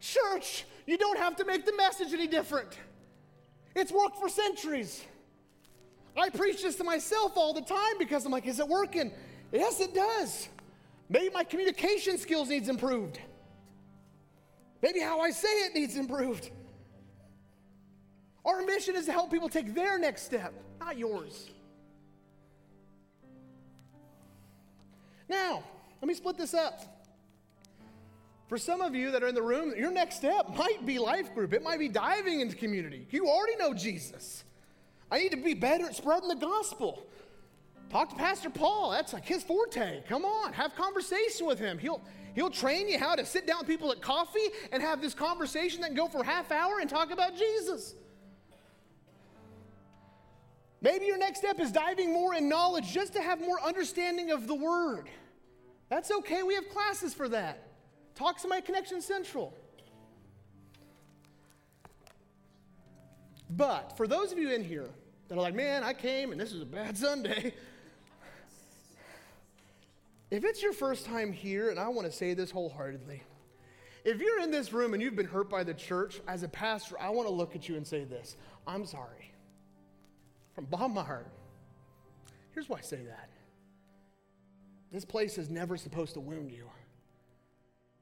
Church, 0.01 0.65
you 0.87 0.97
don't 0.97 1.19
have 1.19 1.37
to 1.37 1.45
make 1.45 1.67
the 1.67 1.77
message 1.77 2.13
any 2.13 2.27
different. 2.27 2.79
It's 3.77 3.93
worked 3.93 4.17
for 4.17 4.29
centuries. 4.29 5.05
I 6.17 6.31
preach 6.31 6.63
this 6.63 6.77
to 6.77 6.85
myself 6.85 7.37
all 7.37 7.53
the 7.53 7.63
time 7.63 7.99
because 7.99 8.25
I'm 8.25 8.33
like, 8.33 8.47
is 8.47 8.59
it 8.59 8.67
working? 8.67 9.13
Yes, 9.53 9.81
it 9.81 9.95
does. 9.95 10.49
Maybe 11.09 11.31
my 11.33 11.45
communication 11.45 12.19
skills 12.19 12.49
needs 12.49 12.69
improved. 12.69 13.21
Maybe 14.83 15.01
how 15.01 15.21
I 15.21 15.31
say 15.31 15.49
it 15.49 15.75
needs 15.75 15.97
improved. 15.97 16.51
Our 18.45 18.63
mission 18.63 18.97
is 18.97 19.07
to 19.07 19.13
help 19.13 19.31
people 19.31 19.49
take 19.49 19.75
their 19.75 19.99
next 19.99 20.23
step, 20.23 20.55
not 20.81 20.97
yours. 20.97 21.51
Now, 25.29 25.63
let 26.01 26.09
me 26.09 26.15
split 26.15 26.37
this 26.37 26.55
up. 26.55 26.83
For 28.49 28.59
some 28.59 28.81
of 28.81 28.97
you 28.97 29.13
that 29.13 29.23
are 29.23 29.29
in 29.29 29.35
the 29.35 29.43
room, 29.43 29.73
your 29.77 29.93
next 29.93 30.17
step 30.17 30.57
might 30.57 30.85
be 30.85 30.99
life 30.99 31.33
group. 31.35 31.53
It 31.53 31.63
might 31.63 31.79
be 31.79 31.89
diving 31.89 32.41
into 32.41 32.57
community. 32.57 33.07
You 33.11 33.29
already 33.29 33.57
know 33.57 33.73
Jesus. 33.73 34.43
I 35.11 35.19
need 35.21 35.31
to 35.31 35.37
be 35.37 35.55
better 35.55 35.87
at 35.87 35.95
spreading 35.95 36.29
the 36.29 36.35
gospel. 36.35 37.07
Talk 37.91 38.09
to 38.11 38.17
Pastor 38.17 38.51
Paul. 38.51 38.91
That's 38.91 39.13
like 39.13 39.25
his 39.25 39.43
forte. 39.43 40.03
Come 40.09 40.25
on, 40.25 40.53
have 40.53 40.75
conversation 40.75 41.47
with 41.47 41.59
him. 41.59 41.79
He'll 41.79 42.01
he'll 42.35 42.51
train 42.51 42.89
you 42.89 42.99
how 42.99 43.17
to 43.17 43.27
sit 43.27 43.47
down 43.47 43.59
with 43.59 43.67
people 43.67 43.91
at 43.91 44.01
coffee 44.01 44.49
and 44.73 44.83
have 44.83 45.01
this 45.01 45.15
conversation 45.15 45.81
that 45.81 45.89
can 45.89 45.97
go 45.97 46.09
for 46.09 46.23
half 46.23 46.53
hour 46.53 46.79
and 46.81 46.89
talk 46.89 47.11
about 47.11 47.37
Jesus. 47.37 47.95
Maybe 50.83 51.07
your 51.07 51.19
next 51.19 51.41
step 51.41 51.61
is 51.61 51.73
diving 51.73 52.13
more 52.13 52.35
in 52.35 52.49
knowledge 52.49 52.91
just 52.93 53.13
to 53.15 53.21
have 53.21 53.41
more 53.41 53.61
understanding 53.61 54.31
of 54.31 54.47
the 54.47 54.55
word. 54.55 55.09
That's 55.91 56.11
okay. 56.11 56.45
We 56.45 56.55
have 56.55 56.69
classes 56.71 57.13
for 57.13 57.29
that. 57.29 57.67
Talk 58.15 58.41
to 58.43 58.49
my 58.49 58.61
Connection 58.61 59.03
Central. 59.03 59.53
But 63.51 63.97
for 63.97 64.07
those 64.07 64.31
of 64.31 64.39
you 64.39 64.51
in 64.53 64.63
here 64.63 64.89
that 65.29 65.37
are 65.37 65.41
like, 65.41 65.55
man, 65.55 65.83
I 65.83 65.93
came 65.93 66.31
and 66.31 66.41
this 66.41 66.53
is 66.53 66.63
a 66.63 66.67
bad 66.67 66.97
Sunday. 66.97 67.53
If 70.31 70.45
it's 70.45 70.63
your 70.63 70.73
first 70.73 71.07
time 71.07 71.33
here, 71.33 71.71
and 71.71 71.81
I 71.81 71.89
want 71.89 72.07
to 72.07 72.13
say 72.13 72.35
this 72.35 72.53
wholeheartedly, 72.53 73.21
if 74.05 74.21
you're 74.21 74.41
in 74.41 74.53
this 74.53 74.73
room 74.73 74.95
and 74.95 75.03
you've 75.03 75.17
been 75.17 75.27
hurt 75.27 75.51
by 75.51 75.65
the 75.65 75.75
church, 75.75 76.21
as 76.29 76.45
a 76.45 76.49
pastor, 76.49 76.97
I 77.01 77.11
want 77.11 77.27
to 77.27 77.35
look 77.35 77.57
at 77.57 77.69
you 77.69 77.77
and 77.77 77.85
say 77.85 78.05
this 78.05 78.37
I'm 78.65 78.87
sorry. 78.87 79.33
From 80.55 80.67
bottom 80.67 80.93
of 80.93 80.95
my 80.95 81.03
heart. 81.03 81.27
Here's 82.53 82.69
why 82.69 82.79
I 82.79 82.83
say 82.83 82.99
that 82.99 83.30
this 84.93 85.05
place 85.05 85.39
is 85.39 85.51
never 85.51 85.77
supposed 85.77 86.15
to 86.15 86.21
wound 86.21 86.51
you. 86.51 86.69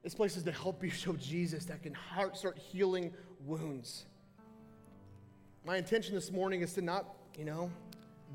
This 0.03 0.15
place 0.15 0.37
is 0.37 0.43
to 0.45 0.53
help 0.53 0.83
you 0.83 0.91
show 0.91 1.15
Jesus 1.15 1.65
that 1.67 1.83
can 1.83 1.97
start 2.35 2.59
healing 2.59 3.13
wounds. 3.45 4.07
My 5.67 5.77
intention 5.77 6.15
this 6.15 6.33
morning 6.33 6.63
is 6.63 6.73
to 6.75 6.83
not, 6.83 7.05
you 7.37 7.45
know, 7.45 7.71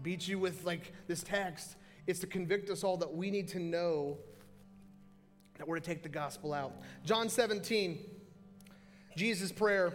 beat 0.04 0.28
you 0.28 0.38
with 0.38 0.66
like 0.66 0.94
this 1.08 1.24
text. 1.24 1.76
It's 2.06 2.20
to 2.20 2.28
convict 2.28 2.70
us 2.70 2.84
all 2.84 2.98
that 2.98 3.12
we 3.12 3.32
need 3.32 3.48
to 3.50 3.60
know 3.60 4.18
that 5.58 5.68
we're 5.68 5.80
to 5.80 5.86
take 5.86 6.04
the 6.04 6.10
gospel 6.10 6.54
out. 6.54 6.74
John 7.06 7.30
17, 7.30 8.00
Jesus' 9.16 9.52
prayer. 9.52 9.94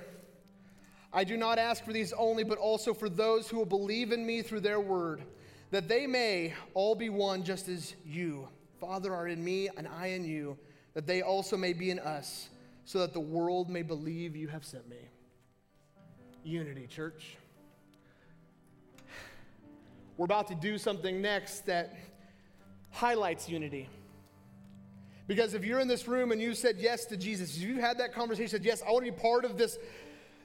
I 1.13 1.25
do 1.25 1.37
not 1.37 1.59
ask 1.59 1.85
for 1.85 1.93
these 1.93 2.13
only, 2.13 2.45
but 2.45 2.59
also 2.59 2.93
for 2.93 3.09
those 3.09 3.49
who 3.49 3.57
will 3.57 3.67
believe 3.67 4.13
in 4.13 4.27
me 4.27 4.43
through 4.43 4.61
their 4.61 4.81
word, 4.81 5.23
that 5.71 5.89
they 5.89 6.07
may 6.07 6.55
all 6.75 6.95
be 6.95 7.09
one 7.09 7.43
just 7.43 7.69
as 7.69 7.95
you, 8.05 8.49
Father, 8.81 9.15
are 9.15 9.29
in 9.29 9.43
me 9.43 9.69
and 9.77 9.87
I 9.87 10.09
in 10.09 10.25
you, 10.25 10.57
that 10.95 11.07
they 11.07 11.23
also 11.23 11.57
may 11.57 11.73
be 11.73 11.91
in 11.91 11.99
us, 11.99 12.49
so 12.85 13.01
that 13.01 13.13
the 13.13 13.21
world 13.21 13.69
may 13.69 13.83
believe 13.83 14.35
you 14.35 14.49
have 14.49 14.65
sent 14.65 14.89
me. 14.89 14.97
Unity, 16.43 16.87
church. 16.87 17.37
We're 20.17 20.25
about 20.25 20.49
to 20.49 20.55
do 20.55 20.79
something 20.79 21.21
next 21.21 21.67
that 21.67 21.95
highlights 22.91 23.49
unity. 23.49 23.89
Because 25.29 25.53
if 25.53 25.65
you're 25.65 25.79
in 25.79 25.89
this 25.89 26.09
room 26.09 26.33
and 26.33 26.41
you 26.41 26.55
said 26.55 26.77
yes 26.79 27.05
to 27.07 27.17
Jesus, 27.17 27.57
if 27.57 27.63
you 27.63 27.81
had 27.81 27.99
that 27.99 28.15
conversation, 28.15 28.49
said, 28.49 28.65
Yes, 28.65 28.83
I 28.83 28.91
want 28.91 29.05
to 29.05 29.13
be 29.13 29.19
part 29.19 29.45
of 29.45 29.59
this, 29.59 29.79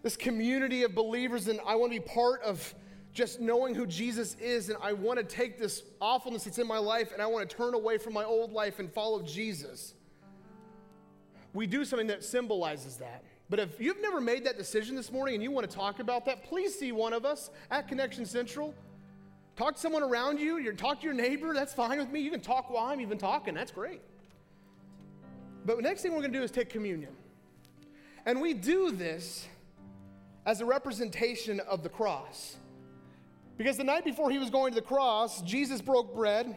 this 0.04 0.18
community 0.18 0.84
of 0.84 0.94
believers, 0.94 1.48
and 1.48 1.60
I 1.66 1.76
want 1.76 1.94
to 1.94 2.00
be 2.00 2.06
part 2.06 2.44
of 2.44 2.76
just 3.14 3.40
knowing 3.40 3.76
who 3.76 3.86
Jesus 3.86 4.36
is, 4.42 4.70
and 4.70 4.78
I 4.82 4.94
want 4.94 5.20
to 5.20 5.24
take 5.24 5.60
this 5.60 5.84
awfulness 6.02 6.46
that's 6.46 6.58
in 6.58 6.68
my 6.68 6.80
life 6.80 7.12
and 7.14 7.22
I 7.22 7.28
want 7.28 7.48
to 7.48 7.56
turn 7.56 7.76
away 7.76 7.98
from 8.00 8.14
my 8.14 8.24
old 8.24 8.52
life 8.52 8.80
and 8.80 8.92
follow 8.92 9.22
Jesus. 9.22 9.94
We 11.54 11.68
do 11.68 11.86
something 11.86 12.08
that 12.08 12.24
symbolizes 12.24 12.98
that. 12.98 13.24
But 13.50 13.60
if 13.60 13.80
you've 13.80 14.02
never 14.02 14.20
made 14.20 14.46
that 14.46 14.58
decision 14.58 14.96
this 14.96 15.12
morning 15.12 15.36
and 15.36 15.44
you 15.44 15.52
want 15.52 15.70
to 15.70 15.76
talk 15.76 16.00
about 16.00 16.26
that, 16.26 16.44
please 16.44 16.78
see 16.78 16.92
one 16.92 17.14
of 17.14 17.24
us 17.24 17.52
at 17.70 17.88
Connection 17.88 18.26
Central. 18.26 18.74
Talk 19.56 19.76
to 19.76 19.80
someone 19.80 20.02
around 20.02 20.40
you, 20.40 20.58
you 20.58 20.74
talk 20.74 21.02
to 21.02 21.06
your 21.06 21.14
neighbor, 21.14 21.54
that's 21.54 21.74
fine 21.74 22.00
with 22.00 22.10
me. 22.10 22.20
You 22.22 22.32
can 22.32 22.40
talk 22.40 22.72
while 22.72 22.86
I'm 22.86 23.00
even 23.00 23.20
talking, 23.20 23.54
that's 23.54 23.72
great. 23.72 24.02
But 25.66 25.76
the 25.76 25.84
next 25.84 26.02
thing 26.02 26.14
we're 26.14 26.22
going 26.22 26.34
to 26.34 26.40
do 26.40 26.44
is 26.44 26.50
take 26.50 26.70
communion. 26.70 27.12
And 28.26 28.42
we 28.42 28.56
do 28.56 28.90
this 28.92 29.48
as 30.48 30.62
a 30.62 30.66
representation 30.66 31.60
of 31.60 31.84
the 31.84 31.90
cross. 31.90 32.58
Because 33.58 33.78
the 33.78 33.84
night 33.84 34.04
before 34.04 34.32
he 34.32 34.38
was 34.38 34.50
going 34.50 34.74
to 34.74 34.76
the 34.76 34.86
cross, 34.86 35.42
Jesus 35.42 35.82
broke 35.82 36.16
bread 36.16 36.56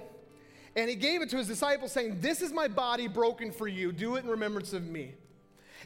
and 0.76 0.90
he 0.90 0.96
gave 0.96 1.22
it 1.22 1.30
to 1.30 1.36
his 1.36 1.48
disciples, 1.48 1.92
saying, 1.92 2.20
This 2.20 2.42
is 2.42 2.52
my 2.52 2.68
body 2.68 3.08
broken 3.08 3.50
for 3.50 3.66
you. 3.66 3.92
Do 3.92 4.16
it 4.16 4.24
in 4.24 4.30
remembrance 4.30 4.72
of 4.72 4.86
me. 4.86 5.14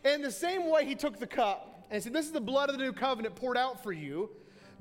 And 0.05 0.25
the 0.25 0.31
same 0.31 0.69
way, 0.69 0.85
he 0.85 0.95
took 0.95 1.19
the 1.19 1.27
cup 1.27 1.87
and 1.91 2.03
said, 2.03 2.13
This 2.13 2.27
is 2.27 2.33
the 2.33 2.41
blood 2.41 2.71
of 2.71 2.77
the 2.77 2.83
new 2.83 2.93
covenant 2.93 3.37
poured 3.37 3.57
out 3.57 3.83
for 3.83 3.93
you. 3.93 4.31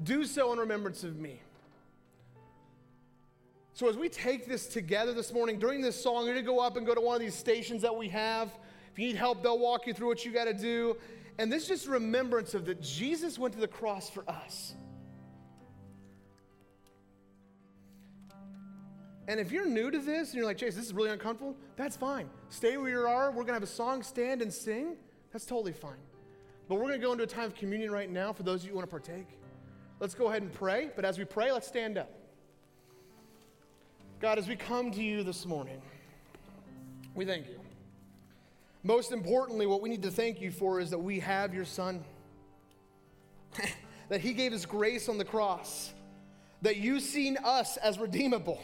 Do 0.04 0.26
so 0.26 0.52
in 0.54 0.60
remembrance 0.60 1.04
of 1.04 1.18
me. 1.18 1.42
So, 3.74 3.88
as 3.88 3.98
we 3.98 4.10
take 4.10 4.48
this 4.48 4.68
together 4.68 5.14
this 5.14 5.32
morning, 5.32 5.60
during 5.60 5.82
this 5.82 6.02
song, 6.02 6.26
you're 6.26 6.34
going 6.34 6.46
to 6.46 6.52
go 6.52 6.60
up 6.60 6.76
and 6.76 6.86
go 6.86 6.96
to 6.96 7.02
one 7.02 7.16
of 7.16 7.22
these 7.22 7.36
stations 7.36 7.82
that 7.84 7.96
we 7.96 8.10
have. 8.10 8.52
If 8.92 9.00
you 9.00 9.08
need 9.08 9.16
help, 9.16 9.44
they'll 9.44 9.60
walk 9.60 9.88
you 9.88 9.94
through 9.94 10.08
what 10.08 10.26
you 10.26 10.32
got 10.32 10.46
to 10.46 10.54
do. 10.54 10.98
And 11.38 11.52
this 11.52 11.64
is 11.64 11.70
just 11.70 11.88
remembrance 11.88 12.54
of 12.54 12.66
that 12.66 12.82
Jesus 12.82 13.38
went 13.38 13.54
to 13.54 13.60
the 13.60 13.68
cross 13.68 14.10
for 14.10 14.30
us. 14.30 14.74
And 19.30 19.40
if 19.40 19.52
you're 19.52 19.68
new 19.68 19.92
to 19.92 20.00
this 20.00 20.30
and 20.30 20.38
you're 20.38 20.46
like, 20.46 20.58
Chase, 20.58 20.74
this 20.74 20.86
is 20.86 20.92
really 20.92 21.12
uncomfortable, 21.12 21.56
that's 21.76 21.96
fine. 21.96 22.28
Stay 22.50 22.78
where 22.78 22.90
you 22.90 23.02
are. 23.02 23.30
We're 23.30 23.44
going 23.44 23.50
to 23.50 23.54
have 23.54 23.64
a 23.64 23.68
song, 23.68 24.02
stand 24.02 24.42
and 24.42 24.52
sing. 24.52 24.98
That's 25.32 25.46
totally 25.46 25.72
fine. 25.72 26.00
But 26.68 26.76
we're 26.76 26.88
going 26.88 27.00
to 27.00 27.06
go 27.06 27.12
into 27.12 27.26
a 27.26 27.28
time 27.28 27.46
of 27.46 27.54
communion 27.54 27.92
right 27.92 28.10
now 28.10 28.34
for 28.34 28.42
those 28.42 28.62
of 28.62 28.66
you 28.66 28.72
who 28.72 28.78
want 28.78 28.90
to 28.90 28.92
partake. 28.92 29.28
Let's 30.00 30.16
go 30.16 30.30
ahead 30.30 30.42
and 30.42 30.52
pray. 30.52 30.90
But 30.96 31.06
as 31.06 31.20
we 31.20 31.26
pray, 31.26 31.52
let's 31.52 31.68
stand 31.68 32.00
up. 32.00 32.10
God, 34.20 34.40
as 34.40 34.48
we 34.48 34.56
come 34.56 34.90
to 34.90 35.04
you 35.04 35.22
this 35.22 35.46
morning, 35.46 35.80
we 37.14 37.24
thank 37.24 37.50
you. 37.50 37.60
Most 38.82 39.12
importantly, 39.12 39.68
what 39.68 39.80
we 39.80 39.90
need 39.90 40.02
to 40.02 40.12
thank 40.12 40.42
you 40.42 40.50
for 40.50 40.80
is 40.80 40.90
that 40.90 40.98
we 40.98 41.20
have 41.20 41.54
your 41.54 41.66
Son, 41.66 42.04
that 44.10 44.22
He 44.22 44.34
gave 44.34 44.52
His 44.52 44.66
grace 44.66 45.08
on 45.08 45.20
the 45.20 45.26
cross, 45.26 45.94
that 46.64 46.78
you've 46.78 47.04
seen 47.04 47.38
us 47.44 47.78
as 47.78 48.00
redeemable 48.00 48.60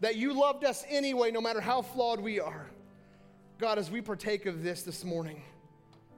that 0.00 0.16
you 0.16 0.32
loved 0.32 0.64
us 0.64 0.84
anyway, 0.88 1.30
no 1.30 1.40
matter 1.40 1.60
how 1.60 1.82
flawed 1.82 2.20
we 2.20 2.40
are. 2.40 2.66
God, 3.58 3.78
as 3.78 3.90
we 3.90 4.00
partake 4.00 4.46
of 4.46 4.62
this 4.62 4.82
this 4.82 5.04
morning, 5.04 5.42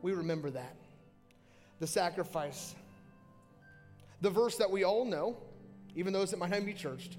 we 0.01 0.13
remember 0.13 0.51
that. 0.51 0.77
The 1.81 1.87
sacrifice. 1.87 2.75
The 4.21 4.31
verse 4.31 4.57
that 4.59 4.71
we 4.71 4.85
all 4.85 5.05
know, 5.05 5.37
even 5.97 6.13
those 6.13 6.31
that 6.31 6.39
might 6.39 6.51
not 6.51 6.65
be 6.65 6.75
churched. 6.75 7.17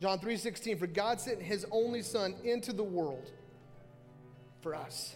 John 0.00 0.18
3:16, 0.18 0.78
for 0.78 0.86
God 0.86 1.20
sent 1.20 1.40
his 1.40 1.66
only 1.70 2.02
son 2.02 2.34
into 2.42 2.72
the 2.72 2.82
world 2.82 3.30
for 4.62 4.74
us. 4.74 5.14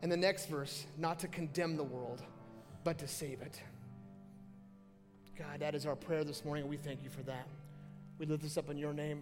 And 0.00 0.10
the 0.10 0.16
next 0.16 0.46
verse, 0.46 0.86
not 0.98 1.20
to 1.20 1.28
condemn 1.28 1.76
the 1.76 1.84
world, 1.84 2.22
but 2.82 2.98
to 2.98 3.06
save 3.06 3.40
it. 3.42 3.62
God, 5.38 5.60
that 5.60 5.74
is 5.74 5.86
our 5.86 5.94
prayer 5.94 6.24
this 6.24 6.44
morning, 6.44 6.62
and 6.62 6.70
we 6.70 6.76
thank 6.76 7.04
you 7.04 7.10
for 7.10 7.22
that. 7.22 7.46
We 8.22 8.28
lift 8.28 8.44
this 8.44 8.56
up 8.56 8.70
in 8.70 8.78
your 8.78 8.92
name. 8.92 9.20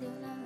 till 0.00 0.08
I 0.24 0.39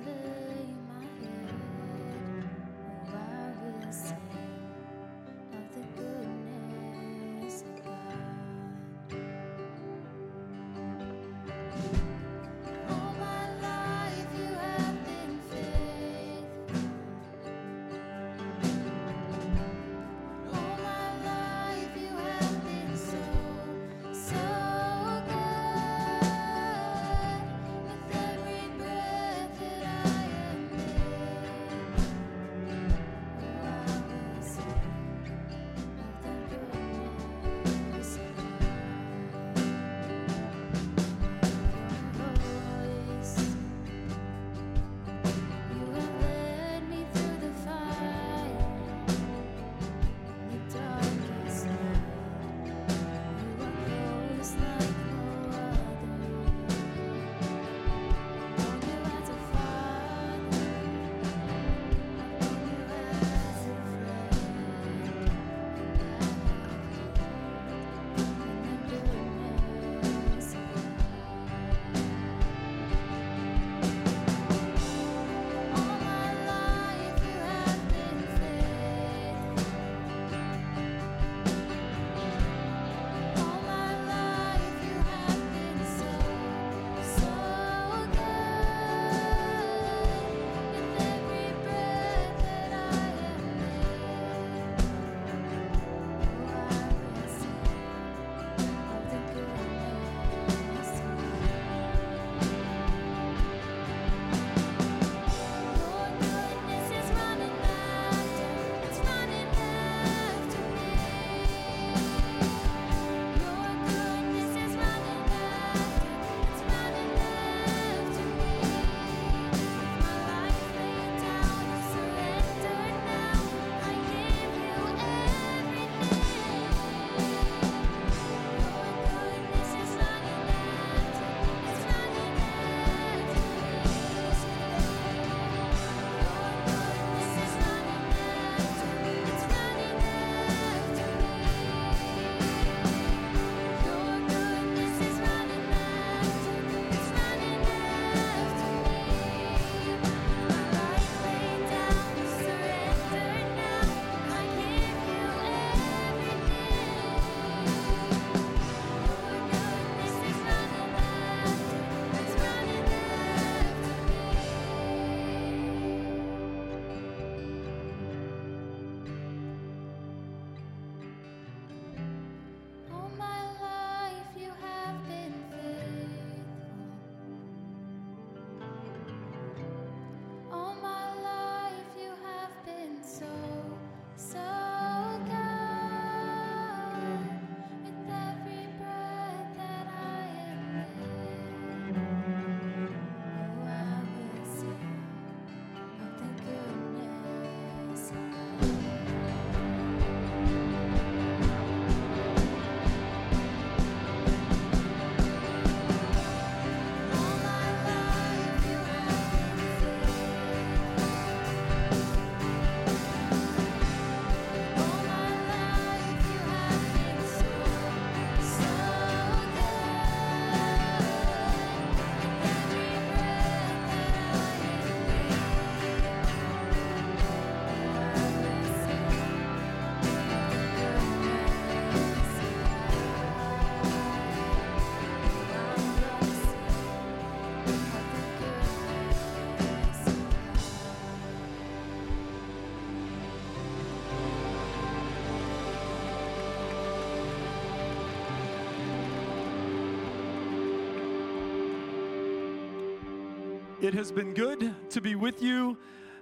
It 253.85 253.93
has 253.93 254.11
been 254.11 254.33
good 254.33 254.73
to 254.89 254.99
be 254.99 255.13
with 255.13 255.43
you 255.43 255.77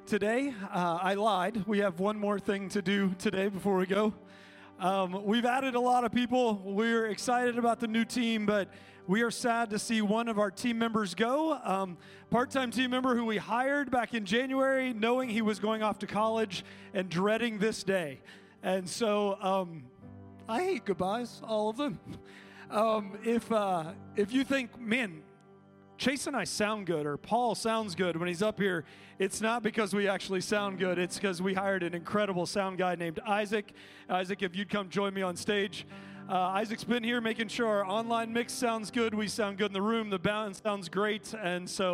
today. 0.05 0.53
Uh, 0.69 0.99
I 1.01 1.13
lied. 1.13 1.63
We 1.65 1.79
have 1.79 1.97
one 2.01 2.19
more 2.19 2.37
thing 2.37 2.67
to 2.67 2.81
do 2.81 3.15
today 3.17 3.47
before 3.47 3.77
we 3.77 3.85
go. 3.85 4.13
Um, 4.81 5.23
we've 5.23 5.45
added 5.45 5.73
a 5.73 5.79
lot 5.79 6.03
of 6.03 6.11
people. 6.11 6.61
We're 6.65 7.07
excited 7.07 7.57
about 7.57 7.79
the 7.79 7.87
new 7.87 8.03
team, 8.03 8.45
but 8.45 8.67
we 9.07 9.21
are 9.21 9.31
sad 9.31 9.69
to 9.69 9.79
see 9.79 10.01
one 10.01 10.27
of 10.27 10.39
our 10.39 10.51
team 10.51 10.77
members 10.77 11.15
go. 11.15 11.53
Um, 11.63 11.97
Part 12.29 12.51
time 12.51 12.69
team 12.69 12.91
member 12.91 13.15
who 13.15 13.23
we 13.23 13.37
hired 13.37 13.89
back 13.89 14.13
in 14.13 14.25
January, 14.25 14.91
knowing 14.91 15.29
he 15.29 15.41
was 15.41 15.59
going 15.59 15.83
off 15.83 15.99
to 15.99 16.05
college 16.05 16.65
and 16.93 17.07
dreading 17.07 17.59
this 17.59 17.81
day. 17.81 18.19
And 18.61 18.89
so 18.89 19.37
um, 19.41 19.83
I 20.49 20.63
hate 20.63 20.83
goodbyes, 20.83 21.41
all 21.41 21.69
of 21.69 21.77
them. 21.77 21.97
Um, 22.69 23.17
if, 23.23 23.49
uh, 23.53 23.93
if 24.17 24.33
you 24.33 24.43
think, 24.43 24.77
man, 24.77 25.21
Chase 25.97 26.27
and 26.27 26.35
I 26.35 26.43
sound 26.43 26.85
good, 26.85 27.05
or 27.05 27.17
Paul 27.17 27.55
sounds 27.55 27.95
good 27.95 28.17
when 28.17 28.27
he's 28.27 28.41
up 28.41 28.59
here, 28.59 28.83
it's 29.19 29.41
not 29.41 29.63
because 29.63 29.93
we 29.93 30.07
actually 30.07 30.41
sound 30.41 30.79
good. 30.79 30.97
It's 30.97 31.15
because 31.15 31.41
we 31.41 31.53
hired 31.53 31.83
an 31.83 31.93
incredible 31.93 32.45
sound 32.45 32.77
guy 32.77 32.95
named 32.95 33.19
Isaac. 33.25 33.71
Isaac, 34.09 34.41
if 34.41 34.55
you'd 34.55 34.69
come 34.69 34.89
join 34.89 35.13
me 35.13 35.21
on 35.21 35.35
stage. 35.35 35.85
Uh, 36.27 36.35
Isaac's 36.35 36.85
been 36.85 37.03
here 37.03 37.19
making 37.19 37.49
sure 37.49 37.67
our 37.67 37.85
online 37.85 38.31
mix 38.31 38.53
sounds 38.53 38.89
good. 38.89 39.13
We 39.13 39.27
sound 39.27 39.57
good 39.57 39.67
in 39.67 39.73
the 39.73 39.81
room. 39.81 40.09
The 40.09 40.19
balance 40.19 40.61
sounds 40.63 40.87
great. 40.87 41.33
And 41.33 41.69
so 41.69 41.91